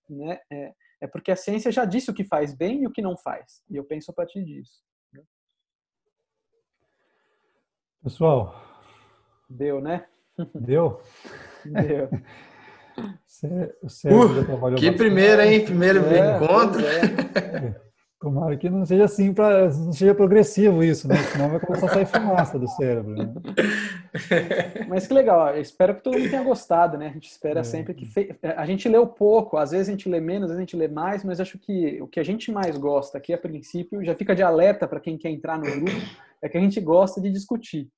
Né? 0.08 0.38
É, 0.52 0.74
é 1.00 1.06
porque 1.06 1.30
a 1.30 1.36
ciência 1.36 1.72
já 1.72 1.86
disse 1.86 2.10
o 2.10 2.14
que 2.14 2.24
faz 2.24 2.54
bem 2.54 2.82
e 2.82 2.86
o 2.86 2.92
que 2.92 3.00
não 3.00 3.16
faz. 3.16 3.62
E 3.70 3.76
eu 3.76 3.84
penso 3.84 4.10
a 4.10 4.14
partir 4.14 4.44
disso. 4.44 4.82
Né? 5.12 5.22
Pessoal. 8.02 8.54
Deu, 9.48 9.80
né? 9.80 10.06
Deu? 10.54 11.00
Deu. 11.64 12.08
O 13.80 13.88
Sérgio 13.88 14.42
uh, 14.52 14.74
Que 14.74 14.90
primeiro, 14.90 15.40
hein? 15.40 15.64
Primeiro 15.64 16.04
é, 16.06 16.36
encontro. 16.36 16.80
É. 16.84 17.80
Tomara 18.20 18.57
que 18.57 18.69
não 18.69 18.85
seja 18.85 19.05
assim, 19.05 19.32
pra, 19.32 19.69
não 19.69 19.93
seja 19.93 20.12
progressivo 20.12 20.82
isso, 20.82 21.07
né? 21.07 21.15
Senão 21.31 21.51
vai 21.51 21.61
começar 21.61 21.86
a 21.86 21.90
sair 21.90 22.07
fumaça 22.07 22.59
do 22.59 22.66
cérebro. 22.66 23.15
Né? 23.15 23.32
Mas 24.89 25.07
que 25.07 25.15
legal, 25.15 25.55
eu 25.55 25.62
espero 25.62 25.95
que 25.95 26.03
todo 26.03 26.19
mundo 26.19 26.28
tenha 26.28 26.43
gostado, 26.43 26.99
né? 26.99 27.07
A 27.07 27.12
gente 27.12 27.31
espera 27.31 27.61
é. 27.61 27.62
sempre 27.62 27.95
que. 27.95 28.05
Fe... 28.05 28.35
A 28.43 28.66
gente 28.66 28.89
leu 28.89 29.07
pouco, 29.07 29.57
às 29.57 29.70
vezes 29.70 29.89
a 29.89 29.93
gente 29.93 30.09
lê 30.09 30.19
menos, 30.19 30.51
às 30.51 30.57
vezes 30.57 30.59
a 30.59 30.62
gente 30.62 30.77
lê 30.77 30.89
mais, 30.89 31.23
mas 31.23 31.40
acho 31.40 31.61
que 31.61 32.03
o 32.03 32.09
que 32.09 32.19
a 32.19 32.24
gente 32.24 32.51
mais 32.51 32.77
gosta 32.77 33.19
aqui, 33.19 33.32
a 33.32 33.39
princípio, 33.39 34.05
já 34.05 34.16
fica 34.16 34.35
de 34.35 34.43
alerta 34.43 34.89
para 34.89 34.99
quem 34.99 35.16
quer 35.16 35.31
entrar 35.31 35.57
no 35.57 35.70
grupo, 35.70 36.01
é 36.43 36.49
que 36.49 36.59
a 36.59 36.61
gente 36.61 36.81
gosta 36.81 37.20
de 37.20 37.31
discutir. 37.31 37.89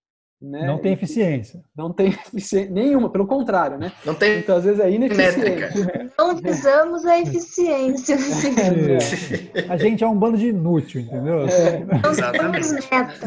Né? 0.40 0.66
Não 0.66 0.78
tem 0.78 0.94
eficiência. 0.94 1.62
Não 1.76 1.92
tem 1.92 2.08
eficiência 2.34 2.70
nenhuma, 2.70 3.10
pelo 3.10 3.26
contrário, 3.26 3.76
né? 3.76 3.92
Não 4.06 4.14
tem. 4.14 4.38
Então, 4.38 4.56
às 4.56 4.64
vezes 4.64 4.80
é 4.80 4.90
ineficiente. 4.90 5.78
Não 6.18 6.36
visamos 6.36 7.04
a 7.04 7.20
eficiência. 7.20 8.14
É. 8.14 9.70
A 9.70 9.76
gente 9.76 10.02
é 10.02 10.06
um 10.06 10.18
bando 10.18 10.38
de 10.38 10.48
inútil, 10.48 11.02
entendeu? 11.02 11.40
É. 11.46 11.80
Não 11.84 12.32
temos 12.32 12.72
meta. 12.72 13.26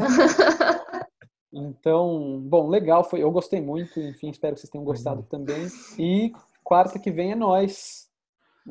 Então, 1.53 2.41
bom, 2.44 2.68
legal, 2.68 3.03
foi, 3.03 3.22
eu 3.22 3.30
gostei 3.30 3.61
muito, 3.61 3.99
enfim, 3.99 4.30
espero 4.30 4.56
que 4.56 4.61
vocês 4.61 4.72
tenham 4.72 4.84
gostado 4.84 5.22
também. 5.23 5.68
E 5.99 6.31
quarta 6.64 6.98
que 6.98 7.11
vem 7.11 7.31
é 7.31 7.35
nós. 7.35 8.07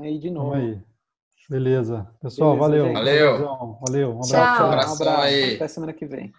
Aí 0.00 0.18
de 0.18 0.30
novo. 0.30 0.54
Aí. 0.54 0.80
Beleza. 1.48 2.08
Pessoal, 2.20 2.56
Beleza, 2.58 2.92
valeu. 2.92 2.92
Valeu. 2.92 3.78
Valeu. 3.86 4.08
Um 4.10 4.24
abraço. 4.24 4.32
Tchau. 4.32 4.66
Um 4.66 4.72
abraço. 4.72 5.02
Até 5.54 5.68
semana 5.68 5.92
que 5.92 6.06
vem. 6.06 6.32